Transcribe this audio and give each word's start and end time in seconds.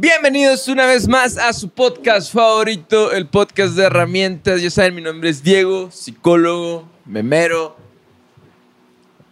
Bienvenidos 0.00 0.66
una 0.68 0.86
vez 0.86 1.06
más 1.06 1.36
a 1.36 1.52
su 1.52 1.68
podcast 1.68 2.32
favorito, 2.32 3.12
el 3.12 3.26
podcast 3.26 3.74
de 3.74 3.84
herramientas. 3.84 4.62
Ya 4.62 4.70
saben, 4.70 4.94
mi 4.94 5.02
nombre 5.02 5.28
es 5.28 5.42
Diego, 5.42 5.90
psicólogo, 5.90 6.88
memero. 7.04 7.76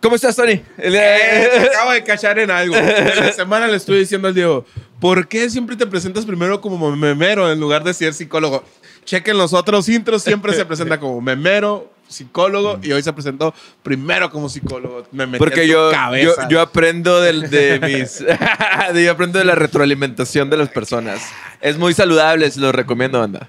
¿Cómo 0.02 0.16
estás, 0.16 0.36
Tony? 0.36 0.60
Eh, 0.76 1.68
acabo 1.72 1.92
de 1.92 2.04
cachar 2.04 2.38
en 2.38 2.50
algo. 2.50 2.76
En 2.76 3.16
la 3.16 3.32
semana 3.32 3.66
le 3.66 3.78
estoy 3.78 4.00
diciendo 4.00 4.28
al 4.28 4.34
Diego, 4.34 4.66
¿por 5.00 5.26
qué 5.26 5.48
siempre 5.48 5.74
te 5.74 5.86
presentas 5.86 6.26
primero 6.26 6.60
como 6.60 6.94
memero 6.94 7.50
en 7.50 7.58
lugar 7.58 7.82
de 7.82 7.94
ser 7.94 8.12
psicólogo? 8.12 8.62
Chequen 9.06 9.38
los 9.38 9.54
otros 9.54 9.88
intros, 9.88 10.22
siempre 10.22 10.52
se 10.52 10.66
presenta 10.66 11.00
como 11.00 11.18
memero, 11.22 11.90
psicólogo, 12.08 12.78
y 12.82 12.92
hoy 12.92 13.02
se 13.02 13.12
presentó 13.12 13.54
primero 13.82 14.30
como 14.30 14.48
psicólogo. 14.48 15.06
Me 15.12 15.26
metí 15.26 15.38
Porque 15.38 15.62
en 15.62 15.68
yo, 15.68 15.90
yo, 15.90 15.92
cabeza. 15.92 16.48
yo 16.48 16.60
aprendo 16.60 17.20
del- 17.20 17.50
de, 17.50 17.78
mis. 17.80 18.24
yo 19.04 19.10
aprendo 19.12 19.38
de 19.38 19.44
la 19.44 19.54
retroalimentación 19.54 20.50
de 20.50 20.56
las 20.56 20.68
personas. 20.70 21.20
Es 21.60 21.78
muy 21.78 21.94
saludable, 21.94 22.50
se 22.50 22.60
lo 22.60 22.72
recomiendo, 22.72 23.20
banda. 23.20 23.48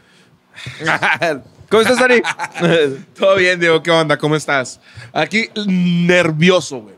¿Cómo 1.69 1.81
estás, 1.81 1.97
Tony? 1.99 2.21
Todo 3.17 3.35
bien, 3.35 3.59
Diego, 3.59 3.81
¿qué 3.83 3.91
onda? 3.91 4.17
¿Cómo 4.17 4.35
estás? 4.35 4.79
Aquí 5.13 5.49
nervioso, 5.65 6.79
güey. 6.81 6.95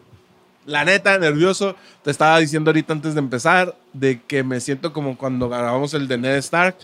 La 0.66 0.85
neta, 0.85 1.18
nervioso. 1.18 1.76
Te 2.04 2.12
estaba 2.12 2.40
diciendo 2.40 2.70
ahorita 2.70 2.93
antes 2.93 3.13
de 3.13 3.20
empezar 3.20 3.76
de 3.93 4.21
que 4.21 4.43
me 4.43 4.59
siento 4.62 4.93
como 4.93 5.18
cuando 5.18 5.49
grabamos 5.49 5.93
el 5.93 6.07
de 6.07 6.18
Ned 6.18 6.38
Stark, 6.38 6.76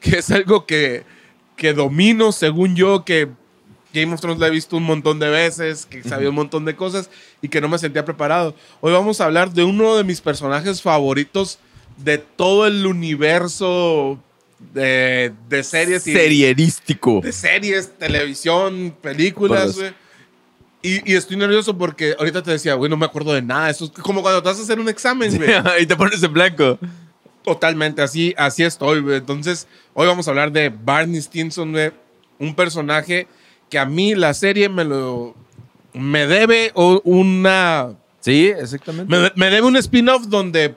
que 0.00 0.18
es 0.18 0.30
algo 0.30 0.66
que, 0.66 1.04
que 1.56 1.72
domino, 1.74 2.32
según 2.32 2.74
yo, 2.74 3.04
que 3.04 3.28
Game 3.92 4.12
of 4.12 4.20
Thrones 4.20 4.38
la 4.38 4.48
he 4.48 4.50
visto 4.50 4.76
un 4.76 4.84
montón 4.84 5.18
de 5.18 5.28
veces, 5.28 5.86
que 5.86 6.02
sabía 6.02 6.28
un 6.28 6.34
montón 6.34 6.64
de 6.64 6.76
cosas 6.76 7.10
y 7.40 7.48
que 7.48 7.60
no 7.60 7.68
me 7.68 7.78
sentía 7.78 8.04
preparado. 8.04 8.54
Hoy 8.80 8.92
vamos 8.92 9.20
a 9.20 9.24
hablar 9.24 9.52
de 9.52 9.64
uno 9.64 9.96
de 9.96 10.04
mis 10.04 10.20
personajes 10.20 10.82
favoritos 10.82 11.58
de 11.96 12.18
todo 12.18 12.66
el 12.66 12.86
universo 12.86 14.18
de, 14.72 15.32
de 15.48 15.62
series 15.64 16.06
y 16.06 16.12
Serierístico. 16.12 17.20
de 17.22 17.32
series, 17.32 17.96
televisión, 17.98 18.94
películas, 19.00 19.76
güey. 19.76 19.92
Y, 20.80 21.12
y 21.12 21.16
estoy 21.16 21.36
nervioso 21.36 21.76
porque 21.76 22.14
ahorita 22.18 22.42
te 22.42 22.52
decía, 22.52 22.74
güey, 22.74 22.88
no 22.88 22.96
me 22.96 23.06
acuerdo 23.06 23.32
de 23.32 23.42
nada. 23.42 23.68
Eso 23.70 23.86
es 23.86 23.90
como 23.90 24.22
cuando 24.22 24.42
te 24.42 24.48
vas 24.48 24.60
a 24.60 24.62
hacer 24.62 24.78
un 24.78 24.88
examen, 24.88 25.36
güey. 25.36 25.50
y 25.80 25.86
te 25.86 25.96
pones 25.96 26.22
en 26.22 26.32
blanco. 26.32 26.78
Totalmente, 27.42 28.02
así, 28.02 28.34
así 28.36 28.62
estoy, 28.62 29.00
güey. 29.00 29.16
Entonces, 29.16 29.66
hoy 29.94 30.06
vamos 30.06 30.28
a 30.28 30.30
hablar 30.30 30.52
de 30.52 30.68
Barney 30.68 31.20
Stinson, 31.20 31.72
güey. 31.72 31.90
Un 32.38 32.54
personaje 32.54 33.26
que 33.70 33.78
a 33.78 33.84
mí 33.84 34.14
la 34.14 34.34
serie 34.34 34.68
me 34.68 34.84
lo... 34.84 35.34
Me 35.92 36.26
debe 36.26 36.72
una... 36.74 37.94
Sí, 38.20 38.46
exactamente. 38.48 39.14
Me, 39.16 39.32
me 39.36 39.50
debe 39.50 39.66
un 39.66 39.76
spin-off 39.76 40.26
donde 40.26 40.74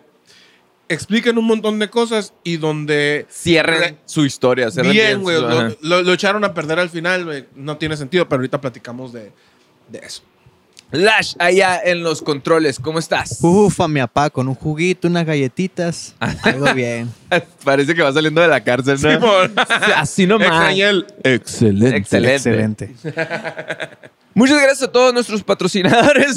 explican 0.87 1.37
un 1.37 1.45
montón 1.45 1.79
de 1.79 1.89
cosas 1.89 2.33
y 2.43 2.57
donde... 2.57 3.25
Cierren 3.29 3.79
Re- 3.79 3.97
su 4.05 4.25
historia. 4.25 4.69
cierren 4.71 4.91
Bien, 4.91 5.21
güey. 5.21 5.39
Lo, 5.39 5.69
lo- 5.81 6.01
lo 6.01 6.13
echaron 6.13 6.43
a 6.43 6.53
perder 6.53 6.79
al 6.79 6.89
final, 6.89 7.25
güey. 7.25 7.45
No 7.55 7.77
tiene 7.77 7.95
sentido, 7.97 8.27
pero 8.27 8.39
ahorita 8.39 8.59
platicamos 8.61 9.13
de, 9.13 9.31
de 9.89 9.99
eso. 9.99 10.23
Lash, 10.91 11.35
allá 11.39 11.79
en 11.83 12.03
los 12.03 12.21
controles, 12.21 12.79
¿cómo 12.79 12.99
estás? 12.99 13.39
Ufa, 13.41 13.87
mi 13.87 13.99
papá, 14.01 14.29
con 14.29 14.47
un 14.47 14.55
juguito, 14.55 15.07
unas 15.07 15.25
galletitas. 15.25 16.15
Algo 16.43 16.73
bien. 16.73 17.09
Parece 17.63 17.95
que 17.95 18.01
va 18.01 18.11
saliendo 18.11 18.41
de 18.41 18.47
la 18.49 18.61
cárcel, 18.63 18.97
¿no? 19.01 19.11
Simón. 19.11 19.53
Así 19.95 20.27
nomás. 20.27 20.77
El 20.77 21.05
excelente. 21.23 21.97
Excelente. 21.97 22.35
Excelente. 22.35 22.95
Muchas 24.33 24.61
gracias 24.61 24.83
a 24.83 24.91
todos 24.91 25.13
nuestros 25.13 25.43
patrocinadores. 25.43 26.35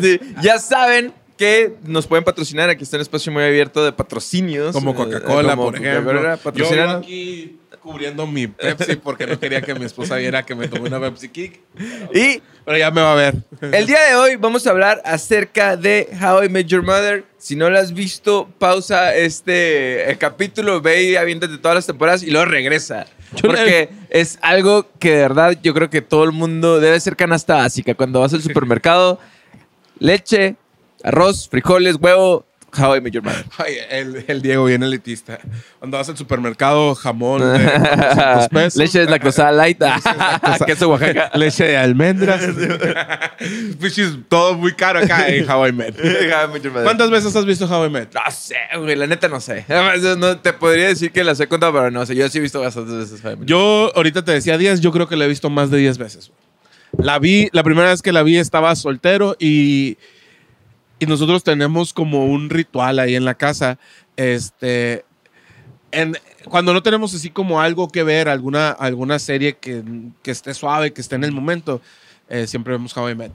Sí, 0.00 0.20
ya 0.40 0.58
saben 0.58 1.12
que 1.36 1.74
nos 1.84 2.06
pueden 2.06 2.24
patrocinar. 2.24 2.68
Aquí 2.70 2.84
está 2.84 2.96
un 2.96 3.02
espacio 3.02 3.32
muy 3.32 3.42
abierto 3.44 3.84
de 3.84 3.92
patrocios. 3.92 4.72
Como 4.72 4.90
Eh, 4.90 4.94
Coca-Cola, 4.94 5.50
como 5.56 5.70
por 5.70 5.76
ejemplo. 5.76 6.22
Yo 6.22 6.36
patrocínanos. 6.38 6.96
aquí 7.04 7.58
cubriendo 7.88 8.26
mi 8.26 8.46
Pepsi 8.46 8.96
porque 8.96 9.26
no 9.26 9.40
quería 9.40 9.62
que 9.62 9.74
mi 9.74 9.86
esposa 9.86 10.16
viera 10.16 10.44
que 10.44 10.54
me 10.54 10.68
tomé 10.68 10.88
una 10.88 11.00
Pepsi 11.00 11.30
Kick. 11.30 11.58
Y 12.12 12.42
Pero 12.66 12.76
ya 12.76 12.90
me 12.90 13.00
va 13.00 13.12
a 13.12 13.14
ver. 13.14 13.36
el 13.62 13.86
día 13.86 13.98
de 14.10 14.14
hoy 14.14 14.36
vamos 14.36 14.66
a 14.66 14.70
hablar 14.70 15.00
acerca 15.06 15.74
de 15.74 16.06
How 16.20 16.44
I 16.44 16.50
Met 16.50 16.66
Your 16.66 16.82
Mother. 16.82 17.24
Si 17.38 17.56
no 17.56 17.70
lo 17.70 17.78
has 17.78 17.94
visto, 17.94 18.46
pausa 18.58 19.14
este 19.16 20.18
capítulo, 20.20 20.82
ve 20.82 21.02
y 21.04 21.16
aviéntate 21.16 21.56
todas 21.56 21.76
las 21.76 21.86
temporadas 21.86 22.22
y 22.22 22.30
luego 22.30 22.44
regresa. 22.44 23.06
Porque 23.40 23.88
es 24.10 24.38
algo 24.42 24.86
que 24.98 25.12
de 25.12 25.22
verdad 25.22 25.58
yo 25.62 25.72
creo 25.72 25.88
que 25.88 26.02
todo 26.02 26.24
el 26.24 26.32
mundo 26.32 26.80
debe 26.80 27.00
ser 27.00 27.16
canasta 27.16 27.54
básica. 27.54 27.94
Cuando 27.94 28.20
vas 28.20 28.34
al 28.34 28.42
supermercado, 28.42 29.18
leche, 29.98 30.56
arroz, 31.02 31.48
frijoles, 31.48 31.96
huevo, 31.98 32.44
How 32.76 32.96
I 32.96 33.00
Met 33.00 33.12
Your 33.12 33.24
Mother. 33.24 33.44
Ay, 33.56 33.76
el, 33.90 34.24
el 34.26 34.42
Diego 34.42 34.64
bien 34.66 34.82
elitista. 34.82 35.38
Cuando 35.78 35.96
vas 35.96 36.08
al 36.08 36.16
supermercado, 36.16 36.94
jamón 36.94 37.40
de 37.40 37.64
400 37.64 38.48
pesos. 38.52 38.76
leche 38.76 38.98
deslactosada 39.00 39.52
light, 39.52 39.78
deslactosada. 39.78 40.58
queso 40.66 40.88
Oaxaca. 40.88 41.30
Leche 41.34 41.64
de 41.64 41.76
almendras. 41.76 42.42
Pichis, 43.80 44.18
todo 44.28 44.54
muy 44.54 44.74
caro 44.74 44.98
acá 44.98 45.28
en 45.28 45.48
How 45.48 45.68
I 45.68 45.72
Met. 45.72 45.98
How 45.98 46.44
I 46.44 46.52
Met 46.52 46.62
Your 46.62 46.72
Mother. 46.72 46.84
¿Cuántas 46.84 47.10
veces 47.10 47.34
has 47.34 47.46
visto 47.46 47.66
How 47.66 47.86
I 47.86 47.90
Met? 47.90 48.14
No 48.14 48.30
sé, 48.30 48.56
güey, 48.76 48.96
la 48.96 49.06
neta 49.06 49.28
no 49.28 49.40
sé. 49.40 49.64
No, 50.18 50.38
te 50.38 50.52
podría 50.52 50.88
decir 50.88 51.10
que 51.10 51.24
las 51.24 51.40
he 51.40 51.46
contado, 51.48 51.72
pero 51.72 51.90
no 51.90 52.04
sé. 52.04 52.14
Yo 52.14 52.28
sí 52.28 52.38
he 52.38 52.40
visto 52.40 52.60
bastantes 52.60 52.94
veces. 52.94 53.24
How 53.24 53.32
I 53.32 53.36
Met 53.36 53.48
Yo 53.48 53.92
ahorita 53.94 54.24
te 54.24 54.32
decía 54.32 54.58
10, 54.58 54.80
yo 54.80 54.92
creo 54.92 55.08
que 55.08 55.16
la 55.16 55.24
he 55.24 55.28
visto 55.28 55.48
más 55.48 55.70
de 55.70 55.78
10 55.78 55.98
veces. 55.98 56.30
La 56.96 57.18
vi, 57.18 57.48
la 57.52 57.62
primera 57.62 57.90
vez 57.90 58.02
que 58.02 58.12
la 58.12 58.22
vi 58.22 58.38
estaba 58.38 58.74
soltero 58.74 59.36
y, 59.38 59.98
y 60.98 61.06
nosotros 61.06 61.44
tenemos 61.44 61.92
como 61.92 62.26
un 62.26 62.50
ritual 62.50 62.98
ahí 62.98 63.14
en 63.14 63.24
la 63.24 63.34
casa. 63.34 63.78
Este, 64.16 65.04
en, 65.90 66.16
cuando 66.48 66.72
no 66.72 66.82
tenemos 66.82 67.14
así 67.14 67.30
como 67.30 67.60
algo 67.60 67.88
que 67.88 68.02
ver, 68.02 68.28
alguna, 68.28 68.70
alguna 68.70 69.18
serie 69.18 69.56
que, 69.56 69.82
que 70.22 70.30
esté 70.30 70.54
suave, 70.54 70.92
que 70.92 71.00
esté 71.00 71.16
en 71.16 71.24
el 71.24 71.32
momento, 71.32 71.80
eh, 72.28 72.46
siempre 72.46 72.72
vemos 72.72 72.96
How 72.96 73.10
I 73.10 73.14
Met. 73.14 73.32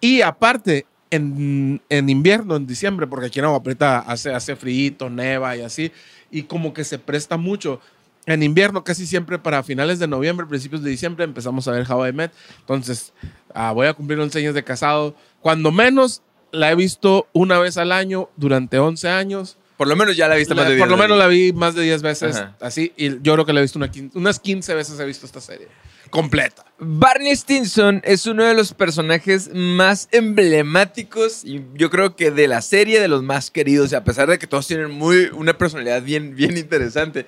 Y 0.00 0.22
aparte, 0.22 0.86
en, 1.10 1.82
en 1.88 2.08
invierno, 2.08 2.56
en 2.56 2.66
diciembre, 2.66 3.06
porque 3.06 3.26
aquí 3.26 3.38
en 3.38 3.44
Agua 3.44 3.62
Prieta 3.62 3.98
hace, 3.98 4.32
hace 4.32 4.56
frío, 4.56 5.10
neva 5.10 5.56
y 5.56 5.62
así, 5.62 5.92
y 6.30 6.44
como 6.44 6.72
que 6.72 6.84
se 6.84 6.98
presta 6.98 7.36
mucho. 7.36 7.80
En 8.26 8.42
invierno, 8.42 8.84
casi 8.84 9.06
siempre 9.06 9.38
para 9.38 9.62
finales 9.62 9.98
de 9.98 10.06
noviembre, 10.06 10.46
principios 10.46 10.82
de 10.82 10.90
diciembre, 10.90 11.24
empezamos 11.24 11.66
a 11.66 11.72
ver 11.72 11.90
How 11.90 12.08
I 12.08 12.12
Met. 12.12 12.32
Entonces, 12.60 13.12
ah, 13.54 13.72
voy 13.72 13.86
a 13.86 13.94
cumplir 13.94 14.20
11 14.20 14.38
años 14.38 14.54
de 14.54 14.62
casado. 14.62 15.16
Cuando 15.40 15.72
menos, 15.72 16.22
la 16.52 16.70
he 16.70 16.74
visto 16.74 17.26
una 17.32 17.58
vez 17.58 17.76
al 17.76 17.92
año 17.92 18.28
durante 18.36 18.78
11 18.78 19.08
años. 19.08 19.56
Por 19.76 19.88
lo 19.88 19.96
menos 19.96 20.16
ya 20.16 20.28
la 20.28 20.34
viste 20.34 20.54
La- 20.54 20.62
más 20.62 20.70
de 20.70 20.76
por 20.78 20.88
10 20.88 20.98
lo 20.98 21.02
menos 21.02 21.16
la 21.18 21.26
vi 21.26 21.52
más 21.54 21.74
de 21.74 21.82
10 21.82 22.02
veces, 22.02 22.36
Ajá. 22.36 22.56
así, 22.60 22.92
y 22.96 23.20
yo 23.22 23.32
creo 23.34 23.46
que 23.46 23.52
la 23.54 23.60
he 23.60 23.62
visto 23.62 23.78
una 23.78 23.90
unas 24.14 24.38
15 24.38 24.74
veces 24.74 25.00
he 25.00 25.04
visto 25.06 25.24
esta 25.26 25.40
serie. 25.40 25.68
Completa. 26.10 26.64
Barney 26.80 27.34
Stinson 27.36 28.02
es 28.04 28.26
uno 28.26 28.44
de 28.44 28.52
los 28.54 28.74
personajes 28.74 29.48
más 29.54 30.08
emblemáticos 30.10 31.44
y 31.44 31.62
yo 31.74 31.88
creo 31.88 32.16
que 32.16 32.30
de 32.30 32.48
la 32.48 32.62
serie 32.62 33.00
de 33.00 33.08
los 33.08 33.22
más 33.22 33.50
queridos, 33.50 33.92
y 33.92 33.94
a 33.94 34.04
pesar 34.04 34.28
de 34.28 34.38
que 34.38 34.46
todos 34.46 34.66
tienen 34.66 34.90
muy, 34.90 35.30
una 35.32 35.56
personalidad 35.56 36.02
bien, 36.02 36.34
bien 36.34 36.56
interesante. 36.58 37.26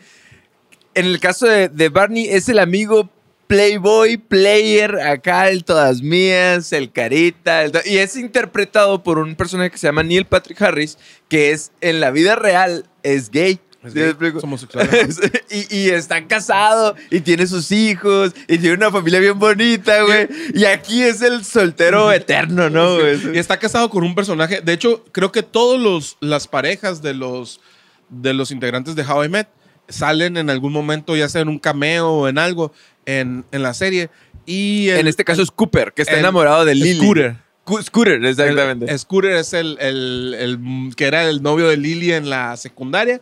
En 0.94 1.06
el 1.06 1.20
caso 1.20 1.46
de, 1.46 1.68
de 1.68 1.88
Barney 1.88 2.26
es 2.28 2.48
el 2.48 2.58
amigo 2.58 3.08
playboy, 3.52 4.16
player, 4.16 4.98
acá 4.98 5.50
el 5.50 5.62
todas 5.62 6.00
mías, 6.00 6.72
el 6.72 6.90
carita, 6.90 7.64
el 7.64 7.72
to- 7.72 7.80
y 7.84 7.98
es 7.98 8.16
interpretado 8.16 9.02
por 9.02 9.18
un 9.18 9.34
personaje 9.34 9.70
que 9.70 9.76
se 9.76 9.86
llama 9.88 10.02
Neil 10.02 10.24
Patrick 10.24 10.62
Harris, 10.62 10.96
que 11.28 11.50
es 11.50 11.70
en 11.82 12.00
la 12.00 12.10
vida 12.10 12.34
real 12.34 12.86
es 13.02 13.30
gay. 13.30 13.60
Es 13.84 13.92
¿Sí 13.92 13.98
me 13.98 14.12
gay, 14.14 14.32
es 14.34 14.42
homosexual. 14.42 14.88
y, 15.50 15.76
y 15.76 15.90
está 15.90 16.26
casado 16.26 16.96
y 17.10 17.20
tiene 17.20 17.46
sus 17.46 17.70
hijos 17.72 18.32
y 18.48 18.56
tiene 18.56 18.76
una 18.76 18.90
familia 18.90 19.20
bien 19.20 19.38
bonita, 19.38 20.00
güey. 20.02 20.28
Y 20.54 20.64
aquí 20.64 21.02
es 21.02 21.20
el 21.20 21.44
soltero 21.44 22.10
eterno, 22.14 22.70
¿no, 22.70 22.94
güey? 23.00 23.34
Y 23.34 23.38
está 23.38 23.58
casado 23.58 23.90
con 23.90 24.02
un 24.02 24.14
personaje. 24.14 24.62
De 24.62 24.72
hecho, 24.72 25.04
creo 25.12 25.30
que 25.30 25.42
todas 25.42 26.16
las 26.20 26.48
parejas 26.48 27.02
de 27.02 27.12
los, 27.12 27.60
de 28.08 28.32
los 28.32 28.50
integrantes 28.50 28.94
de 28.96 29.02
How 29.02 29.24
I 29.24 29.28
Met 29.28 29.48
salen 29.88 30.36
en 30.36 30.50
algún 30.50 30.72
momento, 30.72 31.16
ya 31.16 31.28
sea 31.28 31.42
en 31.42 31.48
un 31.48 31.58
cameo 31.58 32.08
o 32.10 32.28
en 32.28 32.38
algo, 32.38 32.72
en, 33.06 33.44
en 33.52 33.62
la 33.62 33.74
serie. 33.74 34.10
Y 34.46 34.88
el- 34.88 35.00
En 35.00 35.08
este 35.08 35.24
caso 35.24 35.42
es 35.42 35.50
Cooper, 35.50 35.92
que 35.92 36.02
está 36.02 36.14
el- 36.14 36.20
enamorado 36.20 36.64
de 36.64 36.74
Lily. 36.74 36.96
Scooter. 36.96 37.36
Scooter, 37.82 38.24
exactamente. 38.24 38.90
El- 38.90 38.98
Scooter 38.98 39.32
es 39.32 39.52
el, 39.52 39.76
el- 39.80 40.34
el 40.38 40.94
que 40.96 41.04
era 41.06 41.28
el 41.28 41.42
novio 41.42 41.68
de 41.68 41.76
Lily 41.76 42.12
en 42.12 42.28
la 42.30 42.56
secundaria. 42.56 43.20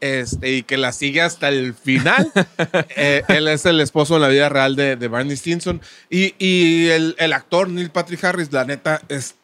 Este, 0.00 0.52
y 0.52 0.62
que 0.62 0.76
la 0.76 0.92
sigue 0.92 1.22
hasta 1.22 1.48
el 1.48 1.74
final. 1.74 2.30
Eh, 2.96 3.22
él 3.28 3.48
es 3.48 3.64
el 3.66 3.80
esposo 3.80 4.16
en 4.16 4.22
la 4.22 4.28
vida 4.28 4.48
real 4.48 4.76
de, 4.76 4.94
de 4.96 5.08
Barney 5.08 5.36
Stinson. 5.36 5.80
Y, 6.10 6.34
y 6.38 6.88
el, 6.88 7.16
el 7.18 7.32
actor 7.32 7.68
Neil 7.68 7.90
Patrick 7.90 8.22
Harris, 8.24 8.52
la 8.52 8.64
neta, 8.64 9.00
es, 9.08 9.34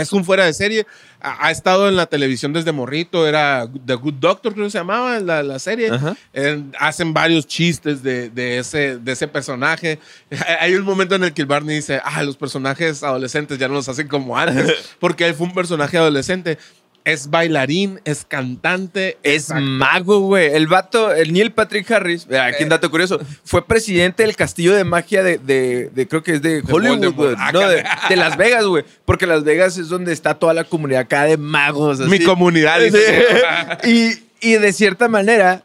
es 0.00 0.12
un 0.12 0.24
fuera 0.24 0.44
de 0.44 0.52
serie. 0.52 0.86
Ha, 1.20 1.46
ha 1.46 1.50
estado 1.50 1.88
en 1.88 1.96
la 1.96 2.06
televisión 2.06 2.52
desde 2.52 2.72
morrito. 2.72 3.26
Era 3.26 3.68
The 3.86 3.94
Good 3.94 4.14
Doctor, 4.14 4.52
creo 4.52 4.66
que 4.66 4.70
se 4.70 4.78
llamaba 4.78 5.18
la, 5.20 5.42
la 5.42 5.58
serie. 5.58 5.90
Eh, 6.32 6.62
hacen 6.78 7.12
varios 7.12 7.46
chistes 7.46 8.02
de, 8.02 8.30
de 8.30 8.58
ese, 8.58 8.98
de 8.98 9.12
ese 9.12 9.28
personaje. 9.28 9.98
Hay 10.60 10.74
un 10.74 10.84
momento 10.84 11.14
en 11.14 11.24
el 11.24 11.32
que 11.32 11.42
el 11.42 11.48
Barney 11.48 11.76
dice, 11.76 12.00
ah, 12.04 12.22
los 12.22 12.36
personajes 12.36 13.02
adolescentes 13.02 13.58
ya 13.58 13.68
no 13.68 13.74
los 13.74 13.88
hacen 13.88 14.08
como 14.08 14.36
antes, 14.36 14.72
porque 15.00 15.26
él 15.26 15.34
fue 15.34 15.46
un 15.46 15.54
personaje 15.54 15.96
adolescente. 15.96 16.58
Es 17.06 17.30
bailarín, 17.30 18.00
es 18.04 18.24
cantante. 18.26 19.16
Es 19.22 19.50
mago, 19.54 20.18
güey. 20.20 20.52
El 20.52 20.66
vato, 20.66 21.14
el 21.14 21.32
Neil 21.32 21.52
Patrick 21.52 21.88
Harris, 21.90 22.26
eh, 22.28 22.36
aquí 22.38 22.64
un 22.64 22.68
dato 22.68 22.90
curioso, 22.90 23.20
fue 23.44 23.64
presidente 23.64 24.24
del 24.24 24.34
castillo 24.34 24.74
de 24.74 24.82
magia 24.82 25.22
de, 25.22 25.38
de- 25.38 25.88
de- 25.94 26.08
creo 26.08 26.22
que 26.24 26.32
es 26.34 26.42
de 26.42 26.62
Hollywood, 26.68 27.14
güey. 27.14 27.34
Ah, 27.38 27.52
No, 27.52 27.60
de, 27.60 27.84
Las 28.16 28.36
Vegas, 28.36 28.64
güey. 28.64 28.84
Porque 29.04 29.26
Las 29.26 29.44
Vegas 29.44 29.78
es 29.78 29.88
donde 29.88 30.12
está 30.12 30.34
toda 30.34 30.52
la 30.52 30.64
comunidad 30.64 31.02
acá 31.02 31.22
de 31.22 31.36
magos. 31.36 32.00
Mi 32.00 32.18
comunidad. 32.24 32.80
Sí. 32.90 33.88
y, 34.40 34.48
y 34.48 34.52
de 34.54 34.72
cierta 34.72 35.06
manera, 35.08 35.62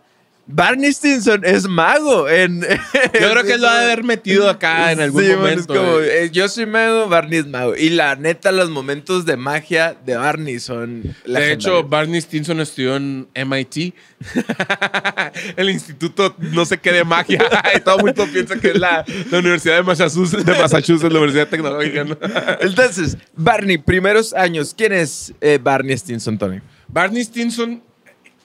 Barney 0.48 0.92
Stinson 0.92 1.46
es 1.46 1.68
mago. 1.68 2.28
En, 2.28 2.62
Yo 2.62 3.32
creo 3.32 3.44
que 3.44 3.54
él 3.54 3.62
lo 3.62 3.70
ha 3.70 3.80
de 3.80 3.86
haber 3.86 4.04
metido 4.04 4.50
acá 4.50 4.92
en 4.92 5.00
algún 5.00 5.24
Sí, 5.24 5.32
momento. 5.34 5.74
como, 5.74 6.00
eh. 6.00 6.30
yo 6.32 6.48
soy 6.50 6.66
mago, 6.66 7.08
Barney 7.08 7.40
es 7.40 7.48
mago. 7.48 7.76
Y 7.76 7.90
la 7.90 8.16
neta, 8.16 8.52
los 8.52 8.70
momentos 8.70 9.26
de 9.26 9.38
magia 9.38 9.96
de 10.06 10.18
Barney 10.18 10.60
son. 10.60 11.16
De 11.26 11.54
hecho. 11.54 11.84
Barney 11.84 12.20
Stinson 12.22 12.60
estudió 12.60 12.96
en 12.98 13.28
MIT, 13.34 13.94
el 15.56 15.70
instituto 15.70 16.36
no 16.40 16.66
sé 16.66 16.78
qué 16.80 16.92
de 16.92 17.04
magia. 17.04 17.40
y 17.76 17.80
todo 17.80 17.98
el 18.00 18.06
mundo 18.06 18.28
piensa 18.32 18.60
que 18.60 18.70
es 18.72 18.80
la, 18.80 19.06
la 19.30 19.40
Universidad 19.40 19.76
de 19.76 19.84
Massachusetts, 19.84 20.46
de 20.46 20.54
Massachusetts, 20.54 21.12
la 21.12 21.20
Universidad 21.20 21.48
Tecnológica. 21.48 22.04
¿no? 22.04 22.18
Entonces, 22.60 23.18
Barney, 23.36 23.78
primeros 23.78 24.34
años. 24.34 24.74
¿Quién 24.78 24.94
es 24.94 25.34
eh, 25.42 25.60
Barney 25.62 25.98
Stinson, 25.98 26.38
Tony? 26.38 26.60
Barney 26.88 27.24
Stinson, 27.24 27.82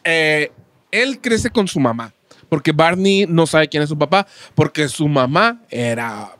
eh, 0.04 0.50
él 0.90 1.20
crece 1.20 1.50
con 1.50 1.68
su 1.68 1.80
mamá, 1.80 2.12
porque 2.48 2.72
Barney 2.72 3.26
no 3.28 3.46
sabe 3.46 3.68
quién 3.68 3.82
es 3.82 3.88
su 3.88 3.98
papá, 3.98 4.26
porque 4.54 4.88
su 4.88 5.08
mamá 5.08 5.60
era... 5.70 6.32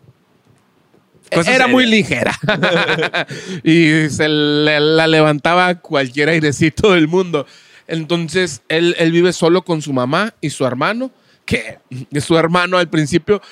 Cosa 1.35 1.51
era 1.51 1.65
seria. 1.65 1.67
muy 1.73 1.87
ligera 1.87 2.39
y 3.65 4.09
se 4.11 4.29
le- 4.29 4.79
la 4.79 5.09
levantaba 5.09 5.75
cualquier 5.75 6.29
airecito 6.29 6.93
del 6.93 7.09
mundo. 7.09 7.47
Entonces 7.89 8.63
él, 8.69 8.95
él 8.99 9.11
vive 9.11 9.33
solo 9.33 9.63
con 9.63 9.83
su 9.83 9.93
mamá 9.93 10.35
y 10.41 10.51
su 10.51 10.65
hermano, 10.65 11.11
que 11.45 11.79
su 12.21 12.39
hermano 12.39 12.79
al 12.79 12.89
principio, 12.89 13.43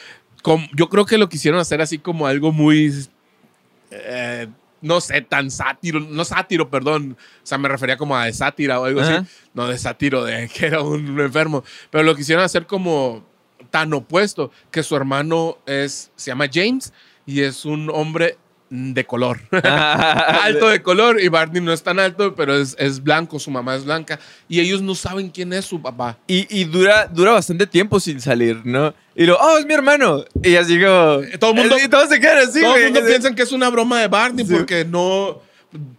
yo 0.72 0.88
creo 0.88 1.04
que 1.04 1.18
lo 1.18 1.28
quisieron 1.28 1.58
hacer 1.58 1.80
así 1.80 1.98
como 1.98 2.28
algo 2.28 2.52
muy 2.52 2.94
eh, 3.90 4.46
no 4.84 5.00
sé, 5.00 5.22
tan 5.22 5.50
sátiro, 5.50 5.98
no 5.98 6.24
sátiro, 6.24 6.68
perdón, 6.68 7.16
o 7.18 7.46
sea, 7.46 7.56
me 7.56 7.68
refería 7.68 7.96
como 7.96 8.16
a 8.16 8.26
de 8.26 8.34
sátira 8.34 8.78
o 8.78 8.84
algo 8.84 9.00
Ajá. 9.00 9.16
así, 9.16 9.26
no 9.54 9.66
de 9.66 9.78
sátiro, 9.78 10.24
de 10.24 10.48
que 10.54 10.66
era 10.66 10.82
un 10.82 11.18
enfermo, 11.18 11.64
pero 11.90 12.04
lo 12.04 12.14
quisieron 12.14 12.44
hacer 12.44 12.66
como 12.66 13.26
tan 13.70 13.92
opuesto, 13.94 14.50
que 14.70 14.82
su 14.82 14.94
hermano 14.94 15.56
es, 15.66 16.12
se 16.16 16.30
llama 16.30 16.46
James 16.52 16.92
y 17.24 17.40
es 17.40 17.64
un 17.64 17.90
hombre 17.90 18.36
de 18.70 19.04
color, 19.04 19.40
alto 19.52 20.68
de 20.68 20.82
color, 20.82 21.20
y 21.20 21.28
Barney 21.28 21.60
no 21.62 21.72
es 21.72 21.82
tan 21.82 21.98
alto, 21.98 22.34
pero 22.34 22.56
es, 22.56 22.74
es 22.78 23.02
blanco, 23.02 23.38
su 23.38 23.50
mamá 23.50 23.76
es 23.76 23.84
blanca, 23.84 24.18
y 24.48 24.60
ellos 24.60 24.82
no 24.82 24.94
saben 24.94 25.30
quién 25.30 25.52
es 25.52 25.64
su 25.64 25.80
papá. 25.80 26.18
Y, 26.26 26.46
y 26.50 26.64
dura, 26.64 27.06
dura 27.06 27.32
bastante 27.32 27.66
tiempo 27.66 28.00
sin 28.00 28.20
salir, 28.20 28.60
¿no? 28.64 28.94
Y 29.14 29.26
lo, 29.26 29.36
oh, 29.38 29.58
es 29.58 29.66
mi 29.66 29.74
hermano. 29.74 30.24
Y 30.42 30.56
así 30.56 30.74
como. 30.80 31.20
todo 31.38 31.50
el 31.50 31.56
mundo- 31.56 31.76
Y 31.84 31.88
todos 31.88 32.08
se 32.08 32.18
quedan 32.20 32.38
así, 32.48 32.60
Todo 32.62 32.76
el 32.76 32.84
mundo 32.92 33.00
piensa 33.06 33.32
que 33.34 33.42
es 33.42 33.52
una 33.52 33.70
broma 33.70 34.00
de 34.00 34.08
Barney 34.08 34.44
Sí. 34.44 34.52
porque 34.54 34.84
no. 34.84 35.40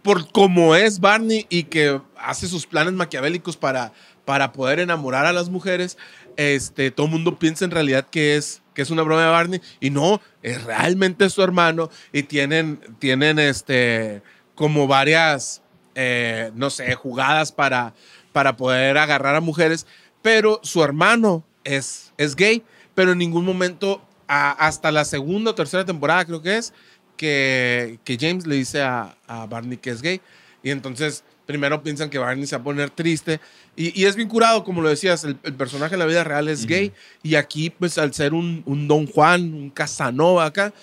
Por 0.02 0.30
como 0.32 0.74
es 0.74 1.00
Barney 1.00 1.46
y 1.48 1.64
que 1.64 2.00
hace 2.18 2.46
sus 2.48 2.66
planes 2.66 2.94
maquiavélicos 2.94 3.56
para, 3.58 3.92
para 4.24 4.52
poder 4.52 4.80
enamorar 4.80 5.26
a 5.26 5.32
las 5.34 5.48
mujeres, 5.50 5.96
este, 6.36 6.90
todo 6.90 7.06
el 7.06 7.12
mundo 7.12 7.38
piensa 7.38 7.64
en 7.66 7.70
realidad 7.70 8.06
que 8.10 8.36
es, 8.36 8.62
que 8.76 8.82
es 8.82 8.90
una 8.90 9.02
broma 9.02 9.22
de 9.22 9.30
Barney 9.30 9.60
y 9.80 9.88
no, 9.88 10.20
es 10.42 10.62
realmente 10.64 11.30
su 11.30 11.42
hermano 11.42 11.88
y 12.12 12.24
tienen, 12.24 12.78
tienen 12.98 13.38
este, 13.38 14.22
como 14.54 14.86
varias, 14.86 15.62
eh, 15.94 16.52
no 16.54 16.68
sé, 16.68 16.94
jugadas 16.94 17.52
para, 17.52 17.94
para 18.32 18.58
poder 18.58 18.98
agarrar 18.98 19.34
a 19.34 19.40
mujeres, 19.40 19.86
pero 20.20 20.60
su 20.62 20.84
hermano 20.84 21.42
es, 21.64 22.12
es 22.18 22.36
gay, 22.36 22.62
pero 22.94 23.12
en 23.12 23.18
ningún 23.18 23.46
momento, 23.46 24.02
hasta 24.28 24.92
la 24.92 25.06
segunda 25.06 25.52
o 25.52 25.54
tercera 25.54 25.86
temporada 25.86 26.26
creo 26.26 26.42
que 26.42 26.58
es, 26.58 26.74
que, 27.16 27.98
que 28.04 28.18
James 28.20 28.46
le 28.46 28.56
dice 28.56 28.82
a, 28.82 29.16
a 29.26 29.46
Barney 29.46 29.78
que 29.78 29.88
es 29.88 30.02
gay. 30.02 30.20
Y 30.62 30.70
entonces 30.70 31.24
primero 31.46 31.82
piensan 31.82 32.10
que 32.10 32.18
Barney 32.18 32.46
se 32.46 32.56
va 32.56 32.60
a 32.60 32.64
poner 32.64 32.90
triste. 32.90 33.40
Y, 33.76 33.98
y 33.98 34.04
es 34.04 34.16
bien 34.16 34.28
curado, 34.28 34.64
como 34.64 34.82
lo 34.82 34.88
decías, 34.88 35.24
el, 35.24 35.38
el 35.44 35.54
personaje 35.54 35.94
en 35.94 36.00
la 36.00 36.06
vida 36.06 36.24
real 36.24 36.48
es 36.48 36.66
gay. 36.66 36.92
Y 37.22 37.36
aquí, 37.36 37.70
pues 37.70 37.96
al 37.98 38.12
ser 38.12 38.34
un, 38.34 38.62
un 38.66 38.88
Don 38.88 39.06
Juan, 39.06 39.54
un 39.54 39.70
Casanova 39.70 40.46
acá, 40.46 40.74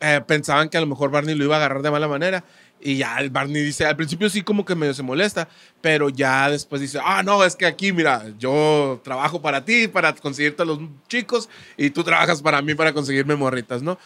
eh, 0.00 0.20
pensaban 0.26 0.68
que 0.68 0.78
a 0.78 0.80
lo 0.80 0.86
mejor 0.86 1.10
Barney 1.10 1.34
lo 1.34 1.44
iba 1.44 1.56
a 1.56 1.58
agarrar 1.58 1.82
de 1.82 1.90
mala 1.90 2.08
manera. 2.08 2.44
Y 2.82 2.96
ya 2.96 3.18
el 3.18 3.28
Barney 3.28 3.62
dice, 3.62 3.84
al 3.84 3.94
principio 3.94 4.30
sí 4.30 4.40
como 4.40 4.64
que 4.64 4.74
medio 4.74 4.94
se 4.94 5.02
molesta, 5.02 5.48
pero 5.82 6.08
ya 6.08 6.48
después 6.48 6.80
dice, 6.80 6.98
ah, 7.04 7.22
no, 7.22 7.44
es 7.44 7.54
que 7.54 7.66
aquí, 7.66 7.92
mira, 7.92 8.24
yo 8.38 9.02
trabajo 9.04 9.42
para 9.42 9.62
ti, 9.66 9.86
para 9.86 10.14
conseguirte 10.14 10.62
a 10.62 10.64
los 10.64 10.78
chicos, 11.06 11.50
y 11.76 11.90
tú 11.90 12.02
trabajas 12.02 12.40
para 12.40 12.62
mí 12.62 12.74
para 12.74 12.94
conseguirme 12.94 13.36
morritas, 13.36 13.82
¿no? 13.82 13.98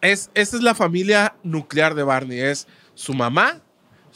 Es, 0.00 0.30
esa 0.34 0.56
es 0.56 0.62
la 0.64 0.74
familia 0.74 1.36
nuclear 1.44 1.94
de 1.94 2.02
Barney, 2.02 2.40
es 2.40 2.66
su 2.94 3.14
mamá, 3.14 3.60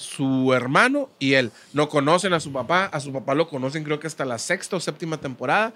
su 0.00 0.52
hermano 0.55 1.11
y 1.19 1.35
él. 1.35 1.52
No 1.73 1.88
conocen 1.88 2.32
a 2.32 2.41
su 2.41 2.52
papá, 2.52 2.87
a 2.87 3.00
su 3.00 3.12
papá 3.12 3.35
lo 3.35 3.49
conocen 3.49 3.85
creo 3.85 4.00
que 4.00 4.06
hasta 4.06 4.25
la 4.25 4.38
sexta 4.38 4.76
o 4.76 4.81
séptima 4.81 5.19
temporada, 5.19 5.75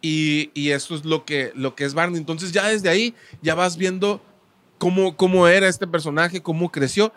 y, 0.00 0.50
y 0.54 0.70
eso 0.70 0.94
es 0.94 1.04
lo 1.04 1.24
que, 1.24 1.52
lo 1.54 1.74
que 1.74 1.84
es 1.84 1.94
Barney. 1.94 2.18
Entonces 2.18 2.52
ya 2.52 2.68
desde 2.68 2.88
ahí 2.88 3.14
ya 3.42 3.54
vas 3.54 3.76
viendo 3.76 4.22
cómo, 4.78 5.16
cómo 5.16 5.48
era 5.48 5.68
este 5.68 5.86
personaje, 5.86 6.42
cómo 6.42 6.70
creció. 6.70 7.12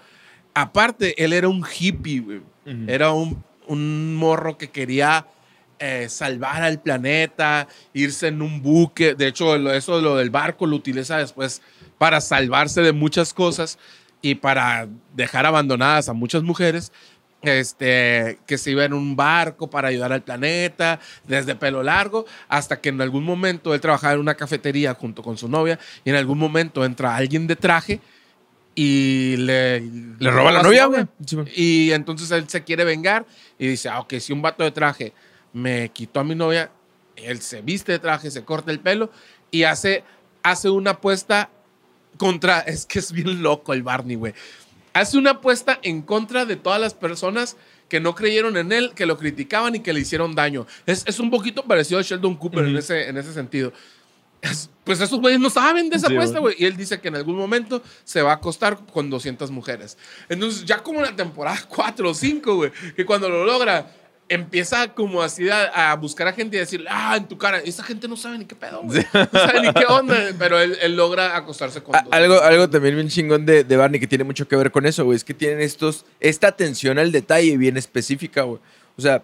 Aparte, 0.54 1.24
él 1.24 1.34
era 1.34 1.48
un 1.48 1.64
hippie, 1.64 2.20
güey. 2.20 2.42
Era 2.88 3.12
un, 3.12 3.44
un 3.68 4.16
morro 4.16 4.58
que 4.58 4.70
quería 4.70 5.26
eh, 5.80 6.08
salvar 6.08 6.62
al 6.62 6.82
planeta, 6.82 7.68
irse 7.94 8.28
en 8.28 8.42
un 8.42 8.62
buque. 8.62 9.16
De 9.16 9.28
hecho, 9.28 9.56
eso 9.72 9.96
de 9.96 10.02
lo 10.04 10.16
del 10.18 10.30
barco 10.30 10.68
lo 10.68 10.76
utiliza 10.76 11.18
después 11.18 11.62
para 11.98 12.22
salvarse 12.22 12.82
de 12.82 12.94
muchas 12.94 13.34
cosas 13.34 13.80
y 14.22 14.36
para 14.36 14.88
dejar 15.16 15.46
abandonadas 15.46 16.10
a 16.10 16.14
muchas 16.14 16.44
mujeres. 16.44 16.92
Este, 17.42 18.38
que 18.46 18.58
se 18.58 18.72
iba 18.72 18.84
en 18.84 18.92
un 18.92 19.16
barco 19.16 19.70
para 19.70 19.88
ayudar 19.88 20.12
al 20.12 20.24
planeta, 20.24 21.00
desde 21.26 21.56
pelo 21.56 21.82
largo, 21.82 22.26
hasta 22.50 22.82
que 22.82 22.90
en 22.90 23.00
algún 23.00 23.24
momento 23.24 23.74
él 23.74 23.80
trabajaba 23.80 24.16
en 24.16 24.20
una 24.20 24.36
cafetería 24.36 24.94
junto 24.94 25.24
con 25.24 25.38
su 25.38 25.48
novia, 25.48 25.80
y 26.04 26.10
en 26.10 26.18
algún 26.18 26.38
momento 26.38 26.84
entra 26.84 27.16
alguien 27.16 27.48
de 27.48 27.56
traje 27.56 28.02
y 28.76 29.38
le, 29.38 29.82
Le 29.82 30.32
roba 30.32 30.52
la 30.52 30.64
novia, 30.64 30.86
güey. 30.86 31.06
Y 31.56 31.92
entonces 31.92 32.32
él 32.32 32.48
se 32.50 32.64
quiere 32.64 32.84
vengar 32.84 33.26
y 33.58 33.68
dice, 33.68 33.90
ah, 33.90 34.00
ok, 34.00 34.16
si 34.20 34.34
un 34.34 34.42
vato 34.42 34.64
de 34.64 34.72
traje 34.72 35.14
me 35.54 35.90
quitó 35.90 36.20
a 36.20 36.24
mi 36.24 36.36
novia, 36.36 36.72
él 37.16 37.42
se 37.42 37.62
viste 37.62 37.92
de 37.92 38.00
traje, 38.00 38.32
se 38.32 38.44
corta 38.44 38.72
el 38.72 38.80
pelo 38.80 39.12
y 39.52 39.64
hace, 39.64 40.04
hace 40.44 40.70
una 40.70 40.92
apuesta 40.92 41.50
contra, 42.18 42.60
es 42.68 42.86
que 42.86 43.00
es 43.00 43.12
bien 43.12 43.42
loco 43.44 43.74
el 43.74 43.84
Barney, 43.84 44.16
güey. 44.16 44.34
Hace 44.94 45.18
una 45.18 45.32
apuesta 45.32 45.80
en 45.84 46.02
contra 46.02 46.46
de 46.46 46.56
todas 46.56 46.82
las 46.82 46.94
personas 46.94 47.56
que 47.88 48.00
no 48.00 48.16
creyeron 48.16 48.58
en 48.58 48.72
él, 48.72 48.92
que 48.96 49.06
lo 49.06 49.18
criticaban 49.18 49.76
y 49.76 49.80
que 49.80 49.94
le 49.94 50.00
hicieron 50.02 50.36
daño. 50.36 50.68
Es, 50.86 51.04
es 51.08 51.20
un 51.20 51.30
poquito 51.32 51.64
parecido 51.64 52.00
a 52.00 52.04
Sheldon 52.04 52.36
Cooper 52.36 52.66
en, 52.66 52.78
ese, 52.78 53.08
en 53.08 53.18
ese 53.18 53.34
sentido. 53.34 53.72
Es- 54.42 54.70
pues 54.84 55.00
esos 55.02 55.20
güeyes 55.20 55.40
no 55.40 55.50
saben 55.52 55.90
de 55.90 55.98
esa 55.98 56.08
Sí, 56.08 56.14
apuesta, 56.16 56.40
güey. 56.40 56.56
Y 56.58 56.66
él 56.66 56.76
dice 56.76 57.00
que 57.00 57.10
en 57.10 57.16
algún 57.16 57.36
momento 57.36 57.84
se 58.04 58.22
va 58.24 58.32
a 58.32 58.36
acostar 58.36 58.80
con 58.92 59.10
200 59.10 59.52
mujeres. 59.52 59.98
Entonces, 60.30 60.66
ya 60.66 60.82
como 60.82 61.00
en 61.00 61.06
la 61.06 61.16
temporada 61.16 61.60
4 61.68 62.10
o 62.10 62.14
5, 62.16 62.56
güey, 62.56 62.72
que 62.96 63.06
cuando 63.06 63.30
lo 63.30 63.46
logra, 63.46 63.92
empieza 64.30 64.94
como 64.94 65.22
así 65.24 65.50
a, 65.50 65.92
a 65.92 65.96
buscar 65.96 66.28
a 66.28 66.34
gente 66.34 66.56
y 66.56 66.60
decir, 66.60 66.86
ah, 66.88 67.16
en 67.18 67.28
tu 67.28 67.38
cara, 67.38 67.58
esa 67.60 67.84
gente 67.84 68.08
no 68.08 68.16
sabe 68.16 68.38
ni 68.38 68.46
qué 68.46 68.56
pedo, 68.56 68.82
güey. 68.84 69.04
No 69.14 69.28
sabe 69.40 69.62
ni 69.62 69.74
qué 69.74 69.86
onda. 69.90 70.16
Pero 70.38 70.60
él, 70.60 70.78
él 70.82 70.96
logra 70.96 71.36
acostarse 71.36 71.82
con 71.82 71.96
A- 71.96 72.04
200. 72.04 72.20
algo, 72.22 72.42
algo 72.42 72.70
también 72.70 72.96
bien 72.96 73.10
chingón 73.10 73.46
de, 73.46 73.64
de 73.64 73.76
Barney 73.78 74.00
que 74.00 74.08
tiene 74.08 74.24
mucho 74.24 74.48
que 74.48 74.56
ver 74.56 74.72
con 74.72 74.86
eso, 74.86 75.04
güey. 75.04 75.16
Es 75.16 75.24
que 75.24 75.34
tienen 75.34 75.60
estos, 75.62 76.06
esta 76.20 76.48
atención 76.48 77.00
al 77.00 77.12
detalle 77.12 77.58
bien 77.58 77.76
específica, 77.76 78.44
güey. 78.44 78.60
O 78.98 79.02
sea, 79.02 79.24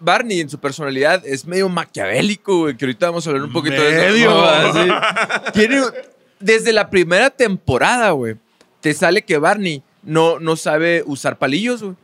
Barney 0.00 0.40
en 0.40 0.50
su 0.50 0.58
personalidad 0.58 1.22
es 1.26 1.46
medio 1.46 1.68
maquiavélico, 1.68 2.58
güey. 2.58 2.76
Que 2.76 2.84
ahorita 2.84 3.06
vamos 3.06 3.26
a 3.26 3.30
hablar 3.30 3.44
un 3.46 3.52
poquito 3.52 3.80
de 3.82 4.20
eso. 4.22 4.30
No, 4.30 4.44
así. 4.44 4.90
Tiene, 5.52 5.82
desde 6.40 6.72
la 6.72 6.90
primera 6.90 7.30
temporada, 7.30 8.10
güey, 8.10 8.36
te 8.80 8.92
sale 8.92 9.22
que 9.22 9.38
Barney 9.38 9.82
no, 10.02 10.38
no 10.38 10.56
sabe 10.56 11.02
usar 11.06 11.38
palillos, 11.38 11.82
güey. 11.82 11.94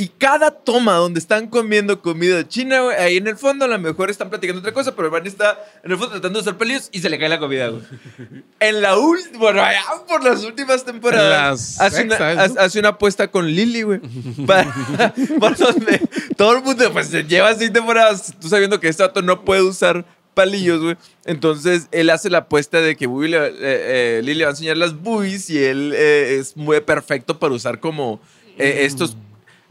Y 0.00 0.08
cada 0.16 0.50
toma 0.50 0.94
donde 0.94 1.20
están 1.20 1.46
comiendo 1.48 2.00
comida 2.00 2.48
china, 2.48 2.80
güey, 2.80 2.96
ahí 2.96 3.16
en 3.18 3.26
el 3.26 3.36
fondo 3.36 3.66
a 3.66 3.68
lo 3.68 3.78
mejor 3.78 4.08
están 4.08 4.30
platicando 4.30 4.60
otra 4.60 4.72
cosa, 4.72 4.96
pero 4.96 5.10
Barney 5.10 5.28
está 5.30 5.58
en 5.84 5.90
el 5.90 5.98
fondo 5.98 6.12
tratando 6.12 6.38
de 6.38 6.42
usar 6.42 6.56
palillos 6.56 6.88
y 6.90 7.00
se 7.00 7.10
le 7.10 7.18
cae 7.18 7.28
la 7.28 7.38
comida, 7.38 7.68
güey. 7.68 7.82
En 8.60 8.80
la 8.80 8.96
última, 8.96 9.38
bueno, 9.38 9.62
allá 9.62 9.82
por 10.08 10.24
las 10.24 10.42
últimas 10.42 10.84
temporadas, 10.86 11.78
hace, 11.80 12.04
una, 12.04 12.16
sexta, 12.16 12.34
¿no? 12.34 12.40
hace- 12.40 12.58
hace 12.60 12.78
una 12.78 12.88
apuesta 12.90 13.28
con 13.28 13.46
Lily, 13.46 13.82
güey. 13.82 14.00
Para, 14.46 14.72
para 15.40 15.56
donde 15.56 16.00
todo 16.36 16.56
el 16.56 16.62
mundo, 16.64 16.90
pues, 16.94 17.08
se 17.08 17.24
lleva 17.24 17.54
seis 17.54 17.70
temporadas, 17.70 18.34
tú 18.40 18.48
sabiendo 18.48 18.80
que 18.80 18.88
este 18.88 19.02
vato 19.02 19.20
no 19.20 19.44
puede 19.44 19.60
usar 19.62 20.06
palillos, 20.32 20.80
güey. 20.80 20.96
Entonces, 21.26 21.88
él 21.92 22.08
hace 22.08 22.30
la 22.30 22.38
apuesta 22.38 22.80
de 22.80 22.96
que 22.96 23.06
le- 23.06 23.36
eh, 23.48 23.52
eh, 23.60 24.20
Lily 24.22 24.38
le 24.38 24.44
va 24.44 24.50
a 24.50 24.52
enseñar 24.52 24.78
las 24.78 24.94
boobies 24.94 25.50
y 25.50 25.62
él 25.62 25.92
eh, 25.94 26.38
es 26.40 26.56
muy 26.56 26.80
perfecto 26.80 27.38
para 27.38 27.52
usar 27.52 27.80
como 27.80 28.18
estos 28.56 29.16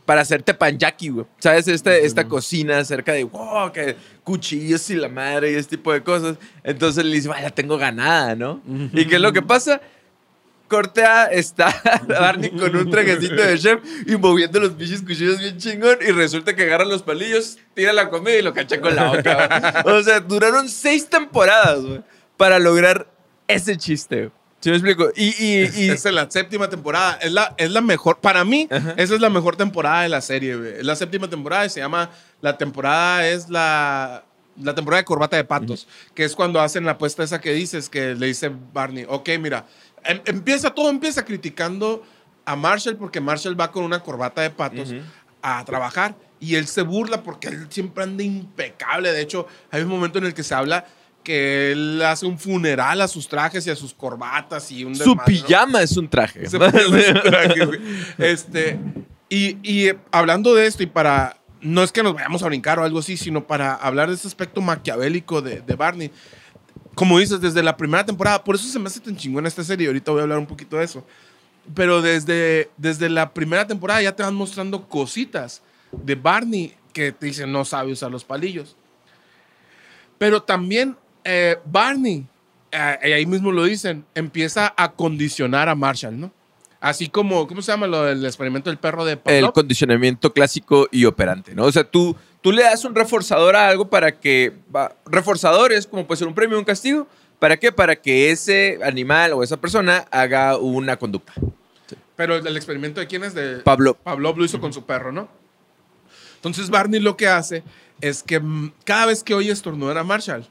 para 0.09 0.21
hacer 0.21 0.41
tepanyaki, 0.41 1.09
güey. 1.09 1.27
¿Sabes? 1.37 1.67
Esta, 1.67 1.95
esta 1.95 2.27
cocina 2.27 2.83
cerca 2.83 3.13
de, 3.13 3.25
wow, 3.25 3.71
que 3.71 3.95
cuchillos 4.23 4.89
y 4.89 4.95
la 4.95 5.07
madre 5.07 5.51
y 5.51 5.53
ese 5.53 5.69
tipo 5.69 5.93
de 5.93 6.01
cosas. 6.01 6.37
Entonces 6.63 7.05
le 7.05 7.13
dice, 7.13 7.27
vaya, 7.27 7.51
tengo 7.51 7.77
ganada, 7.77 8.35
¿no? 8.35 8.59
¿Y 8.91 9.05
qué 9.05 9.17
es 9.17 9.21
lo 9.21 9.31
que 9.31 9.43
pasa? 9.43 9.79
Cortea 10.67 11.25
está 11.25 11.79
Barney 12.07 12.49
con 12.49 12.75
un 12.75 12.89
trajecito 12.89 13.35
de 13.35 13.59
chef 13.59 13.81
y 14.07 14.17
moviendo 14.17 14.59
los 14.59 14.75
bichos 14.75 15.03
cuchillos 15.03 15.37
bien 15.37 15.59
chingón 15.59 15.99
y 16.01 16.09
resulta 16.09 16.55
que 16.55 16.63
agarra 16.63 16.85
los 16.85 17.03
palillos, 17.03 17.59
tira 17.75 17.93
la 17.93 18.09
comida 18.09 18.35
y 18.35 18.41
lo 18.41 18.51
cacha 18.51 18.81
con 18.81 18.95
la 18.95 19.09
boca. 19.09 19.83
O 19.85 20.01
sea, 20.01 20.21
duraron 20.21 20.69
seis 20.69 21.07
temporadas, 21.07 21.85
güey, 21.85 22.01
para 22.35 22.57
lograr 22.57 23.07
ese 23.47 23.77
chiste. 23.77 24.17
güey. 24.21 24.31
¿Sí 24.61 24.69
me 24.69 24.75
explico? 24.75 25.09
Y, 25.15 25.27
y, 25.43 25.69
y- 25.85 25.89
Esa 25.89 26.09
es 26.09 26.15
la 26.15 26.29
séptima 26.29 26.69
temporada. 26.69 27.13
Es 27.21 27.31
la, 27.31 27.53
es 27.57 27.71
la 27.71 27.81
mejor. 27.81 28.19
Para 28.19 28.43
mí, 28.43 28.67
Ajá. 28.69 28.93
esa 28.97 29.15
es 29.15 29.21
la 29.21 29.29
mejor 29.29 29.55
temporada 29.55 30.01
de 30.03 30.09
la 30.09 30.19
serie, 30.21 30.55
güey. 30.57 30.73
Es 30.79 30.83
la 30.85 30.95
séptima 30.95 31.29
temporada 31.29 31.65
y 31.65 31.69
se 31.69 31.79
llama. 31.79 32.09
La 32.41 32.57
temporada 32.57 33.27
es 33.27 33.49
la. 33.49 34.25
La 34.61 34.75
temporada 34.75 34.99
de 35.01 35.05
corbata 35.05 35.37
de 35.37 35.45
patos, 35.45 35.87
que 36.13 36.25
es 36.25 36.35
cuando 36.35 36.59
hacen 36.59 36.83
la 36.83 36.91
apuesta 36.93 37.23
esa 37.23 37.39
que 37.39 37.53
dices, 37.53 37.87
que 37.87 38.13
le 38.15 38.27
dice 38.27 38.51
Barney, 38.73 39.05
ok, 39.07 39.29
mira, 39.39 39.65
em- 40.03 40.19
empieza, 40.25 40.71
todo 40.71 40.89
empieza 40.89 41.23
criticando 41.23 42.03
a 42.43 42.57
Marshall 42.57 42.97
porque 42.97 43.21
Marshall 43.21 43.57
va 43.57 43.71
con 43.71 43.85
una 43.85 44.01
corbata 44.03 44.41
de 44.41 44.49
patos 44.49 44.93
a 45.41 45.63
trabajar 45.63 46.13
y 46.41 46.55
él 46.55 46.67
se 46.67 46.81
burla 46.81 47.23
porque 47.23 47.47
él 47.47 47.67
siempre 47.69 48.03
anda 48.03 48.21
impecable. 48.21 49.13
De 49.13 49.21
hecho, 49.21 49.47
hay 49.71 49.81
un 49.83 49.87
momento 49.87 50.17
en 50.17 50.25
el 50.25 50.33
que 50.33 50.43
se 50.43 50.53
habla 50.53 50.83
que 51.23 51.71
él 51.71 52.01
hace 52.01 52.25
un 52.25 52.39
funeral 52.39 53.01
a 53.01 53.07
sus 53.07 53.27
trajes 53.27 53.65
y 53.67 53.69
a 53.69 53.75
sus 53.75 53.93
corbatas 53.93 54.71
y 54.71 54.83
un 54.83 54.95
su 54.95 55.03
desmadre, 55.03 55.33
¿no? 55.33 55.45
pijama 55.47 55.81
es 55.81 55.97
un 55.97 56.07
traje. 56.09 56.49
Fue 56.49 56.67
el 56.67 57.21
traje. 57.23 57.79
Este, 58.17 58.79
y, 59.29 59.57
y, 59.61 59.87
eh, 59.89 59.97
hablando 60.11 60.55
de 60.55 60.65
esto, 60.65 60.83
y 60.83 60.87
para. 60.87 61.37
No 61.61 61.83
es 61.83 61.91
que 61.91 62.01
nos 62.03 62.13
vayamos 62.13 62.41
a 62.41 62.47
brincar 62.47 62.79
o 62.79 62.85
algo 62.85 62.99
así, 62.99 63.17
sino 63.17 63.45
para 63.45 63.75
hablar 63.75 64.07
de 64.07 64.15
ese 64.15 64.27
aspecto 64.27 64.61
maquiavélico 64.61 65.41
de, 65.41 65.59
de 65.59 65.75
Barney. 65.75 66.09
Como 66.95 67.19
dices, 67.19 67.41
desde 67.41 67.61
la 67.61 67.75
primera 67.75 68.05
temporada, 68.05 68.43
por 68.43 68.55
eso 68.55 68.65
se 68.67 68.79
me 68.79 68.87
hace 68.87 69.01
tan 69.01 69.17
chingona 69.17 69.47
esta 69.47 69.63
serie. 69.63 69.87
Ahorita 69.87 70.11
voy 70.11 70.21
a 70.21 70.23
hablar 70.23 70.39
un 70.39 70.47
poquito 70.47 70.77
de 70.77 70.85
eso. 70.85 71.05
Pero 71.75 72.01
desde, 72.01 72.71
desde 72.77 73.09
la 73.09 73.33
primera 73.33 73.67
temporada 73.67 74.01
ya 74.01 74.15
te 74.15 74.23
van 74.23 74.35
mostrando 74.35 74.87
cositas 74.87 75.61
de 75.91 76.15
Barney 76.15 76.73
que 76.93 77.11
te 77.11 77.27
dicen 77.27 77.51
no 77.51 77.65
sabe 77.65 77.91
usar 77.91 78.09
los 78.09 78.23
palillos. 78.23 78.75
Pero 80.17 80.41
también 80.43 80.97
eh, 81.31 81.57
Barney, 81.65 82.25
eh, 82.71 82.97
y 83.03 83.11
ahí 83.11 83.25
mismo 83.25 83.51
lo 83.51 83.63
dicen, 83.65 84.03
empieza 84.15 84.73
a 84.75 84.91
condicionar 84.91 85.69
a 85.69 85.75
Marshall, 85.75 86.19
¿no? 86.19 86.31
Así 86.81 87.09
como, 87.09 87.45
¿cómo 87.47 87.61
se 87.61 87.71
llama 87.71 87.87
lo 87.87 88.03
del 88.03 88.25
experimento 88.25 88.69
del 88.69 88.79
perro 88.79 89.03
de 89.05 89.11
El 89.13 89.19
Pavlov? 89.19 89.53
condicionamiento 89.53 90.31
clásico 90.33 90.87
y 90.91 91.05
operante, 91.05 91.53
¿no? 91.53 91.65
O 91.65 91.71
sea, 91.71 91.83
tú, 91.83 92.15
tú 92.41 92.51
le 92.53 92.63
das 92.63 92.85
un 92.85 92.95
reforzador 92.95 93.55
a 93.55 93.67
algo 93.67 93.89
para 93.89 94.17
que... 94.19 94.53
va- 94.73 94.95
reforzadores, 95.05 95.85
como 95.85 96.07
puede 96.07 96.19
ser 96.19 96.27
un 96.27 96.33
premio 96.33 96.55
o 96.55 96.59
un 96.59 96.65
castigo. 96.65 97.05
¿Para 97.37 97.57
qué? 97.57 97.71
Para 97.71 97.95
que 97.97 98.31
ese 98.31 98.79
animal 98.83 99.33
o 99.33 99.43
esa 99.43 99.57
persona 99.57 100.05
haga 100.09 100.57
una 100.57 100.95
conducta. 100.97 101.33
Pero 102.15 102.35
el, 102.37 102.47
el 102.47 102.55
experimento 102.57 102.99
de 103.01 103.07
quién 103.07 103.23
es 103.25 103.33
de 103.33 103.57
Pablo. 103.57 103.95
Pavlov 103.95 104.37
lo 104.37 104.45
hizo 104.45 104.59
con 104.61 104.71
su 104.73 104.85
perro, 104.85 105.11
¿no? 105.11 105.27
Entonces 106.35 106.69
Barney 106.69 106.99
lo 107.01 107.17
que 107.17 107.27
hace 107.27 107.63
es 108.01 108.23
que 108.23 108.41
cada 108.85 109.05
vez 109.07 109.23
que 109.23 109.33
oye 109.33 109.51
estornudar 109.51 109.97
a 109.97 110.03
Marshall, 110.05 110.47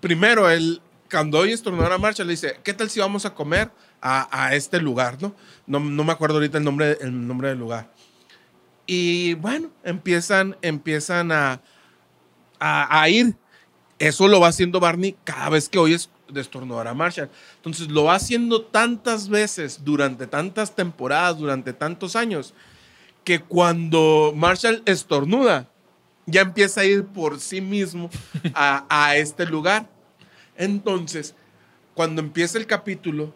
primero 0.00 0.50
él, 0.50 0.80
cuando 1.10 1.38
oye 1.38 1.52
estornudar 1.52 1.92
a 1.92 1.98
Marshall, 1.98 2.26
le 2.26 2.32
dice, 2.32 2.60
¿qué 2.62 2.74
tal 2.74 2.90
si 2.90 3.00
vamos 3.00 3.26
a 3.26 3.34
comer 3.34 3.70
a, 4.00 4.28
a 4.46 4.54
este 4.54 4.80
lugar, 4.80 5.18
¿no? 5.20 5.34
¿no? 5.66 5.80
No 5.80 6.04
me 6.04 6.12
acuerdo 6.12 6.36
ahorita 6.36 6.58
el 6.58 6.64
nombre, 6.64 6.98
el 7.00 7.26
nombre 7.26 7.48
del 7.48 7.58
lugar. 7.58 7.90
Y 8.92 9.34
bueno, 9.34 9.70
empiezan, 9.84 10.56
empiezan 10.62 11.30
a, 11.30 11.60
a, 12.58 13.08
ir. 13.08 13.36
Eso 14.00 14.26
lo 14.26 14.40
va 14.40 14.48
haciendo 14.48 14.80
Barney 14.80 15.16
cada 15.22 15.48
vez 15.50 15.68
que 15.68 15.78
oyes 15.78 16.10
de 16.28 16.40
estornudar 16.40 16.88
a 16.88 16.94
Marshall. 16.94 17.30
Entonces 17.54 17.88
lo 17.88 18.04
va 18.04 18.16
haciendo 18.16 18.62
tantas 18.62 19.28
veces 19.28 19.84
durante 19.84 20.26
tantas 20.26 20.74
temporadas, 20.74 21.38
durante 21.38 21.72
tantos 21.72 22.16
años, 22.16 22.52
que 23.22 23.40
cuando 23.40 24.32
Marshall 24.34 24.82
estornuda, 24.86 25.69
ya 26.30 26.42
empieza 26.42 26.80
a 26.82 26.84
ir 26.84 27.04
por 27.04 27.40
sí 27.40 27.60
mismo 27.60 28.10
a, 28.54 28.84
a 28.88 29.16
este 29.16 29.46
lugar. 29.46 29.86
Entonces, 30.56 31.34
cuando 31.94 32.20
empieza 32.20 32.58
el 32.58 32.66
capítulo, 32.66 33.34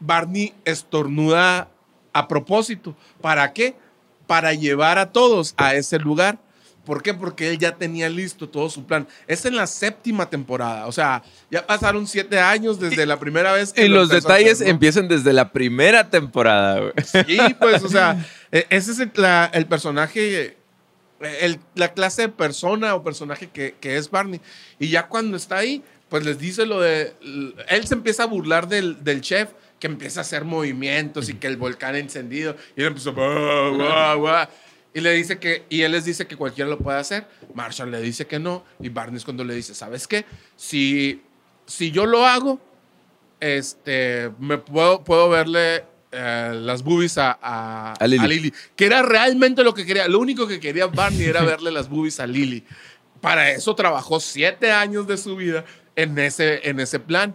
Barney 0.00 0.54
estornuda 0.64 1.68
a 2.12 2.28
propósito. 2.28 2.96
¿Para 3.20 3.52
qué? 3.52 3.74
Para 4.26 4.52
llevar 4.54 4.98
a 4.98 5.10
todos 5.10 5.54
a 5.56 5.74
ese 5.74 5.98
lugar. 5.98 6.38
¿Por 6.84 7.00
qué? 7.02 7.14
Porque 7.14 7.48
él 7.48 7.58
ya 7.58 7.76
tenía 7.76 8.08
listo 8.08 8.48
todo 8.48 8.68
su 8.68 8.84
plan. 8.84 9.06
Es 9.28 9.44
en 9.44 9.54
la 9.54 9.68
séptima 9.68 10.28
temporada. 10.28 10.86
O 10.88 10.92
sea, 10.92 11.22
ya 11.48 11.64
pasaron 11.64 12.08
siete 12.08 12.40
años 12.40 12.80
desde 12.80 13.06
la 13.06 13.20
primera 13.20 13.52
vez 13.52 13.72
que 13.72 13.84
Y 13.84 13.88
lo 13.88 13.98
los 14.00 14.08
detalles 14.08 14.54
hacer, 14.54 14.66
¿no? 14.66 14.72
empiezan 14.72 15.06
desde 15.06 15.32
la 15.32 15.52
primera 15.52 16.10
temporada, 16.10 16.80
güey. 16.80 16.92
Sí, 17.04 17.38
pues, 17.60 17.84
o 17.84 17.88
sea, 17.88 18.24
e- 18.50 18.66
ese 18.68 18.92
es 18.92 18.98
el, 18.98 19.12
la- 19.14 19.48
el 19.54 19.66
personaje, 19.66 20.58
el- 21.22 21.60
la 21.74 21.92
clase 21.92 22.22
de 22.22 22.28
persona 22.28 22.94
o 22.94 23.02
personaje 23.02 23.48
que, 23.48 23.74
que 23.80 23.96
es 23.96 24.10
Barney. 24.10 24.40
Y 24.78 24.88
ya 24.88 25.08
cuando 25.08 25.36
está 25.36 25.58
ahí, 25.58 25.82
pues 26.08 26.24
les 26.24 26.38
dice 26.38 26.66
lo 26.66 26.80
de. 26.80 27.14
Él 27.68 27.86
se 27.86 27.94
empieza 27.94 28.24
a 28.24 28.26
burlar 28.26 28.68
del, 28.68 29.02
del 29.02 29.20
chef 29.20 29.50
que 29.78 29.86
empieza 29.86 30.20
a 30.20 30.22
hacer 30.22 30.44
movimientos 30.44 31.28
y 31.28 31.34
que 31.34 31.46
el 31.46 31.56
volcán 31.56 31.96
encendido. 31.96 32.56
Y 32.76 32.80
él 32.82 32.88
empieza. 32.88 33.10
"Buah, 33.10 33.70
buah, 33.70 34.14
buah", 34.16 34.48
Y 34.94 35.00
le 35.00 35.12
dice 35.12 35.38
que, 35.38 35.64
y 35.70 35.82
él 35.82 35.92
les 35.92 36.04
dice 36.04 36.26
que 36.26 36.36
cualquiera 36.36 36.68
lo 36.68 36.76
puede 36.78 36.98
hacer. 36.98 37.26
Marshall 37.54 37.90
le 37.90 38.00
dice 38.02 38.26
que 38.26 38.38
no. 38.38 38.62
Y 38.80 38.90
Barney 38.90 39.16
es 39.16 39.24
cuando 39.24 39.42
le 39.42 39.54
dice, 39.54 39.74
¿sabes 39.74 40.06
qué? 40.06 40.26
Si, 40.56 41.22
si 41.66 41.90
yo 41.90 42.04
lo 42.04 42.26
hago, 42.26 42.60
este, 43.40 44.30
me 44.38 44.58
puedo, 44.58 45.02
puedo 45.02 45.28
verle 45.28 45.84
eh, 46.12 46.52
las 46.54 46.82
boobies 46.82 47.16
a, 47.16 47.38
a, 47.40 47.94
A 47.94 48.06
Lily. 48.06 48.24
a 48.24 48.28
Lily. 48.28 48.54
Que 48.76 48.84
era 48.84 49.02
realmente 49.02 49.64
lo 49.64 49.72
que 49.72 49.86
quería. 49.86 50.06
Lo 50.08 50.18
único 50.18 50.46
que 50.46 50.60
quería 50.60 50.86
Barney 50.86 51.24
era 51.24 51.42
verle 51.44 51.72
las 51.72 51.88
boobies 51.88 52.20
a 52.20 52.26
Lily. 52.26 52.64
Para 53.22 53.50
eso 53.50 53.74
trabajó 53.74 54.20
siete 54.20 54.70
años 54.72 55.06
de 55.06 55.16
su 55.16 55.36
vida 55.36 55.64
en 55.96 56.18
ese, 56.18 56.68
en 56.68 56.80
ese 56.80 57.00
plan. 57.00 57.34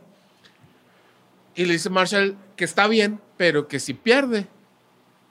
Y 1.55 1.65
le 1.65 1.73
dice 1.73 1.89
Marshall 1.89 2.37
que 2.55 2.65
está 2.65 2.87
bien, 2.87 3.19
pero 3.35 3.67
que 3.67 3.79
si 3.79 3.95
pierde, 3.95 4.47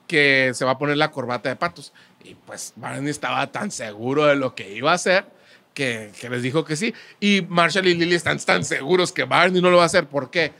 que 0.08 0.50
se 0.54 0.64
va 0.64 0.72
a 0.72 0.78
poner 0.78 0.96
la 0.96 1.12
corbata 1.12 1.48
de 1.48 1.56
patos. 1.56 1.92
Y 2.24 2.34
pues 2.34 2.72
Barney 2.74 3.10
estaba 3.10 3.46
tan 3.52 3.70
seguro 3.70 4.26
de 4.26 4.34
lo 4.34 4.56
que 4.56 4.74
iba 4.74 4.90
a 4.90 4.94
hacer 4.94 5.26
que, 5.72 6.10
que 6.20 6.28
les 6.30 6.42
dijo 6.42 6.64
que 6.64 6.74
sí. 6.74 6.94
Y 7.20 7.46
Marshall 7.48 7.86
y 7.86 7.94
Lily 7.94 8.16
están 8.16 8.38
tan 8.38 8.64
seguros 8.64 9.12
que 9.12 9.22
Barney 9.24 9.62
no 9.62 9.70
lo 9.70 9.76
va 9.76 9.84
a 9.84 9.86
hacer. 9.86 10.08
¿Por 10.08 10.30
qué? 10.30 10.52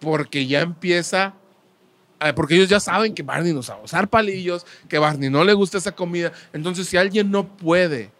Porque 0.00 0.46
ya 0.46 0.60
empieza. 0.60 1.34
Eh, 2.20 2.32
Porque 2.34 2.54
ellos 2.56 2.68
ya 2.68 2.80
saben 2.80 3.14
que 3.14 3.22
Barney 3.22 3.52
no 3.52 3.62
sabe 3.62 3.82
usar 3.84 4.08
palillos, 4.08 4.64
que 4.88 4.98
Barney 4.98 5.30
no 5.30 5.44
le 5.44 5.52
gusta 5.52 5.78
esa 5.78 5.92
comida. 5.92 6.32
Entonces, 6.52 6.86
si 6.88 6.96
alguien 6.96 7.30
no 7.30 7.46
puede 7.56 8.10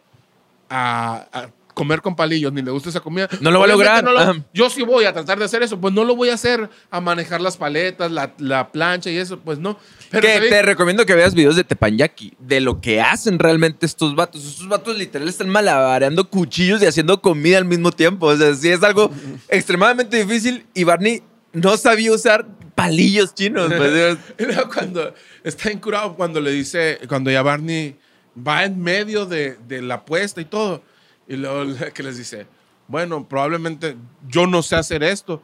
a, 0.69 1.27
a 1.31 1.49
comer 1.73 2.01
con 2.01 2.15
palillos 2.15 2.53
ni 2.53 2.61
le 2.61 2.71
gusta 2.71 2.87
esa 2.87 3.01
comida, 3.01 3.27
No 3.41 3.51
lo 3.51 3.59
va 3.59 3.65
a 3.65 3.67
lograr. 3.67 4.01
no 4.03 4.13
lo- 4.13 4.19
Ajá. 4.19 4.33
yo 4.53 4.69
sí 4.69 4.81
voy 4.83 5.03
a 5.03 5.11
tratar 5.11 5.37
de 5.37 5.43
hacer 5.43 5.61
eso, 5.61 5.77
pues 5.79 5.93
no 5.93 6.05
lo 6.05 6.15
voy 6.15 6.29
a 6.29 6.35
hacer 6.35 6.69
a 6.89 7.01
manejar 7.01 7.41
las 7.41 7.57
paletas, 7.57 8.09
la, 8.11 8.33
la 8.37 8.71
plancha 8.71 9.09
y 9.09 9.17
eso, 9.17 9.39
pues 9.41 9.59
no. 9.59 9.77
Pero 10.09 10.25
que 10.25 10.39
te 10.47 10.61
recomiendo 10.61 11.05
que 11.05 11.13
veas 11.15 11.33
videos 11.33 11.57
de 11.57 11.65
Tepanyaki, 11.65 12.33
de 12.39 12.61
lo 12.61 12.79
que 12.79 13.01
hacen 13.01 13.39
realmente 13.39 13.85
estos 13.85 14.15
vatos. 14.15 14.45
Estos 14.45 14.69
vatos 14.69 14.97
literal 14.97 15.27
están 15.27 15.49
malabareando 15.49 16.29
cuchillos 16.29 16.81
y 16.81 16.85
haciendo 16.85 17.21
comida 17.21 17.57
al 17.57 17.65
mismo 17.65 17.91
tiempo. 17.91 18.27
O 18.27 18.37
sea, 18.37 18.55
sí 18.55 18.69
es 18.69 18.81
algo 18.81 19.11
extremadamente 19.49 20.23
difícil 20.23 20.65
y 20.73 20.85
Barney 20.85 21.23
no 21.55 21.77
sabía 21.77 22.11
usar 22.11 22.45
palillos 22.75 23.33
chinos. 23.33 23.71
pues. 23.75 24.17
Cuando 24.73 25.13
está 25.43 25.71
incurado, 25.71 26.15
cuando 26.15 26.39
le 26.41 26.51
dice, 26.51 26.99
cuando 27.07 27.31
ya 27.31 27.41
Barney 27.41 27.95
va 28.35 28.65
en 28.65 28.79
medio 28.79 29.25
de, 29.25 29.57
de 29.67 29.81
la 29.81 29.95
apuesta 29.95 30.41
y 30.41 30.45
todo, 30.45 30.83
y 31.27 31.37
luego 31.37 31.73
que 31.93 32.03
les 32.03 32.17
dice, 32.17 32.45
bueno, 32.87 33.27
probablemente 33.27 33.95
yo 34.27 34.45
no 34.45 34.61
sé 34.61 34.75
hacer 34.75 35.03
esto. 35.03 35.41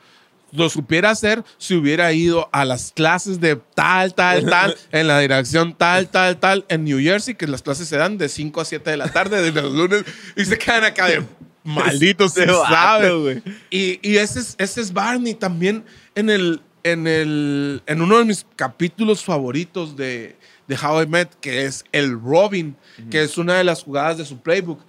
Lo 0.52 0.70
supiera 0.70 1.12
hacer 1.12 1.46
si 1.58 1.76
hubiera 1.76 2.12
ido 2.12 2.50
a 2.52 2.66
las 2.66 2.92
clases 2.92 3.40
de 3.40 3.56
tal, 3.56 4.14
tal, 4.14 4.46
tal, 4.46 4.76
en 4.92 5.08
la 5.08 5.20
dirección 5.20 5.74
tal, 5.74 6.10
tal, 6.10 6.42
tal, 6.42 6.66
en 6.68 6.84
New 6.84 7.00
Jersey, 7.00 7.36
que 7.36 7.48
las 7.48 7.62
clases 7.62 7.88
se 7.88 7.96
dan 7.96 8.18
de 8.18 8.28
5 8.28 8.60
a 8.60 8.66
7 8.66 8.92
de 8.92 8.98
la 8.98 9.08
tarde, 9.08 9.42
de 9.42 9.62
los 9.62 9.72
lunes, 9.72 10.04
y 10.36 10.44
se 10.44 10.58
quedan 10.58 10.84
acá 10.84 11.08
de 11.08 11.24
malditos, 11.64 12.34
se 12.36 12.46
sabe. 12.48 13.12
güey. 13.12 13.42
Y, 13.70 14.00
y 14.08 14.18
ese, 14.18 14.42
es, 14.42 14.56
ese 14.58 14.82
es 14.82 14.92
Barney 14.92 15.36
también 15.36 15.86
en, 16.16 16.30
el, 16.30 16.62
en, 16.84 17.08
el, 17.08 17.82
en 17.86 18.02
uno 18.02 18.18
de 18.18 18.26
mis 18.26 18.46
capítulos 18.56 19.24
favoritos 19.24 19.96
de, 19.96 20.38
de 20.68 20.76
How 20.78 21.04
I 21.04 21.08
Met, 21.08 21.34
que 21.40 21.66
es 21.66 21.84
el 21.92 22.20
Robin, 22.20 22.76
que 23.10 23.24
es 23.24 23.38
una 23.38 23.56
de 23.56 23.64
las 23.64 23.84
jugadas 23.84 24.18
de 24.18 24.26
su 24.26 24.40
playbook. 24.40 24.80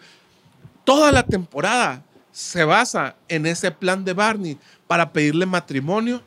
Toda 0.84 1.12
la 1.12 1.22
temporada 1.22 2.04
se 2.32 2.64
basa 2.64 3.16
en 3.28 3.46
ese 3.46 3.70
plan 3.70 4.04
de 4.04 4.14
Barney 4.14 4.58
para 4.86 5.12
pedirle 5.12 5.46
matrimonio 5.46 6.22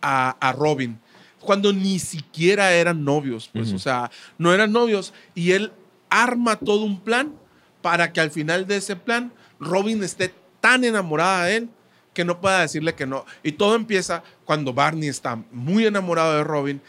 a, 0.00 0.36
a 0.40 0.52
Robin, 0.52 0.98
cuando 1.40 1.72
ni 1.72 1.98
siquiera 1.98 2.72
eran 2.72 3.04
novios, 3.04 3.50
pues, 3.52 3.72
o 3.72 3.78
sea, 3.78 4.10
no 4.38 4.52
eran 4.52 4.72
novios 4.72 5.12
y 5.34 5.52
él 5.52 5.72
arma 6.10 6.56
todo 6.56 6.84
un 6.84 7.00
plan 7.00 7.34
para 7.82 8.12
que 8.12 8.20
al 8.20 8.30
final 8.30 8.66
de 8.66 8.76
ese 8.76 8.96
plan 8.96 9.32
Robin 9.60 10.02
esté 10.02 10.34
tan 10.60 10.84
enamorada 10.84 11.44
de 11.44 11.56
él 11.56 11.68
que 12.18 12.24
no 12.24 12.40
pueda 12.40 12.62
decirle 12.62 12.96
que 12.96 13.06
no. 13.06 13.24
Y 13.44 13.52
todo 13.52 13.76
empieza 13.76 14.24
cuando 14.44 14.74
Barney 14.74 15.08
está 15.08 15.36
muy 15.52 15.86
enamorado 15.86 16.36
de 16.36 16.42
Robin 16.42 16.82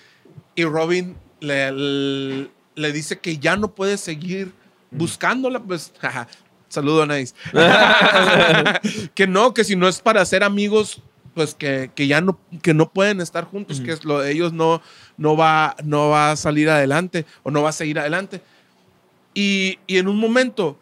y 0.56 0.64
Robin 0.64 1.16
le, 1.40 1.72
le, 1.72 2.50
le 2.74 2.92
dice 2.92 3.20
que 3.20 3.38
ya 3.38 3.56
no 3.56 3.76
puede 3.76 4.00
seguir 4.00 4.54
buscándola, 4.90 5.60
pues, 5.60 5.94
jaja, 6.00 6.28
saludo 6.68 7.06
Nice. 7.06 7.36
que 9.14 9.28
no, 9.28 9.54
que 9.54 9.64
si 9.64 9.76
no 9.76 9.88
es 9.88 10.02
para 10.02 10.26
ser 10.26 10.44
amigos, 10.44 11.04
pues 11.36 11.54
que, 11.54 11.92
que 11.94 12.08
ya 12.08 12.22
no, 12.22 12.40
que 12.64 12.74
no 12.74 12.92
pueden 12.92 13.22
estar 13.22 13.44
juntos, 13.44 13.82
que 13.82 13.92
es 13.92 14.06
lo 14.06 14.22
de 14.22 14.32
ellos 14.32 14.52
no, 14.52 14.82
no, 15.18 15.38
va, 15.38 15.76
no 15.84 16.10
va 16.10 16.32
a 16.32 16.38
salir 16.38 16.72
adelante 16.72 17.28
o 17.44 17.52
no 17.52 17.62
va 17.62 17.70
a 17.70 17.74
seguir 17.74 18.00
adelante. 18.00 18.42
Y, 19.36 19.78
y 19.86 20.00
en 20.00 20.08
un 20.08 20.18
momento, 20.18 20.80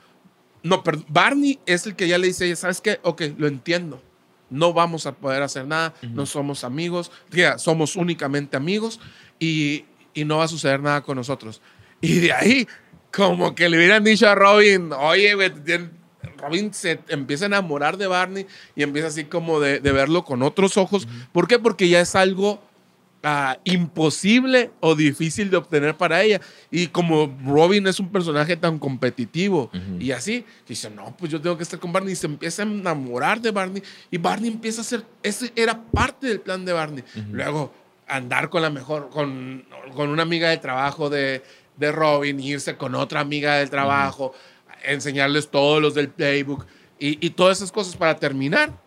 no, 0.64 0.82
Barney 1.10 1.60
es 1.66 1.86
el 1.86 1.98
que 1.98 2.08
ya 2.08 2.18
le 2.18 2.28
dice, 2.28 2.56
¿sabes 2.56 2.80
qué? 2.80 3.02
Ok, 3.04 3.24
lo 3.38 3.48
entiendo. 3.48 4.02
No 4.50 4.74
vamos 4.74 5.06
a 5.06 5.14
poder 5.14 5.42
hacer 5.44 5.68
nada, 5.68 5.94
no 6.02 6.26
somos 6.26 6.64
amigos, 6.64 7.12
somos 7.58 7.96
únicamente 7.96 8.58
amigos 8.58 9.00
y, 9.40 9.86
y 10.14 10.26
no 10.26 10.38
va 10.38 10.46
a 10.46 10.48
suceder 10.48 10.80
nada 10.80 11.02
con 11.02 11.18
nosotros. 11.18 11.62
Y 12.02 12.20
de 12.20 12.34
ahí, 12.34 12.68
como 13.12 13.56
que 13.56 13.70
le 13.70 13.78
hubieran 13.78 14.04
dicho 14.04 14.28
a 14.30 14.36
Robin, 14.36 14.92
oye, 14.94 15.36
Robin 16.38 16.74
se 16.74 17.00
empieza 17.08 17.46
a 17.46 17.48
enamorar 17.48 17.98
de 17.98 18.08
Barney 18.08 18.46
y 18.76 18.84
empieza 18.84 19.08
así 19.08 19.26
como 19.26 19.60
de, 19.60 19.80
de 19.80 19.92
verlo 19.92 20.24
con 20.24 20.44
otros 20.44 20.78
ojos. 20.78 21.08
¿Por 21.32 21.48
qué? 21.48 21.60
Porque 21.60 21.90
ya 21.90 22.00
es 22.00 22.16
algo 22.16 22.62
ah, 23.28 23.60
imposible 23.66 24.72
o 24.80 24.96
difícil 24.96 25.50
de 25.50 25.58
obtener 25.58 25.96
para 25.98 26.24
ella. 26.24 26.40
Y 26.72 26.88
como 26.88 27.38
Robin 27.46 27.86
es 27.88 28.00
un 28.00 28.10
personaje 28.10 28.56
tan 28.56 28.80
competitivo 28.80 29.70
y 30.00 30.12
así, 30.12 30.46
dice, 30.68 30.90
no, 30.90 31.16
pues 31.18 31.32
yo 31.32 31.42
tengo 31.42 31.58
que 31.58 31.64
estar 31.64 31.80
con 31.80 31.92
Barney. 31.92 32.14
Y 32.14 32.16
se 32.16 32.28
empieza 32.28 32.64
a 32.64 32.66
enamorar 32.66 33.42
de 33.42 33.52
Barney 33.52 33.84
y 34.10 34.18
Barney 34.18 34.50
empieza 34.50 34.82
a 34.82 34.84
ser, 34.84 35.04
ese 35.22 35.52
era 35.56 35.82
parte 35.82 36.28
del 36.28 36.40
plan 36.40 36.64
de 36.64 36.74
Barney. 36.74 37.04
Luego 37.32 37.74
andar 38.08 38.50
con 38.50 38.62
la 38.62 38.70
mejor, 38.70 39.10
con, 39.10 39.66
con 39.94 40.10
una 40.10 40.24
amiga 40.24 40.50
de 40.50 40.58
trabajo 40.58 41.10
de, 41.10 41.44
de 41.76 41.92
Robin, 41.92 42.40
irse 42.40 42.78
con 42.78 42.96
otra 42.96 43.20
amiga 43.20 43.56
del 43.56 43.70
trabajo, 43.70 44.34
enseñarles 44.84 45.50
todos 45.50 45.82
los 45.82 45.94
del 45.94 46.10
playbook 46.10 46.66
y, 46.98 47.26
y 47.26 47.32
todas 47.32 47.58
esas 47.58 47.72
cosas 47.72 47.98
para 47.98 48.16
terminar 48.16 48.87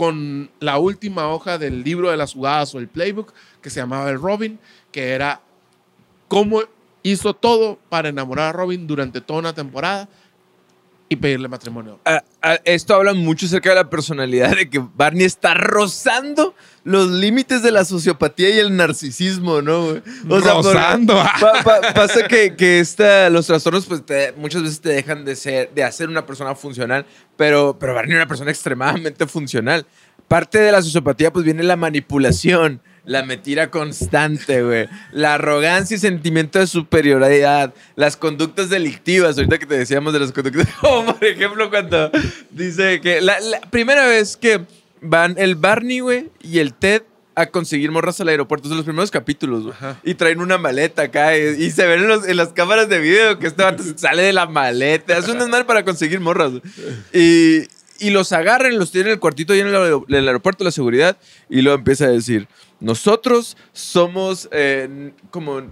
con 0.00 0.50
la 0.60 0.78
última 0.78 1.28
hoja 1.28 1.58
del 1.58 1.84
libro 1.84 2.10
de 2.10 2.16
las 2.16 2.32
jugadas 2.32 2.74
o 2.74 2.78
el 2.78 2.88
playbook 2.88 3.34
que 3.60 3.68
se 3.68 3.80
llamaba 3.80 4.08
el 4.08 4.18
Robin, 4.18 4.58
que 4.92 5.10
era 5.10 5.42
cómo 6.26 6.62
hizo 7.02 7.34
todo 7.34 7.78
para 7.90 8.08
enamorar 8.08 8.46
a 8.48 8.52
Robin 8.52 8.86
durante 8.86 9.20
toda 9.20 9.40
una 9.40 9.52
temporada 9.52 10.08
y 11.12 11.16
pedirle 11.16 11.48
matrimonio. 11.48 11.98
Esto 12.64 12.94
habla 12.94 13.12
mucho 13.14 13.44
acerca 13.46 13.70
de 13.70 13.74
la 13.74 13.90
personalidad 13.90 14.56
de 14.56 14.70
que 14.70 14.78
Barney 14.94 15.24
está 15.26 15.54
rozando 15.54 16.54
los 16.84 17.10
límites 17.10 17.62
de 17.64 17.72
la 17.72 17.84
sociopatía 17.84 18.48
y 18.50 18.58
el 18.60 18.74
narcisismo, 18.76 19.60
¿no? 19.60 19.86
güey? 19.86 20.02
Rozando. 20.24 21.14
pa- 21.14 21.62
pa- 21.64 21.94
pasa 21.94 22.28
que, 22.28 22.54
que 22.54 22.78
esta, 22.78 23.28
los 23.28 23.46
trastornos 23.48 23.86
pues 23.86 24.06
te- 24.06 24.32
muchas 24.36 24.62
veces 24.62 24.80
te 24.80 24.90
dejan 24.90 25.24
de 25.24 25.34
ser, 25.34 25.70
de 25.74 25.82
hacer 25.82 26.08
una 26.08 26.24
persona 26.24 26.54
funcional, 26.54 27.04
pero, 27.36 27.76
pero 27.78 27.92
Barney 27.92 28.12
es 28.12 28.16
una 28.18 28.28
persona 28.28 28.50
extremadamente 28.52 29.26
funcional. 29.26 29.84
Parte 30.28 30.58
de 30.60 30.70
la 30.70 30.80
sociopatía 30.80 31.32
pues 31.32 31.44
viene 31.44 31.64
la 31.64 31.74
manipulación, 31.76 32.80
la 33.04 33.22
mentira 33.24 33.70
constante, 33.70 34.62
güey, 34.62 34.88
la 35.12 35.34
arrogancia 35.34 35.96
y 35.96 35.98
sentimiento 36.00 36.58
de 36.58 36.66
superioridad, 36.66 37.74
las 37.96 38.16
conductas 38.16 38.68
delictivas, 38.70 39.36
ahorita 39.36 39.58
que 39.58 39.66
te 39.66 39.78
decíamos 39.78 40.12
de 40.12 40.20
las 40.20 40.32
conductas, 40.32 40.68
como 40.80 41.14
por 41.16 41.24
ejemplo 41.24 41.70
cuando 41.70 42.10
dice 42.50 43.00
que 43.00 43.20
la, 43.20 43.40
la 43.40 43.60
primera 43.62 44.06
vez 44.06 44.36
que 44.36 44.60
van 45.00 45.34
el 45.38 45.54
Barney, 45.56 46.00
güey, 46.00 46.28
y 46.42 46.58
el 46.58 46.74
Ted 46.74 47.02
a 47.36 47.46
conseguir 47.46 47.90
morras 47.90 48.20
al 48.20 48.28
aeropuerto, 48.28 48.68
son 48.68 48.76
los 48.76 48.84
primeros 48.84 49.10
capítulos, 49.10 49.62
güey, 49.62 49.74
y 50.04 50.14
traen 50.14 50.40
una 50.40 50.58
maleta 50.58 51.02
acá 51.02 51.38
y, 51.38 51.62
y 51.64 51.70
se 51.70 51.86
ven 51.86 52.00
en, 52.00 52.08
los- 52.08 52.28
en 52.28 52.36
las 52.36 52.48
cámaras 52.48 52.88
de 52.90 52.98
video 52.98 53.38
que 53.38 53.46
este 53.46 53.62
vato 53.62 53.82
sale 53.96 54.22
de 54.24 54.32
la 54.34 54.46
maleta, 54.46 55.16
es 55.16 55.26
un 55.28 55.38
desmadre 55.38 55.64
para 55.64 55.84
conseguir 55.84 56.20
morras, 56.20 56.52
y, 57.14 57.62
y 58.00 58.10
los 58.10 58.32
agarran, 58.32 58.76
los 58.78 58.90
tienen 58.90 59.08
en 59.08 59.12
el 59.14 59.20
cuartito 59.20 59.52
ahí 59.52 59.60
en 59.60 59.68
el, 59.68 59.74
aer- 59.74 60.04
el 60.08 60.26
aeropuerto, 60.26 60.64
la 60.64 60.70
seguridad, 60.72 61.16
y 61.48 61.62
luego 61.62 61.78
empieza 61.78 62.06
a 62.06 62.08
decir, 62.08 62.48
nosotros 62.80 63.56
somos 63.72 64.48
eh, 64.52 65.12
como 65.30 65.62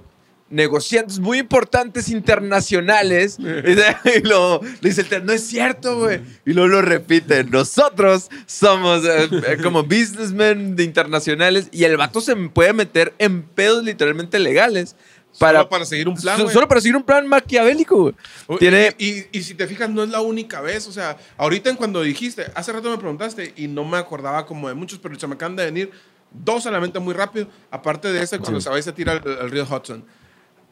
negociantes 0.51 1.19
muy 1.19 1.39
importantes 1.39 2.09
internacionales. 2.09 3.39
y 3.39 3.43
le 3.43 4.65
dice 4.81 5.05
el 5.11 5.27
no 5.27 5.33
es 5.33 5.47
cierto, 5.47 5.99
güey. 5.99 6.21
Y 6.47 6.53
luego 6.53 6.69
lo 6.69 6.83
repite, 6.83 7.45
nosotros 7.45 8.29
somos 8.47 9.05
eh, 9.05 9.29
eh, 9.47 9.59
como 9.63 9.83
businessmen 9.83 10.77
de 10.77 10.85
internacionales. 10.85 11.69
Y 11.73 11.85
el 11.85 11.97
vato 11.97 12.21
se 12.21 12.35
puede 12.37 12.73
meter 12.73 13.13
en 13.19 13.43
pedos 13.43 13.85
literalmente 13.85 14.39
legales. 14.39 14.97
Para, 15.39 15.59
Solo 15.61 15.69
para 15.69 15.85
seguir 15.85 16.09
un 16.09 16.17
plan, 16.17 16.37
so-. 16.39 16.49
Solo 16.51 16.67
para 16.69 16.81
seguir 16.81 16.97
un 16.97 17.03
plan 17.05 17.27
maquiavélico. 17.27 18.13
Uy, 18.49 18.57
Tiene... 18.59 18.95
Y, 18.99 19.19
y- 19.21 19.27
y 19.33 19.43
si 19.43 19.55
te 19.55 19.67
fijas, 19.67 19.89
no 19.89 20.03
es 20.03 20.09
la 20.09 20.21
única 20.21 20.61
vez. 20.61 20.87
O 20.89 20.93
sea, 20.93 21.17
ahorita 21.37 21.71
en 21.71 21.77
cuando 21.77 22.03
dijiste, 22.03 22.51
hace 22.55 22.73
rato 22.73 22.91
me 22.91 22.99
preguntaste 22.99 23.53
y 23.57 23.69
no 23.69 23.85
me 23.85 23.99
acordaba 23.99 24.47
como 24.47 24.69
de 24.69 24.75
muchos, 24.75 24.99
pero 24.99 25.19
se 25.19 25.27
me 25.27 25.35
acaban 25.35 25.55
de 25.57 25.65
venir 25.67 25.91
dos 26.31 26.67
a 26.67 26.71
la 26.71 26.81
mente 26.81 26.99
muy 26.99 27.15
rápido. 27.15 27.47
Aparte 27.71 28.13
de 28.13 28.23
ese, 28.23 28.39
cuando 28.39 28.61
se 28.61 28.69
va 28.71 28.79
y 28.79 28.83
se 28.83 28.93
tira 28.93 29.13
al, 29.13 29.39
al 29.41 29.51
río 29.51 29.65
Hudson. 29.65 30.05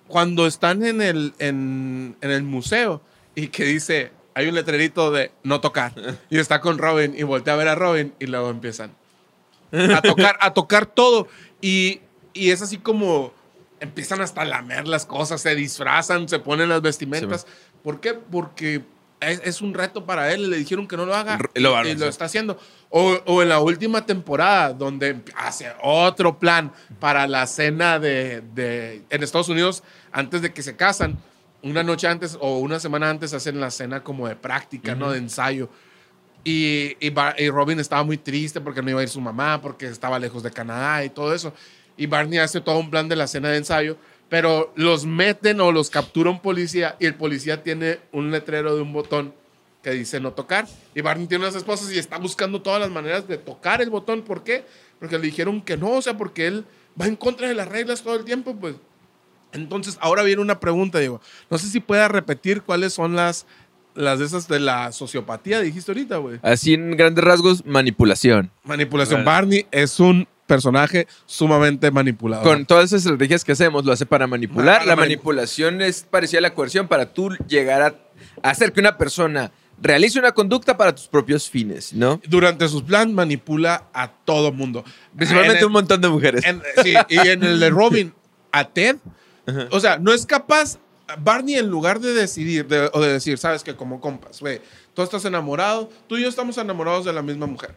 Cuando 0.09 0.47
están 0.47 0.85
en 0.85 1.01
el, 1.03 1.33
en, 1.39 2.17
en 2.21 2.31
el 2.31 2.43
museo 2.43 3.03
y 3.35 3.49
que 3.49 3.65
dice, 3.65 4.11
hay 4.35 4.49
un 4.49 4.55
letrerito 4.55 5.11
de 5.13 5.31
no 5.45 5.61
tocar. 5.61 5.93
Y 6.31 6.39
está 6.39 6.61
con 6.61 6.79
Robin 6.79 7.15
y 7.17 7.23
voltea 7.23 7.55
a 7.55 7.57
ver 7.57 7.69
a 7.69 7.75
Robin 7.75 8.15
y 8.19 8.27
luego 8.27 8.51
empiezan 8.51 8.95
a 9.73 10.01
tocar, 10.03 10.39
a 10.41 10.55
tocar 10.55 10.87
todo. 10.87 11.29
Y, 11.61 12.01
y 12.33 12.51
es 12.51 12.63
así 12.63 12.79
como 12.79 13.33
empiezan 13.81 14.21
hasta 14.21 14.43
a 14.43 14.45
lamer 14.45 14.87
las 14.89 15.07
cosas, 15.07 15.41
se 15.41 15.55
disfrazan, 15.55 16.29
se 16.29 16.39
ponen 16.39 16.69
las 16.69 16.83
vestimentas. 16.83 17.47
¿Por 17.83 18.01
qué? 18.01 18.15
Porque 18.15 18.83
es, 19.21 19.41
es 19.45 19.61
un 19.63 19.75
reto 19.75 20.05
para 20.07 20.33
él. 20.33 20.51
Le 20.51 20.57
dijeron 20.59 20.87
que 20.89 20.97
no 20.97 21.07
lo 21.07 21.15
haga 21.15 21.39
lo 21.55 21.71
y 21.85 21.95
lo 21.95 22.07
está 22.09 22.25
haciendo. 22.27 22.59
O, 22.91 23.13
o 23.27 23.43
en 23.43 23.49
la 23.49 23.61
última 23.61 24.05
temporada, 24.07 24.73
donde 24.73 25.23
hace 25.37 25.73
otro 25.83 26.39
plan 26.39 26.73
para 27.01 27.27
la 27.27 27.47
cena 27.47 27.99
de, 27.99 28.43
de- 28.55 29.03
en 29.11 29.23
Estados 29.23 29.49
Unidos 29.49 29.83
antes 30.13 30.43
de 30.43 30.53
que 30.53 30.63
se 30.63 30.77
casan. 30.77 31.19
Una 31.63 31.83
noche 31.83 32.07
antes 32.07 32.37
o 32.41 32.59
una 32.59 32.79
semana 32.79 33.11
antes 33.11 33.33
hacen 33.35 33.59
la 33.61 33.71
cena 33.71 34.05
como 34.05 34.29
de 34.29 34.37
práctica, 34.37 34.95
¿no? 34.95 35.11
De 35.11 35.19
ensayo. 35.19 35.69
Y, 36.45 36.97
y, 37.01 37.13
y 37.39 37.51
Robin 37.51 37.81
estaba 37.81 38.05
muy 38.05 38.19
triste 38.19 38.61
porque 38.61 38.81
no 38.83 38.91
iba 38.91 39.01
a 39.01 39.03
ir 39.03 39.09
su 39.09 39.21
mamá, 39.21 39.61
porque 39.61 39.87
estaba 39.87 40.19
lejos 40.21 40.45
de 40.45 40.53
Canadá 40.53 41.03
y 41.05 41.11
todo 41.11 41.35
eso. 41.35 41.53
Y 41.97 42.07
Barney 42.07 42.39
hace 42.39 42.61
todo 42.61 42.79
un 42.79 42.91
plan 42.91 43.09
de 43.09 43.17
la 43.17 43.27
cena 43.27 43.49
de 43.49 43.59
ensayo, 43.59 43.97
pero 44.29 44.73
los 44.77 45.07
meten 45.07 45.61
o 45.61 45.73
los 45.73 45.91
captura 45.91 46.31
un 46.31 46.41
policía 46.41 46.97
y 46.99 47.07
el 47.07 47.15
policía 47.15 47.63
tiene 47.63 48.01
un 48.13 48.31
letrero 48.31 48.75
de 48.75 48.83
un 48.83 48.93
botón 48.93 49.35
que 49.83 49.91
dice 49.93 50.21
no 50.21 50.33
tocar. 50.33 50.67
Y 50.95 51.01
Barney 51.01 51.27
tiene 51.27 51.45
unas 51.45 51.55
esposas 51.55 51.93
y 51.93 51.99
está 51.99 52.19
buscando 52.19 52.61
todas 52.61 52.81
las 52.81 52.91
maneras 52.91 53.29
de 53.29 53.39
tocar 53.39 53.81
el 53.81 53.91
botón. 53.91 54.23
¿Por 54.23 54.43
qué? 54.43 54.65
Porque 54.99 55.17
le 55.17 55.25
dijeron 55.25 55.63
que 55.63 55.77
no, 55.77 55.91
o 55.91 56.03
sea, 56.03 56.17
porque 56.17 56.47
él 56.47 56.65
va 57.01 57.07
en 57.07 57.17
contra 57.17 57.49
de 57.49 57.55
las 57.55 57.69
reglas 57.69 58.03
todo 58.03 58.17
el 58.17 58.25
tiempo, 58.25 58.57
pues. 58.57 58.75
Entonces, 59.53 59.97
ahora 60.01 60.23
viene 60.23 60.43
una 60.43 60.61
pregunta, 60.61 60.99
Diego. 60.99 61.21
No 61.51 61.59
sé 61.59 61.69
si 61.69 61.81
pueda 61.81 62.09
repetir 62.09 62.63
cuáles 62.63 62.93
son 62.93 63.15
las, 63.15 63.47
las 63.95 64.19
de 64.19 64.27
esas 64.27 64.49
de 64.49 64.61
la 64.61 64.93
sociopatía, 64.93 65.61
dijiste 65.61 65.93
ahorita, 65.93 66.17
güey. 66.19 66.41
Así 66.43 66.75
en 66.75 66.97
grandes 66.97 67.25
rasgos, 67.25 67.65
manipulación. 67.65 68.51
Manipulación. 68.65 69.25
Barney 69.25 69.67
es 69.71 70.01
un 70.01 70.27
personaje 70.47 71.07
sumamente 71.27 71.91
manipulador. 71.91 72.45
Con 72.45 72.67
todas 72.67 72.87
esas 72.87 73.03
estrategias 73.03 73.45
que 73.45 73.53
hacemos, 73.53 73.85
lo 73.85 73.93
hace 73.93 74.07
para 74.07 74.27
manipular. 74.27 74.79
Para 74.79 74.85
la 74.87 74.95
manip- 74.95 74.99
manipulación 75.01 75.83
es 75.83 76.03
parecida 76.09 76.39
a 76.39 76.43
la 76.43 76.55
coerción 76.55 76.89
para 76.89 77.13
tú 77.13 77.31
llegar 77.49 77.83
a 77.83 78.49
hacer 78.51 78.73
que 78.73 78.81
una 78.81 78.97
persona 78.97 79.51
realice 79.83 80.19
una 80.19 80.33
conducta 80.33 80.77
para 80.77 80.95
tus 80.95 81.07
propios 81.09 81.51
fines, 81.51 81.93
¿no? 81.93 82.21
Durante 82.27 82.67
sus 82.69 82.83
planes 82.83 83.15
manipula 83.15 83.89
a 83.93 84.09
todo 84.11 84.51
mundo. 84.53 84.85
Principalmente 85.15 85.55
En 85.57 85.61
el- 85.61 85.67
un 85.67 85.73
montón 85.73 86.01
de 86.01 86.09
mujeres. 86.09 86.45
en- 86.47 86.63
sí, 86.83 86.95
y 87.11 87.19
en 87.29 87.43
el 87.45 87.61
de 87.61 87.69
Robin, 87.71 88.15
a 88.53 88.65
Ted, 88.69 88.97
o 89.71 89.81
sea, 89.81 89.99
no 89.99 90.13
es 90.15 90.25
capaz, 90.25 90.79
Barney 91.19 91.57
en 91.57 91.69
lugar 91.69 92.01
de 92.01 92.15
decidir 92.15 92.67
de- 92.67 92.91
o 92.93 93.01
de 93.01 93.13
decir, 93.13 93.37
sabes 93.39 93.63
que 93.63 93.77
como 93.77 94.01
compas, 94.01 94.41
güey, 94.41 94.61
tú 94.95 95.03
estás 95.03 95.25
enamorado, 95.25 95.91
tú 96.09 96.17
y 96.17 96.23
yo 96.23 96.29
estamos 96.29 96.57
enamorados 96.59 97.05
de 97.05 97.13
la 97.13 97.21
misma 97.23 97.47
mujer. 97.47 97.75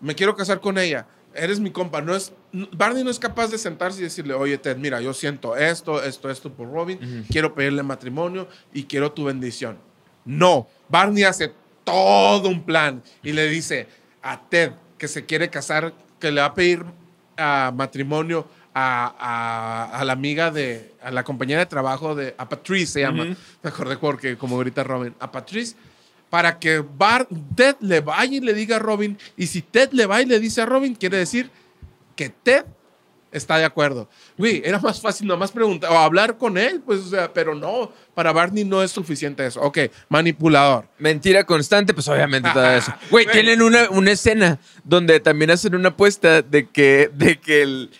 Me 0.00 0.14
quiero 0.14 0.36
casar 0.36 0.60
con 0.60 0.76
ella. 0.78 1.06
Eres 1.34 1.60
mi 1.60 1.70
compa. 1.70 2.00
No 2.00 2.14
es, 2.14 2.32
Barney 2.72 3.04
no 3.04 3.10
es 3.10 3.18
capaz 3.18 3.48
de 3.48 3.58
sentarse 3.58 4.00
y 4.00 4.04
decirle, 4.04 4.34
oye, 4.34 4.58
Ted, 4.58 4.76
mira, 4.76 5.00
yo 5.00 5.14
siento 5.14 5.56
esto, 5.56 6.02
esto, 6.02 6.28
esto 6.30 6.52
por 6.52 6.70
Robin. 6.72 7.24
Quiero 7.30 7.54
pedirle 7.54 7.82
matrimonio 7.82 8.48
y 8.72 8.84
quiero 8.84 9.12
tu 9.12 9.24
bendición. 9.24 9.78
No, 10.24 10.68
Barney 10.88 11.24
hace 11.24 11.52
todo 11.84 12.48
un 12.48 12.62
plan 12.64 13.02
y 13.22 13.32
le 13.32 13.48
dice 13.48 13.86
a 14.22 14.40
Ted 14.48 14.72
que 14.98 15.08
se 15.08 15.24
quiere 15.24 15.48
casar, 15.48 15.94
que 16.18 16.30
le 16.30 16.40
va 16.40 16.48
a 16.48 16.54
pedir 16.54 16.84
ah, 17.38 17.72
matrimonio 17.74 18.46
a, 18.74 19.14
a- 19.18 19.98
a 19.98 20.04
la 20.04 20.12
amiga 20.12 20.50
de, 20.50 20.92
a 21.02 21.10
la 21.10 21.24
compañera 21.24 21.60
de 21.60 21.66
trabajo 21.66 22.14
de, 22.14 22.34
a 22.38 22.48
Patrice 22.48 22.92
se 22.92 23.00
llama, 23.00 23.22
Ujú. 23.24 23.34
me 23.62 23.70
acordé 23.70 23.96
porque 23.96 24.36
como 24.36 24.58
grita 24.58 24.84
Robin, 24.84 25.14
a 25.18 25.30
Patrice, 25.32 25.74
para 26.30 26.58
que 26.58 26.78
Bar 26.78 27.28
Ted 27.56 27.76
le 27.80 28.00
vaya 28.00 28.36
y 28.36 28.40
le 28.40 28.54
diga 28.54 28.76
a 28.76 28.78
Robin, 28.78 29.18
y 29.36 29.48
si 29.48 29.60
Ted 29.62 29.90
le 29.92 30.06
va 30.06 30.22
y 30.22 30.26
le 30.26 30.38
dice 30.40 30.62
a 30.62 30.66
Robin, 30.66 30.94
quiere 30.94 31.18
decir 31.18 31.50
que 32.16 32.28
Ted 32.30 32.64
está 33.32 33.58
de 33.58 33.64
acuerdo. 33.64 34.08
Güey, 34.36 34.62
era 34.64 34.78
más 34.78 35.00
fácil 35.00 35.26
nomás 35.26 35.52
preguntar 35.52 35.90
o 35.90 35.98
hablar 35.98 36.36
con 36.36 36.58
él, 36.58 36.80
pues, 36.84 37.00
o 37.00 37.08
sea, 37.08 37.32
pero 37.32 37.54
no, 37.54 37.92
para 38.14 38.32
Barney 38.32 38.64
no 38.64 38.82
es 38.82 38.90
suficiente 38.90 39.46
eso. 39.46 39.60
Ok, 39.60 39.78
manipulador. 40.08 40.86
Mentira 40.98 41.44
constante, 41.44 41.94
pues 41.94 42.08
obviamente 42.08 42.48
todo 42.52 42.70
eso. 42.70 42.92
Güey, 43.10 43.26
tienen 43.26 43.62
una, 43.62 43.90
una 43.90 44.12
escena 44.12 44.58
donde 44.84 45.20
también 45.20 45.50
hacen 45.50 45.74
una 45.74 45.90
apuesta 45.90 46.42
de 46.42 46.68
que, 46.68 47.10
de 47.14 47.38
que 47.40 47.62
el, 47.62 47.90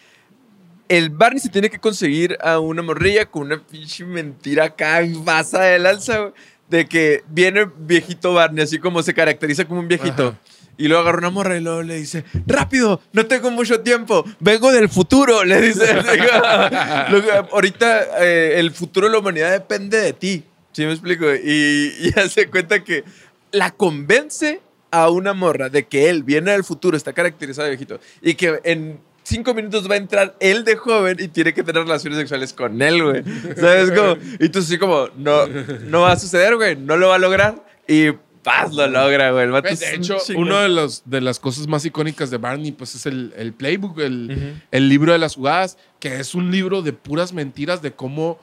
el 0.88 1.10
Barney 1.10 1.40
se 1.40 1.48
tiene 1.48 1.70
que 1.70 1.78
conseguir 1.78 2.36
a 2.40 2.58
una 2.58 2.82
morrilla 2.82 3.26
con 3.26 3.42
una 3.42 3.58
pinche 3.58 4.04
mentira 4.04 4.64
acá 4.64 5.00
basa 5.18 5.62
del 5.62 5.86
alza, 5.86 6.18
güey, 6.18 6.32
de 6.70 6.86
que 6.86 7.24
viene 7.28 7.68
viejito 7.78 8.32
Barney, 8.32 8.64
así 8.64 8.78
como 8.78 9.02
se 9.02 9.12
caracteriza 9.12 9.66
como 9.66 9.80
un 9.80 9.88
viejito. 9.88 10.28
Ajá. 10.28 10.38
Y 10.78 10.88
luego 10.88 11.02
agarra 11.02 11.18
una 11.18 11.30
morra 11.30 11.56
y 11.58 11.60
luego 11.60 11.82
le 11.82 11.96
dice, 11.96 12.24
rápido, 12.46 13.02
no 13.12 13.26
tengo 13.26 13.50
mucho 13.50 13.80
tiempo, 13.80 14.24
vengo 14.38 14.72
del 14.72 14.88
futuro, 14.88 15.44
le 15.44 15.60
dice. 15.60 15.84
Ahorita 17.52 18.24
eh, 18.24 18.54
el 18.56 18.70
futuro 18.70 19.06
de 19.06 19.12
la 19.12 19.18
humanidad 19.18 19.52
depende 19.52 19.98
de 19.98 20.14
ti, 20.14 20.42
¿sí 20.72 20.86
me 20.86 20.92
explico? 20.92 21.26
Y, 21.34 21.92
y 22.00 22.12
hace 22.18 22.48
cuenta 22.48 22.82
que 22.82 23.04
la 23.52 23.72
convence 23.72 24.62
a 24.90 25.10
una 25.10 25.34
morra 25.34 25.68
de 25.68 25.86
que 25.86 26.08
él 26.08 26.22
viene 26.22 26.52
del 26.52 26.64
futuro, 26.64 26.96
está 26.96 27.12
caracterizado 27.12 27.66
de 27.66 27.76
viejito, 27.76 28.00
y 28.22 28.32
que 28.32 28.60
en 28.64 29.00
cinco 29.30 29.54
minutos 29.54 29.88
va 29.90 29.94
a 29.94 29.98
entrar 29.98 30.36
él 30.40 30.64
de 30.64 30.76
joven 30.76 31.16
y 31.20 31.28
tiene 31.28 31.54
que 31.54 31.62
tener 31.62 31.82
relaciones 31.84 32.18
sexuales 32.18 32.52
con 32.52 32.80
él, 32.82 33.02
güey. 33.02 33.24
¿Sabes 33.56 33.90
cómo? 33.92 34.16
Y 34.38 34.48
tú 34.50 34.58
así 34.58 34.76
como, 34.78 35.08
no, 35.16 35.46
no 35.46 36.02
va 36.02 36.12
a 36.12 36.18
suceder, 36.18 36.56
güey, 36.56 36.76
no 36.76 36.96
lo 36.96 37.08
va 37.08 37.14
a 37.14 37.18
lograr. 37.18 37.64
Y 37.88 38.12
paz, 38.42 38.72
lo 38.74 38.86
logra, 38.86 39.30
güey. 39.32 39.48
Vato 39.48 39.68
De 39.74 39.94
hecho, 39.94 40.16
una 40.36 40.62
de, 40.62 40.68
los, 40.68 41.02
de 41.04 41.20
las 41.20 41.38
cosas 41.38 41.66
más 41.66 41.84
icónicas 41.84 42.30
de 42.30 42.36
Barney, 42.38 42.72
pues 42.72 42.94
es 42.94 43.06
el, 43.06 43.32
el 43.36 43.52
playbook, 43.52 43.98
el, 44.00 44.30
Ujú. 44.30 44.60
el 44.70 44.88
libro 44.88 45.12
de 45.12 45.18
las 45.18 45.34
jugadas, 45.36 45.76
que 45.98 46.20
es 46.20 46.34
un 46.34 46.50
libro 46.50 46.82
de 46.82 46.92
puras 46.92 47.32
mentiras 47.32 47.82
de 47.82 47.92
cómo 47.92 48.38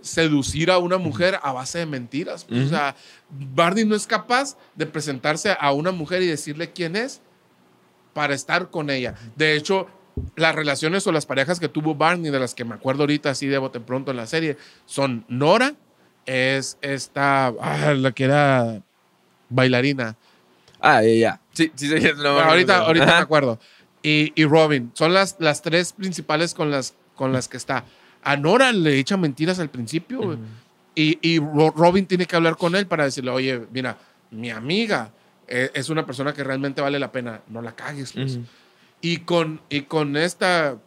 seducir 0.00 0.70
a 0.70 0.78
una 0.78 0.98
mujer 0.98 1.38
a 1.42 1.52
base 1.52 1.78
de 1.78 1.86
mentiras. 1.86 2.44
Pues, 2.44 2.58
O 2.58 2.62
Ujú. 2.62 2.70
sea, 2.70 2.96
Barney 3.30 3.84
no 3.84 3.94
es 3.94 4.06
capaz 4.06 4.56
de 4.74 4.86
presentarse 4.86 5.56
a 5.58 5.72
una 5.72 5.92
mujer 5.92 6.22
y 6.22 6.26
decirle 6.26 6.72
quién 6.72 6.96
es 6.96 7.20
para 8.12 8.34
estar 8.34 8.70
con 8.70 8.90
ella. 8.90 9.14
De 9.36 9.54
hecho, 9.56 9.86
las 10.36 10.54
relaciones 10.54 11.06
o 11.06 11.12
las 11.12 11.26
parejas 11.26 11.58
que 11.60 11.68
tuvo 11.68 11.94
Barney, 11.94 12.30
de 12.30 12.38
las 12.38 12.54
que 12.54 12.64
me 12.64 12.74
acuerdo 12.74 13.02
ahorita 13.04 13.30
así 13.30 13.46
de 13.46 13.58
bote 13.58 13.80
pronto 13.80 14.10
en 14.10 14.16
la 14.18 14.26
serie, 14.26 14.56
son 14.86 15.24
Nora, 15.28 15.74
es 16.26 16.78
esta, 16.82 17.46
ah, 17.60 17.94
la 17.96 18.12
que 18.12 18.24
era 18.24 18.82
bailarina. 19.48 20.16
Ah, 20.80 21.02
ya, 21.02 21.14
ya. 21.14 21.40
Sí, 21.52 21.70
sí, 21.74 21.88
sí. 21.88 22.08
no, 22.16 22.28
ahorita 22.40 22.78
no, 22.78 22.84
ahorita 22.86 23.04
Ajá. 23.06 23.16
me 23.16 23.22
acuerdo. 23.22 23.58
Y, 24.02 24.32
y 24.34 24.44
Robin, 24.44 24.90
son 24.94 25.14
las, 25.14 25.36
las 25.38 25.62
tres 25.62 25.92
principales 25.92 26.54
con 26.54 26.70
las, 26.70 26.94
con 27.14 27.32
las 27.32 27.48
que 27.48 27.56
está. 27.56 27.84
A 28.24 28.36
Nora 28.36 28.72
le 28.72 28.98
echa 28.98 29.16
mentiras 29.16 29.58
al 29.58 29.70
principio 29.70 30.38
y, 30.94 31.18
y 31.22 31.38
Ro- 31.38 31.72
Robin 31.76 32.06
tiene 32.06 32.26
que 32.26 32.36
hablar 32.36 32.56
con 32.56 32.74
él 32.76 32.86
para 32.86 33.04
decirle, 33.04 33.30
oye, 33.30 33.62
mira, 33.72 33.96
mi 34.30 34.50
amiga 34.50 35.10
eh, 35.48 35.70
es 35.74 35.88
una 35.88 36.04
persona 36.06 36.32
que 36.32 36.42
realmente 36.44 36.80
vale 36.80 36.98
la 36.98 37.12
pena, 37.12 37.40
no 37.48 37.62
la 37.62 37.72
cagues. 37.74 38.12
pues". 38.12 38.38
Y 39.02 39.18
con, 39.18 39.60
y 39.68 39.82
con 39.82 40.16
esta 40.16 40.78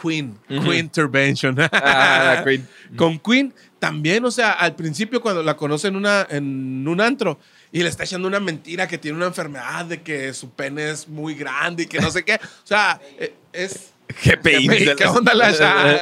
Queen. 0.00 0.38
Queen 0.48 0.74
Intervention. 0.74 1.56
Ah, 1.72 2.42
Queen. 2.44 2.66
Con 2.96 3.18
Queen 3.18 3.52
también, 3.78 4.24
o 4.24 4.30
sea, 4.30 4.52
al 4.52 4.74
principio 4.74 5.20
cuando 5.20 5.42
la 5.42 5.56
conoce 5.56 5.88
en, 5.88 5.96
una, 5.96 6.26
en 6.28 6.86
un 6.86 7.00
antro 7.00 7.38
y 7.70 7.82
le 7.82 7.88
está 7.88 8.04
echando 8.04 8.26
una 8.26 8.40
mentira 8.40 8.88
que 8.88 8.98
tiene 8.98 9.16
una 9.16 9.26
enfermedad 9.26 9.84
de 9.84 10.02
que 10.02 10.32
su 10.34 10.50
pene 10.50 10.90
es 10.90 11.08
muy 11.08 11.34
grande 11.34 11.84
y 11.84 11.86
que 11.86 12.00
no 12.00 12.10
sé 12.10 12.24
qué. 12.24 12.34
O 12.34 12.66
sea, 12.66 13.00
eh, 13.18 13.34
es... 13.52 13.92
GPI. 14.24 14.68
¿Qué 14.96 15.04
onda 15.06 15.34
la? 15.34 15.50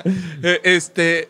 Eh, 0.04 0.60
Este, 0.62 1.28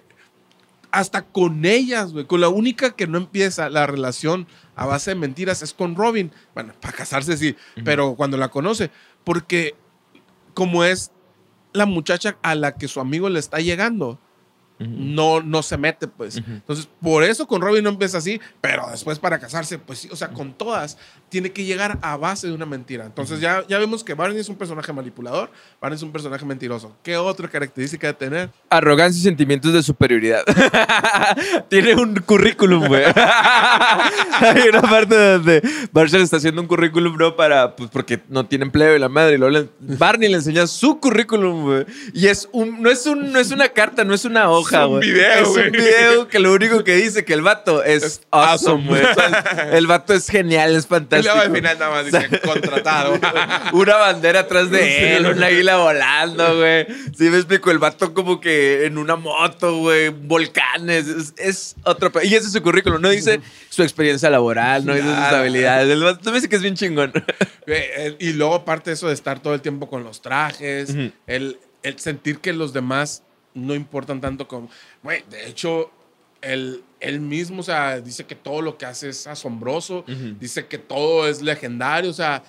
hasta 0.90 1.22
con 1.22 1.64
ellas, 1.64 2.12
güey, 2.12 2.26
con 2.26 2.40
la 2.40 2.48
única 2.48 2.94
que 2.94 3.06
no 3.06 3.18
empieza 3.18 3.70
la 3.70 3.86
relación 3.86 4.46
a 4.76 4.86
base 4.86 5.12
de 5.12 5.16
mentiras 5.16 5.62
es 5.62 5.72
con 5.72 5.96
Robin. 5.96 6.30
Bueno, 6.54 6.74
para 6.80 6.94
casarse 6.94 7.36
sí, 7.36 7.56
pero 7.84 8.14
cuando 8.14 8.36
la 8.36 8.48
conoce, 8.48 8.90
porque 9.24 9.74
como 10.56 10.84
es 10.84 11.12
la 11.74 11.84
muchacha 11.84 12.38
a 12.42 12.54
la 12.54 12.76
que 12.76 12.88
su 12.88 12.98
amigo 12.98 13.28
le 13.28 13.38
está 13.38 13.58
llegando, 13.58 14.18
no, 14.78 15.40
no 15.40 15.62
se 15.62 15.76
mete, 15.76 16.06
pues. 16.08 16.36
Entonces, 16.36 16.88
por 17.00 17.22
eso 17.24 17.46
con 17.46 17.60
Robin 17.62 17.82
no 17.84 17.90
empieza 17.90 18.18
así, 18.18 18.40
pero 18.60 18.86
después 18.90 19.18
para 19.18 19.38
casarse, 19.38 19.78
pues 19.78 20.00
sí, 20.00 20.08
o 20.12 20.16
sea, 20.16 20.28
con 20.28 20.52
todas, 20.52 20.98
tiene 21.28 21.50
que 21.52 21.64
llegar 21.64 21.98
a 22.02 22.16
base 22.16 22.46
de 22.46 22.52
una 22.52 22.66
mentira. 22.66 23.04
Entonces, 23.06 23.40
ya, 23.40 23.64
ya 23.68 23.78
vemos 23.78 24.04
que 24.04 24.14
Barney 24.14 24.38
es 24.38 24.48
un 24.48 24.56
personaje 24.56 24.92
manipulador, 24.92 25.50
Barney 25.80 25.96
es 25.96 26.02
un 26.02 26.12
personaje 26.12 26.44
mentiroso. 26.44 26.94
¿Qué 27.02 27.16
otra 27.16 27.48
característica 27.48 28.06
de 28.06 28.14
tener? 28.14 28.50
Arrogancia 28.70 29.18
y 29.20 29.22
sentimientos 29.22 29.72
de 29.72 29.82
superioridad. 29.82 30.44
Tiene 31.68 31.94
un 31.94 32.14
currículum, 32.16 32.86
güey. 32.86 33.04
Hay 34.40 34.68
una 34.68 34.82
parte 34.82 35.14
donde 35.14 35.62
Marshall 35.92 36.22
está 36.22 36.36
haciendo 36.36 36.60
un 36.60 36.68
currículum, 36.68 37.16
¿no? 37.16 37.36
Para, 37.36 37.74
pues 37.76 37.90
porque 37.90 38.20
no 38.28 38.46
tiene 38.46 38.64
empleo 38.66 38.96
y 38.96 38.98
la 38.98 39.08
madre. 39.08 39.34
Y 39.34 39.38
luego 39.38 39.58
le- 39.58 39.68
Barney 39.96 40.28
le 40.28 40.36
enseña 40.36 40.66
su 40.66 40.98
currículum, 41.00 41.62
güey. 41.64 41.86
Y 42.12 42.26
es 42.26 42.48
un, 42.52 42.82
no 42.82 42.90
es 42.90 43.06
un, 43.06 43.32
no 43.32 43.38
es 43.38 43.50
una 43.50 43.68
carta, 43.68 44.04
no 44.04 44.14
es 44.14 44.24
una 44.24 44.50
hoja, 44.50 44.65
Es 44.66 44.72
un 44.84 44.88
güey. 44.88 45.10
video, 45.12 45.32
Es 45.42 45.48
güey. 45.48 45.66
un 45.66 45.72
video 45.72 46.28
que 46.28 46.38
lo 46.38 46.52
único 46.52 46.84
que 46.84 46.94
dice 46.96 47.24
que 47.24 47.32
el 47.34 47.42
vato 47.42 47.82
es, 47.84 48.02
Es 48.02 48.20
awesome, 48.30 48.84
awesome. 48.84 48.88
güey. 48.88 49.02
O 49.04 49.14
sea, 49.14 49.68
El 49.72 49.86
vato 49.86 50.14
es 50.14 50.28
genial, 50.28 50.74
es 50.76 50.84
Y 50.84 50.88
fantástico. 50.88 51.34
luego 51.34 51.50
al 51.50 51.56
final 51.56 51.78
nada 51.78 51.90
más 51.90 52.04
dice 52.06 52.40
contratado. 52.44 53.18
una 53.72 53.96
bandera 53.96 54.40
atrás 54.40 54.70
de 54.70 55.16
él, 55.16 55.26
un 55.26 55.42
águila 55.42 55.76
volando, 55.78 56.56
güey. 56.58 56.86
Sí, 57.16 57.24
me 57.30 57.36
explico, 57.36 57.70
el 57.70 57.78
vato 57.78 58.12
como 58.14 58.40
que 58.40 58.86
en 58.86 58.98
una 58.98 59.16
moto, 59.16 59.76
güey, 59.78 60.08
volcanes, 60.08 61.06
es, 61.08 61.34
es 61.36 61.76
otro... 61.84 62.10
Y 62.22 62.34
ese 62.34 62.46
es 62.46 62.52
su 62.52 62.62
currículum, 62.62 63.00
no 63.00 63.08
dice 63.10 63.40
su 63.68 63.82
experiencia 63.82 64.30
laboral, 64.30 64.84
no 64.86 64.94
dice 64.94 65.06
sus 65.08 65.16
habilidades. 65.16 65.88
El 65.90 66.02
vato 66.02 66.30
me 66.30 66.36
dice 66.36 66.48
que 66.48 66.56
es 66.56 66.62
bien 66.62 66.74
chingón. 66.74 67.12
El- 67.66 68.16
Y 68.18 68.32
luego 68.32 68.54
aparte 68.54 68.92
eso 68.92 69.08
de 69.08 69.14
estar 69.14 69.40
todo 69.40 69.54
el 69.54 69.60
tiempo 69.60 69.88
con 69.88 70.04
los 70.04 70.22
trajes, 70.22 70.94
el, 71.26 71.58
el 71.82 71.98
sentir 71.98 72.38
que 72.38 72.52
los 72.52 72.72
demás 72.72 73.22
no 73.56 73.74
importan 73.74 74.20
tanto 74.20 74.46
como... 74.46 74.68
Güey, 75.02 75.24
de 75.28 75.48
hecho, 75.48 75.90
él, 76.42 76.84
él 77.00 77.20
mismo, 77.20 77.60
o 77.60 77.62
sea, 77.64 78.00
dice 78.00 78.24
que 78.24 78.34
todo 78.36 78.62
lo 78.62 78.78
que 78.78 78.86
hace 78.86 79.08
es 79.08 79.26
asombroso, 79.26 80.04
dice 80.38 80.66
que 80.66 80.78
todo 80.78 81.26
es 81.26 81.42
legendario, 81.42 82.10
o 82.10 82.14
sea, 82.14 82.42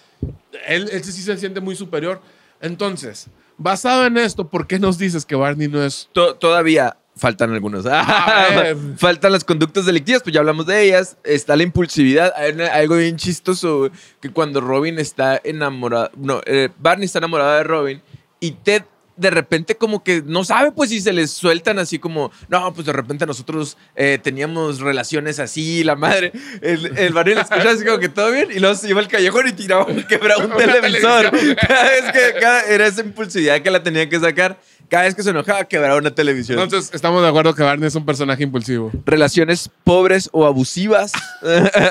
él, 0.67 0.89
él 0.91 1.03
sí 1.03 1.11
se 1.11 1.37
siente 1.37 1.59
muy 1.61 1.75
superior. 1.75 2.21
Entonces, 2.61 3.27
basado 3.57 4.05
en 4.05 4.17
esto, 4.17 4.47
¿por 4.49 4.67
qué 4.67 4.77
nos 4.79 4.97
dices 4.97 5.25
que 5.25 5.35
Barney 5.35 5.67
no 5.67 5.83
es... 5.83 6.09
To- 6.11 6.35
todavía 6.35 6.97
faltan 7.15 7.51
algunos. 7.53 7.83
ver. 8.53 8.77
faltan 8.97 9.31
las 9.31 9.43
conductas 9.43 9.85
delictivas, 9.85 10.21
pues 10.21 10.33
ya 10.33 10.39
hablamos 10.39 10.65
de 10.67 10.83
ellas. 10.83 11.17
Está 11.23 11.55
la 11.55 11.63
impulsividad. 11.63 12.31
Hay 12.35 12.51
una- 12.53 12.67
algo 12.73 12.95
bien 12.97 13.15
chistoso, 13.17 13.89
que 14.21 14.29
cuando 14.31 14.59
Robin 14.61 14.99
está 14.99 15.39
enamorado, 15.43 16.11
no, 16.15 16.41
eh, 16.45 16.69
Barney 16.79 17.05
está 17.05 17.19
enamorado 17.19 17.55
de 17.57 17.63
Robin 17.63 18.01
y 18.39 18.51
Ted 18.51 18.83
de 19.17 19.29
repente 19.31 19.75
como 19.75 20.03
que 20.03 20.21
no 20.25 20.43
sabe, 20.45 20.71
pues 20.71 20.91
si 20.91 21.01
se 21.01 21.11
les 21.11 21.31
sueltan 21.31 21.79
así 21.79 21.97
como, 21.99 22.31
no, 22.49 22.73
pues 22.73 22.85
de 22.85 22.93
repente 22.93 23.25
nosotros 23.25 23.75
eh, 23.95 24.19
teníamos 24.21 24.79
relaciones 24.79 25.39
así, 25.39 25.83
la 25.83 25.95
madre. 25.95 26.31
El, 26.61 26.97
el 26.97 27.13
Barney 27.13 27.33
le 27.35 27.41
escucha 27.41 27.71
así 27.71 27.83
como 27.83 27.97
que 27.99 28.09
todo 28.09 28.31
bien 28.31 28.49
y 28.51 28.59
luego 28.59 28.75
se 28.75 28.89
iba 28.89 28.99
al 28.99 29.07
callejón 29.07 29.47
y 29.47 29.53
tiraba, 29.53 29.85
quebraba 30.07 30.45
un 30.45 30.55
televisor. 30.55 31.31
Cada 31.67 31.83
vez 31.89 32.03
que 32.13 32.39
cada- 32.39 32.63
era 32.65 32.85
esa 32.87 33.01
impulsividad 33.01 33.59
que 33.61 33.71
la 33.71 33.81
tenía 33.83 34.07
que 34.07 34.19
sacar. 34.19 34.59
Cada 34.89 35.03
vez 35.03 35.15
que 35.15 35.23
se 35.23 35.31
enojaba, 35.31 35.65
quebraba 35.65 35.97
una 35.97 36.15
televisión. 36.15 36.59
Entonces, 36.59 36.93
estamos 36.93 37.21
de 37.21 37.27
acuerdo 37.27 37.53
que 37.53 37.61
Barney 37.61 37.87
es 37.87 37.95
un 37.95 38.05
personaje 38.05 38.43
impulsivo. 38.43 38.89
relaciones 39.05 39.69
pobres 39.83 40.29
o 40.31 40.45
abusivas. 40.45 41.11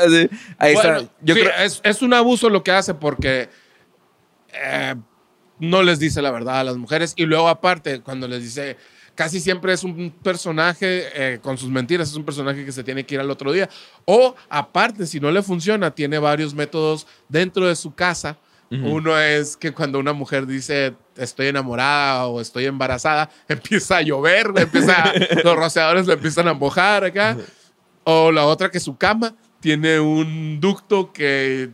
Sí, 0.08 0.30
Ahí 0.58 0.74
Bueno, 0.74 0.96
está. 1.00 1.12
Yo 1.20 1.34
sí, 1.34 1.40
creo. 1.42 1.52
es, 1.62 1.80
es 1.84 2.00
un 2.02 2.14
abuso 2.14 2.48
lo 2.48 2.62
que 2.62 2.70
hace 2.72 2.94
porque 2.94 3.48
eh, 4.54 4.94
no 5.58 5.82
les 5.82 5.98
dice 5.98 6.22
la 6.22 6.30
verdad 6.30 6.60
a 6.60 6.64
las 6.64 6.76
mujeres 6.76 7.14
y 7.16 7.24
luego 7.24 7.48
aparte 7.48 8.00
cuando 8.00 8.28
les 8.28 8.42
dice 8.42 8.76
casi 9.14 9.40
siempre 9.40 9.72
es 9.72 9.82
un 9.82 10.10
personaje 10.22 11.04
eh, 11.14 11.38
con 11.40 11.56
sus 11.56 11.70
mentiras, 11.70 12.10
es 12.10 12.16
un 12.16 12.24
personaje 12.24 12.64
que 12.64 12.72
se 12.72 12.84
tiene 12.84 13.04
que 13.04 13.14
ir 13.14 13.20
al 13.20 13.30
otro 13.30 13.50
día 13.52 13.68
o 14.04 14.34
aparte 14.48 15.06
si 15.06 15.18
no 15.18 15.30
le 15.30 15.42
funciona 15.42 15.90
tiene 15.90 16.18
varios 16.18 16.54
métodos 16.54 17.06
dentro 17.28 17.66
de 17.66 17.76
su 17.76 17.94
casa. 17.94 18.38
Uno 18.68 19.16
es 19.16 19.56
que 19.56 19.72
cuando 19.72 20.00
una 20.00 20.12
mujer 20.12 20.44
dice 20.44 20.92
estoy 21.16 21.46
enamorada 21.46 22.26
o 22.26 22.40
estoy 22.40 22.64
embarazada, 22.66 23.30
empieza 23.48 23.98
a 23.98 24.02
llover, 24.02 24.52
empieza, 24.56 25.12
los 25.44 25.56
rociadores 25.56 26.08
le 26.08 26.14
empiezan 26.14 26.48
a 26.48 26.52
mojar 26.52 27.04
acá. 27.04 27.36
O 28.02 28.32
la 28.32 28.44
otra 28.44 28.68
que 28.68 28.80
su 28.80 28.96
cama 28.96 29.36
tiene 29.60 30.00
un 30.00 30.60
ducto 30.60 31.12
que 31.12 31.70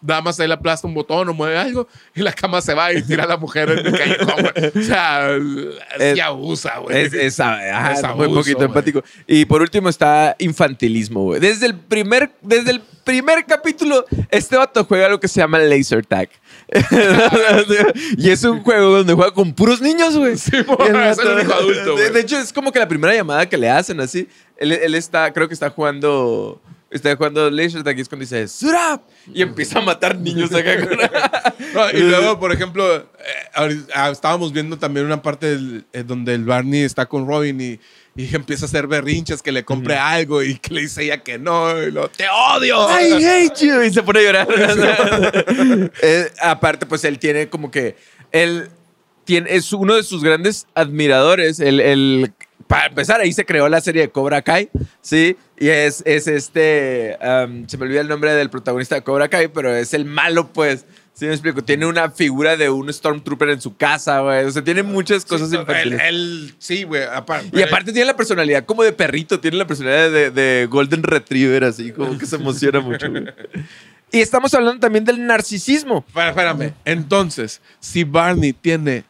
nada 0.00 0.22
más 0.22 0.38
él 0.40 0.52
aplasta 0.52 0.86
un 0.86 0.94
botón 0.94 1.28
o 1.28 1.34
mueve 1.34 1.56
algo 1.58 1.88
y 2.14 2.20
la 2.22 2.32
cama 2.32 2.60
se 2.60 2.74
va 2.74 2.92
y 2.92 3.02
tira 3.02 3.24
a 3.24 3.26
la 3.26 3.36
mujer 3.36 3.70
en 3.70 3.86
el 3.86 3.92
callejón, 3.98 4.34
güey. 4.54 4.82
O 4.82 4.86
sea, 4.86 5.30
Es- 5.98 6.14
sí 6.14 6.20
abusa, 6.20 6.78
güey. 6.78 7.02
Es, 7.06 7.12
es, 7.12 7.40
ajá, 7.40 7.92
Es 7.92 8.02
muy 8.16 8.28
poquito 8.28 8.58
güey. 8.58 8.68
empático. 8.68 9.02
Y 9.26 9.44
por 9.44 9.62
último 9.62 9.88
está 9.88 10.36
infantilismo, 10.38 11.22
güey. 11.24 11.40
Desde 11.40 11.66
el 11.66 11.74
primer, 11.76 12.30
desde 12.42 12.70
el 12.72 12.80
primer 13.04 13.44
capítulo, 13.46 14.04
este 14.30 14.56
vato 14.56 14.84
juega 14.84 15.08
lo 15.08 15.18
que 15.18 15.28
se 15.28 15.40
llama 15.40 15.58
laser 15.58 16.06
tag. 16.06 16.28
y 18.16 18.30
es 18.30 18.42
un 18.44 18.62
juego 18.62 18.98
donde 18.98 19.12
juega 19.14 19.32
con 19.32 19.52
puros 19.52 19.80
niños, 19.80 20.16
güey. 20.16 20.36
Sí, 20.38 20.50
es 20.56 20.58
el 20.58 20.64
vato- 20.66 21.34
único 21.34 21.52
adulto, 21.54 21.96
de, 21.96 22.10
de 22.10 22.20
hecho, 22.20 22.38
es 22.38 22.52
como 22.52 22.72
que 22.72 22.78
la 22.78 22.88
primera 22.88 23.14
llamada 23.14 23.48
que 23.48 23.56
le 23.58 23.68
hacen 23.70 24.00
así. 24.00 24.28
Él, 24.56 24.72
él 24.72 24.94
está, 24.94 25.32
creo 25.32 25.48
que 25.48 25.54
está 25.54 25.70
jugando. 25.70 26.60
Está 26.92 27.16
jugando 27.16 27.50
laser 27.50 27.82
tag 27.82 27.96
y 27.98 28.02
es 28.02 28.08
cuando 28.08 28.22
dice 28.24 28.46
¡Surap! 28.48 29.02
Y 29.32 29.40
empieza 29.42 29.78
a 29.78 29.82
matar 29.82 30.16
niños 30.18 30.52
acá 30.52 30.76
No, 31.74 31.90
y 31.90 32.00
luego, 32.02 32.38
por 32.38 32.52
ejemplo, 32.52 32.96
eh, 32.96 33.04
ahorita- 33.54 33.92
ah, 33.94 34.10
estábamos 34.10 34.52
viendo 34.52 34.78
también 34.78 35.06
una 35.06 35.22
parte 35.22 35.46
del- 35.56 35.84
eh, 35.92 36.02
donde 36.06 36.34
el 36.34 36.44
Barney 36.44 36.82
está 36.82 37.06
con 37.06 37.26
Robin 37.26 37.58
y, 37.60 37.80
y 38.14 38.34
empieza 38.36 38.66
a 38.66 38.68
hacer 38.68 38.86
berrinches 38.86 39.40
que 39.40 39.52
le 39.52 39.64
compre 39.64 39.96
algo 39.96 40.42
y 40.42 40.56
que 40.58 40.74
le 40.74 40.82
dice 40.82 41.04
ella 41.04 41.22
que 41.22 41.38
no. 41.38 41.82
Y 41.82 41.90
lo, 41.90 42.08
¡Te 42.10 42.26
odio! 42.28 42.86
I 43.00 43.24
hate 43.24 43.56
you. 43.66 43.82
Y 43.82 43.90
se 43.92 44.02
pone 44.02 44.20
a 44.20 44.22
llorar. 44.22 44.48
Eh, 46.02 46.30
aparte, 46.42 46.84
pues 46.86 47.04
él 47.04 47.18
tiene 47.18 47.48
como 47.48 47.70
que. 47.70 47.96
Él 48.32 48.68
tiene, 49.24 49.54
es 49.54 49.72
uno 49.72 49.94
de 49.94 50.02
sus 50.02 50.22
grandes 50.22 50.66
admiradores. 50.74 51.58
El, 51.60 51.80
el- 51.80 52.32
para 52.72 52.86
empezar, 52.86 53.20
ahí 53.20 53.32
se 53.32 53.44
creó 53.44 53.68
la 53.68 53.80
serie 53.80 54.00
de 54.02 54.08
Cobra 54.10 54.40
Kai. 54.42 54.70
Sí. 55.02 55.36
Y 55.58 55.68
es, 55.68 56.02
es 56.06 56.26
este. 56.26 57.18
um, 57.20 57.66
se 57.68 57.76
me 57.76 57.84
olvida 57.84 58.00
el 58.00 58.08
nombre 58.08 58.32
del 58.32 58.48
protagonista 58.48 58.94
de 58.94 59.02
Cobra 59.02 59.28
Kai, 59.28 59.48
pero 59.48 59.74
es 59.74 59.92
el 59.94 60.04
malo, 60.06 60.52
pues. 60.52 60.86
Sí, 61.12 61.26
me 61.26 61.32
explico. 61.32 61.62
Tiene 61.62 61.84
una 61.84 62.10
figura 62.10 62.56
de 62.56 62.70
un 62.70 62.90
Stormtrooper 62.90 63.50
en 63.50 63.60
su 63.60 63.76
casa, 63.76 64.20
güey. 64.20 64.46
O 64.46 64.50
sea, 64.50 64.64
tiene 64.64 64.82
muchas 64.82 65.26
cosas 65.26 65.50
Sí, 65.50 65.56
infantiles. 65.56 66.00
él- 66.08 66.54
sí, 66.58 66.84
güey. 66.84 67.02
Y 67.52 67.60
aparte 67.62 67.92
tiene 67.92 68.06
la 68.06 68.16
personalidad 68.16 68.64
como 68.64 68.82
de 68.82 68.92
perrito, 68.92 69.38
tiene 69.38 69.58
la 69.58 69.66
personalidad 69.66 70.10
de, 70.10 70.30
de 70.30 70.66
Golden 70.70 71.02
Retriever, 71.02 71.64
así 71.64 71.92
como 71.92 72.16
que 72.16 72.24
se 72.24 72.36
emociona 72.36 72.80
mucho. 72.80 73.10
güey. 73.10 73.24
Y 74.10 74.20
estamos 74.20 74.54
hablando 74.54 74.80
también 74.80 75.04
del 75.04 75.24
narcisismo. 75.26 76.04
Espérame. 76.08 76.72
Entonces, 76.86 77.60
si 77.78 78.04
Barney 78.04 78.54
tiene 78.54 79.04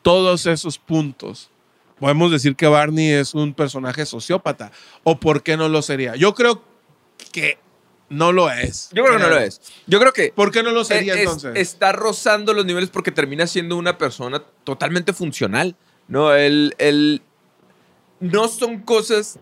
todos 0.00 0.46
esos 0.46 0.78
puntos, 0.78 1.50
podemos 2.04 2.30
decir 2.30 2.54
que 2.54 2.66
Barney 2.66 3.12
es 3.12 3.32
un 3.32 3.54
personaje 3.54 4.04
sociópata. 4.04 4.70
¿O 5.04 5.18
por 5.18 5.42
qué 5.42 5.56
no 5.56 5.70
lo 5.70 5.80
sería? 5.80 6.16
Yo 6.16 6.34
creo 6.34 6.62
que 7.32 7.56
no 8.10 8.30
lo 8.30 8.50
es. 8.50 8.90
Yo 8.92 9.02
creo 9.04 9.16
que 9.16 9.22
no 9.22 9.30
lo 9.30 9.38
es. 9.38 9.62
Yo 9.86 9.98
creo 9.98 10.12
que 10.12 10.30
¿Por 10.36 10.50
qué 10.50 10.62
no 10.62 10.70
lo 10.70 10.84
sería 10.84 11.14
es- 11.14 11.20
entonces? 11.20 11.52
está 11.56 11.92
rozando 11.92 12.52
los 12.52 12.66
niveles 12.66 12.90
porque 12.90 13.10
termina 13.10 13.46
siendo 13.46 13.78
una 13.78 13.96
persona 13.96 14.42
totalmente 14.64 15.14
funcional. 15.14 15.76
No, 16.06 16.34
él, 16.34 16.74
él- 16.76 17.22
no 18.20 18.48
son 18.48 18.80
cosas 18.82 19.38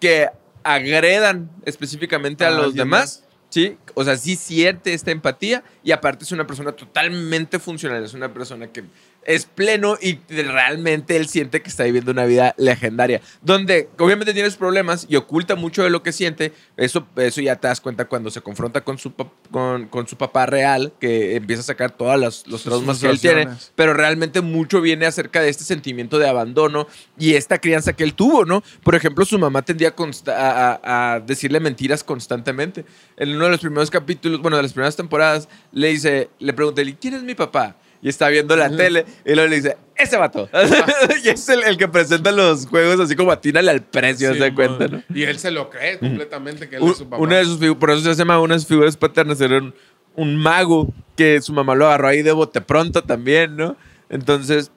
que 0.00 0.26
agredan 0.64 1.52
específicamente 1.64 2.44
a, 2.44 2.48
A 2.48 2.50
los 2.50 2.74
demás. 2.74 3.22
Sí, 3.48 3.76
o 3.94 4.02
sea, 4.02 4.16
sí 4.16 4.34
siente 4.34 4.92
esta 4.92 5.12
empatía 5.12 5.62
y 5.84 5.92
aparte 5.92 6.24
es 6.24 6.32
una 6.32 6.48
persona 6.48 6.72
totalmente 6.72 7.60
funcional, 7.60 8.02
es 8.02 8.14
una 8.14 8.34
persona 8.34 8.66
que 8.72 8.82
es 9.24 9.46
pleno 9.46 9.96
y 10.00 10.18
realmente 10.28 11.16
él 11.16 11.28
siente 11.28 11.62
que 11.62 11.68
está 11.70 11.84
viviendo 11.84 12.10
una 12.10 12.24
vida 12.24 12.54
legendaria, 12.58 13.20
donde 13.40 13.88
obviamente 13.98 14.34
tienes 14.34 14.56
problemas 14.56 15.06
y 15.08 15.16
oculta 15.16 15.54
mucho 15.54 15.82
de 15.84 15.90
lo 15.90 16.02
que 16.02 16.12
siente, 16.12 16.52
eso, 16.76 17.06
eso 17.16 17.40
ya 17.40 17.56
te 17.56 17.68
das 17.68 17.80
cuenta 17.80 18.06
cuando 18.06 18.30
se 18.30 18.40
confronta 18.40 18.80
con 18.82 18.98
su, 18.98 19.12
con, 19.50 19.86
con 19.88 20.08
su 20.08 20.16
papá 20.16 20.46
real, 20.46 20.92
que 21.00 21.36
empieza 21.36 21.60
a 21.60 21.64
sacar 21.64 21.90
todos 21.96 22.18
los, 22.18 22.46
los 22.46 22.62
traumas 22.64 22.98
que 22.98 23.06
él 23.06 23.20
tiene, 23.20 23.44
pero 23.76 23.94
realmente 23.94 24.40
mucho 24.40 24.80
viene 24.80 25.06
acerca 25.06 25.40
de 25.40 25.50
este 25.50 25.64
sentimiento 25.64 26.18
de 26.18 26.28
abandono 26.28 26.86
y 27.18 27.34
esta 27.34 27.58
crianza 27.58 27.92
que 27.92 28.04
él 28.04 28.14
tuvo, 28.14 28.44
¿no? 28.44 28.62
Por 28.82 28.94
ejemplo, 28.94 29.24
su 29.24 29.38
mamá 29.38 29.62
tendía 29.62 29.94
a, 30.26 30.80
a- 30.82 31.14
a 31.14 31.20
decirle 31.20 31.60
mentiras 31.60 32.02
constantemente. 32.04 32.84
En 33.16 33.30
uno 33.34 33.44
de 33.44 33.50
los 33.52 33.60
primeros 33.60 33.90
capítulos, 33.90 34.40
bueno, 34.40 34.56
de 34.56 34.62
las 34.64 34.72
primeras 34.72 34.96
temporadas, 34.96 35.48
le 35.72 35.88
dice, 35.88 36.30
le 36.38 36.52
pregunta, 36.52 36.82
¿y 36.82 36.94
quién 36.94 37.14
es 37.14 37.22
mi 37.22 37.34
papá? 37.34 37.76
Y 38.02 38.08
está 38.08 38.28
viendo 38.28 38.56
la 38.56 38.68
tele 38.68 39.06
y 39.24 39.32
luego 39.34 39.48
le 39.48 39.56
dice, 39.56 39.76
ese 39.96 40.16
vato. 40.16 40.48
y 41.24 41.28
es 41.28 41.48
el, 41.48 41.62
el 41.62 41.76
que 41.76 41.86
presenta 41.86 42.32
los 42.32 42.66
juegos 42.66 42.98
así 42.98 43.14
como 43.14 43.30
atínale 43.30 43.70
al 43.70 43.82
precio, 43.82 44.32
Sí, 44.34 44.40
se 44.40 44.52
cuenta. 44.54 44.88
¿no? 44.88 45.02
Y 45.14 45.22
él 45.22 45.38
se 45.38 45.52
lo 45.52 45.70
cree 45.70 45.98
completamente 46.00 46.68
que 46.68 46.76
él 46.76 46.82
es 46.84 46.96
su 46.98 47.04
papá. 47.08 47.22
una 47.22 47.36
de 47.36 47.44
sus 47.44 47.58
por 47.76 47.90
eso 47.92 48.02
se 48.02 48.14
llama 48.18 48.40
una 48.40 48.54
de 48.54 48.60
sus 48.60 48.68
figuras 48.68 48.96
paternas, 48.96 49.40
era 49.40 49.58
un, 49.58 49.72
un 50.16 50.36
mago 50.36 50.92
que 51.16 51.40
su 51.40 51.52
mamá 51.52 51.76
lo 51.76 51.86
agarró 51.86 52.08
ahí 52.08 52.22
de 52.22 52.32
bote 52.32 52.60
pronto 52.60 53.02
también, 53.04 53.56
¿no? 53.56 53.76
Entonces, 54.10 54.72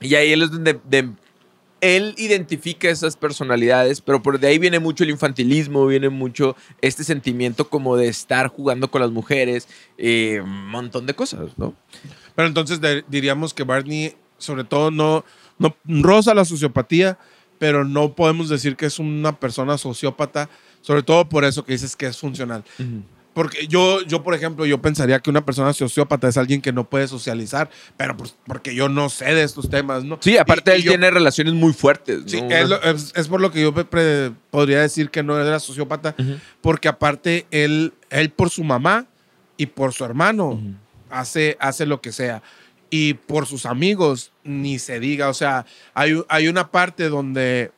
y 0.00 0.14
ahí 0.14 0.32
él 0.32 0.42
es 0.42 0.50
donde 0.50 0.80
de- 0.88 1.10
él 1.82 2.14
identifica 2.16 2.88
esas 2.88 3.16
personalidades, 3.18 4.00
pero 4.00 4.22
por 4.22 4.40
de 4.40 4.48
ahí 4.48 4.58
viene 4.58 4.78
mucho 4.78 5.04
el 5.04 5.10
infantilismo, 5.10 5.86
viene 5.86 6.08
mucho 6.08 6.56
este 6.80 7.04
sentimiento 7.04 7.68
como 7.68 7.98
de 7.98 8.08
estar 8.08 8.48
jugando 8.48 8.90
con 8.90 9.02
las 9.02 9.10
mujeres, 9.10 9.68
eh, 9.98 10.40
un 10.42 10.68
montón 10.68 11.04
de 11.04 11.12
cosas, 11.12 11.50
¿no? 11.58 11.74
Pero 12.36 12.46
entonces 12.46 12.80
de- 12.80 13.04
diríamos 13.08 13.52
que 13.52 13.64
Barney, 13.64 14.14
sobre 14.38 14.62
todo, 14.62 14.92
no, 14.92 15.24
no 15.58 15.74
roza 15.86 16.34
la 16.34 16.44
sociopatía, 16.44 17.18
pero 17.58 17.84
no 17.84 18.14
podemos 18.14 18.48
decir 18.48 18.76
que 18.76 18.86
es 18.86 18.98
una 19.00 19.40
persona 19.40 19.78
sociópata, 19.78 20.48
sobre 20.82 21.02
todo 21.02 21.28
por 21.28 21.44
eso 21.44 21.64
que 21.64 21.72
dices 21.72 21.96
que 21.96 22.06
es 22.06 22.18
funcional. 22.18 22.62
Porque 23.32 23.66
yo, 23.66 24.00
yo, 24.02 24.22
por 24.22 24.32
ejemplo, 24.34 24.64
yo 24.64 24.80
pensaría 24.80 25.18
que 25.20 25.28
una 25.28 25.44
persona 25.44 25.72
sociópata 25.74 26.26
es 26.28 26.38
alguien 26.38 26.62
que 26.62 26.72
no 26.72 26.88
puede 26.88 27.06
socializar, 27.06 27.68
pero 27.98 28.16
pues, 28.16 28.34
porque 28.46 28.74
yo 28.74 28.88
no 28.88 29.10
sé 29.10 29.26
de 29.34 29.42
estos 29.42 29.68
temas, 29.68 30.04
¿no? 30.04 30.18
Sí, 30.22 30.38
aparte 30.38 30.70
Y- 30.70 30.74
y 30.74 30.76
él 30.76 30.82
yo- 30.84 30.90
tiene 30.92 31.10
relaciones 31.10 31.52
muy 31.52 31.74
fuertes. 31.74 32.22
¿no? 32.22 32.28
Sí, 32.28 32.40
es, 32.48 32.70
es- 32.84 33.12
es 33.14 33.28
por 33.28 33.42
lo 33.42 33.50
que 33.50 33.60
yo 33.60 33.74
pre- 33.74 34.32
podría 34.50 34.80
decir 34.80 35.10
que 35.10 35.22
no 35.22 35.38
era 35.38 35.58
sociópata, 35.60 36.14
Ujú. 36.18 36.36
porque 36.62 36.88
aparte 36.88 37.46
él, 37.50 37.92
él 38.08 38.30
por 38.30 38.48
su 38.48 38.64
mamá 38.64 39.06
y 39.58 39.66
por 39.66 39.92
su 39.92 40.04
hermano 40.04 40.48
Ujú. 40.52 40.74
Hace, 41.18 41.56
hace 41.60 41.86
lo 41.86 42.00
que 42.00 42.12
sea. 42.12 42.42
Y 42.90 43.14
por 43.14 43.46
sus 43.46 43.66
amigos, 43.66 44.32
ni 44.44 44.78
se 44.78 45.00
diga. 45.00 45.28
O 45.28 45.34
sea, 45.34 45.66
hay, 45.94 46.22
hay 46.28 46.48
una 46.48 46.70
parte 46.70 47.08
donde 47.08 47.72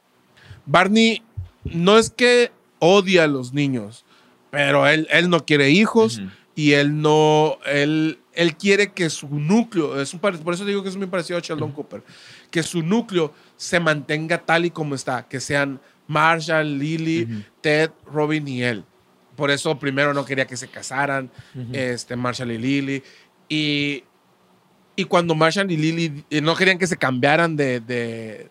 Barney 0.66 1.22
no 1.64 1.98
es 1.98 2.10
que 2.10 2.52
odia 2.78 3.24
a 3.24 3.26
los 3.26 3.52
niños, 3.52 4.04
pero 4.50 4.86
él, 4.86 5.08
él 5.10 5.30
no 5.30 5.44
quiere 5.44 5.70
hijos 5.70 6.20
y 6.54 6.72
él 6.72 7.00
no, 7.00 7.58
él, 7.66 8.18
él 8.34 8.56
quiere 8.56 8.92
que 8.92 9.10
su 9.10 9.28
núcleo, 9.28 10.00
es 10.00 10.12
un 10.12 10.20
por 10.20 10.54
eso 10.54 10.64
digo 10.64 10.82
que 10.82 10.88
es 10.88 10.96
muy 10.96 11.06
parecido 11.06 11.38
a 11.38 11.42
Sheldon 11.42 11.72
Cooper, 11.72 12.02
que 12.50 12.62
su 12.62 12.82
núcleo 12.82 13.32
se 13.56 13.80
mantenga 13.80 14.38
tal 14.38 14.64
y 14.66 14.70
como 14.70 14.94
está, 14.94 15.26
que 15.26 15.40
sean 15.40 15.80
Marshall, 16.08 16.78
Lily. 16.78 17.44
Ted, 17.60 17.90
Robin 18.06 18.48
y 18.48 18.62
él. 18.62 18.84
Por 19.36 19.52
eso 19.52 19.78
primero 19.78 20.12
no 20.12 20.24
quería 20.24 20.46
que 20.46 20.56
se 20.56 20.66
casaran, 20.66 21.30
este, 21.72 22.16
Marshall 22.16 22.50
y 22.50 22.58
Lily. 22.58 23.02
Y, 23.48 24.04
y 24.96 25.04
cuando 25.04 25.34
Marshall 25.34 25.70
y 25.70 25.76
Lily 25.76 26.24
eh, 26.30 26.40
no 26.40 26.54
querían 26.54 26.78
que 26.78 26.86
se 26.86 26.96
cambiaran 26.96 27.56
de, 27.56 27.80
de, 27.80 28.50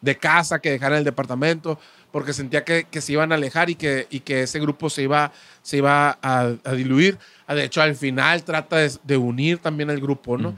de 0.00 0.16
casa, 0.16 0.60
que 0.60 0.70
dejaran 0.70 0.98
el 0.98 1.04
departamento, 1.04 1.78
porque 2.12 2.32
sentía 2.32 2.64
que, 2.64 2.84
que 2.84 3.00
se 3.00 3.12
iban 3.12 3.32
a 3.32 3.34
alejar 3.34 3.68
y 3.70 3.74
que, 3.74 4.06
y 4.10 4.20
que 4.20 4.42
ese 4.42 4.60
grupo 4.60 4.88
se 4.88 5.02
iba, 5.02 5.32
se 5.62 5.78
iba 5.78 6.18
a, 6.22 6.52
a 6.64 6.72
diluir. 6.72 7.18
Ah, 7.46 7.54
De 7.54 7.64
hecho, 7.64 7.82
al 7.82 7.94
final 7.96 8.44
trata 8.44 8.76
de, 8.76 8.92
de 9.02 9.16
unir 9.16 9.58
también 9.58 9.90
el 9.90 10.00
grupo, 10.00 10.38
¿no? 10.38 10.54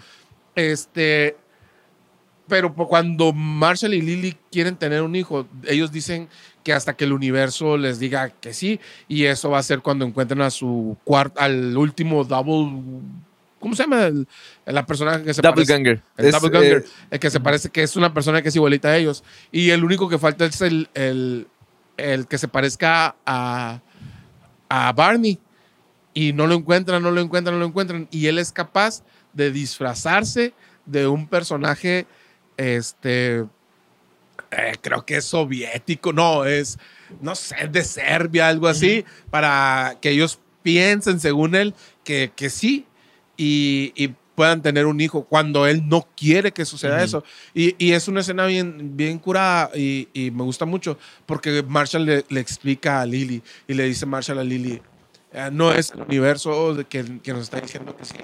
Este, 0.54 1.36
pero 2.48 2.74
cuando 2.74 3.32
Marshall 3.32 3.94
y 3.94 4.02
Lily 4.02 4.36
quieren 4.50 4.76
tener 4.76 5.02
un 5.02 5.14
hijo, 5.14 5.46
ellos 5.66 5.92
dicen 5.92 6.28
que 6.64 6.72
hasta 6.72 6.96
que 6.96 7.04
el 7.04 7.12
universo 7.12 7.76
les 7.76 7.98
diga 7.98 8.30
que 8.30 8.52
sí, 8.52 8.80
y 9.06 9.24
eso 9.24 9.50
va 9.50 9.58
a 9.58 9.62
ser 9.62 9.80
cuando 9.80 10.04
encuentren 10.04 10.40
a 10.42 10.50
su 10.50 10.96
cuarto, 11.04 11.40
al 11.40 11.76
último 11.76 12.24
double, 12.24 12.82
¿cómo 13.60 13.74
se 13.74 13.82
llama? 13.84 14.06
El- 14.06 14.28
la 14.66 14.84
persona 14.86 15.22
que 15.22 15.34
se 15.34 15.42
parece- 15.42 15.72
Doppelganger. 15.72 16.02
el 16.16 16.26
Es, 16.26 16.32
doppelganger, 16.32 16.78
eh, 16.86 16.90
el 17.10 17.18
que 17.18 17.30
se 17.30 17.40
parece 17.40 17.68
que 17.70 17.82
es 17.82 17.96
una 17.96 18.12
persona 18.14 18.42
que 18.42 18.48
es 18.48 18.56
igualita 18.56 18.88
a 18.88 18.96
ellos. 18.96 19.24
Y 19.52 19.70
el 19.70 19.84
único 19.84 20.08
que 20.08 20.18
falta 20.18 20.44
es 20.44 20.60
el, 20.60 20.88
el, 20.94 21.46
el 21.96 22.26
que 22.26 22.38
se 22.38 22.48
parezca 22.48 23.16
a, 23.26 23.80
a 24.68 24.92
Barney. 24.92 25.38
Y 26.14 26.32
no 26.32 26.46
lo 26.46 26.54
encuentran, 26.54 27.02
no 27.02 27.10
lo 27.10 27.20
encuentran, 27.20 27.54
no 27.54 27.60
lo 27.60 27.66
encuentran. 27.66 28.08
Y 28.10 28.26
él 28.26 28.38
es 28.38 28.50
capaz 28.52 29.02
de 29.32 29.52
disfrazarse 29.52 30.52
de 30.86 31.06
un 31.06 31.28
personaje, 31.28 32.06
este, 32.56 33.44
eh, 34.50 34.72
creo 34.80 35.04
que 35.04 35.18
es 35.18 35.26
soviético, 35.26 36.12
no, 36.12 36.44
es, 36.44 36.78
no 37.20 37.34
sé, 37.34 37.68
de 37.70 37.84
Serbia, 37.84 38.48
algo 38.48 38.66
así, 38.66 39.04
para 39.30 39.96
que 40.00 40.10
ellos 40.10 40.40
piensen, 40.62 41.20
según 41.20 41.54
él, 41.54 41.74
que, 42.04 42.32
que 42.34 42.50
sí 42.50 42.86
y, 43.38 43.92
y 43.96 44.14
puedan 44.34 44.60
tener 44.60 44.84
un 44.84 45.00
hijo 45.00 45.24
cuando 45.24 45.66
él 45.66 45.88
no 45.88 46.06
quiere 46.14 46.52
que 46.52 46.64
suceda 46.66 46.96
Ujú. 46.96 47.04
eso. 47.04 47.24
Y, 47.54 47.74
y 47.82 47.92
es 47.92 48.06
una 48.06 48.20
escena 48.20 48.44
bien, 48.44 48.96
bien 48.96 49.18
curada 49.18 49.70
y, 49.74 50.08
y 50.12 50.30
me 50.30 50.42
gusta 50.42 50.66
mucho 50.66 50.98
porque 51.24 51.62
Marshall 51.66 52.04
le, 52.04 52.24
le 52.28 52.40
explica 52.40 53.00
a 53.00 53.06
Lily 53.06 53.42
y 53.66 53.72
le 53.74 53.84
dice 53.84 54.04
Marshall 54.04 54.38
a 54.38 54.44
Lily, 54.44 54.82
Eh, 55.32 55.50
no 55.52 55.72
es 55.72 55.90
el 55.90 56.02
universo 56.02 56.74
de 56.74 56.84
que, 56.84 57.20
que 57.22 57.32
nos 57.32 57.42
está 57.42 57.60
diciendo 57.60 57.94
que 57.96 58.04
sí. 58.04 58.16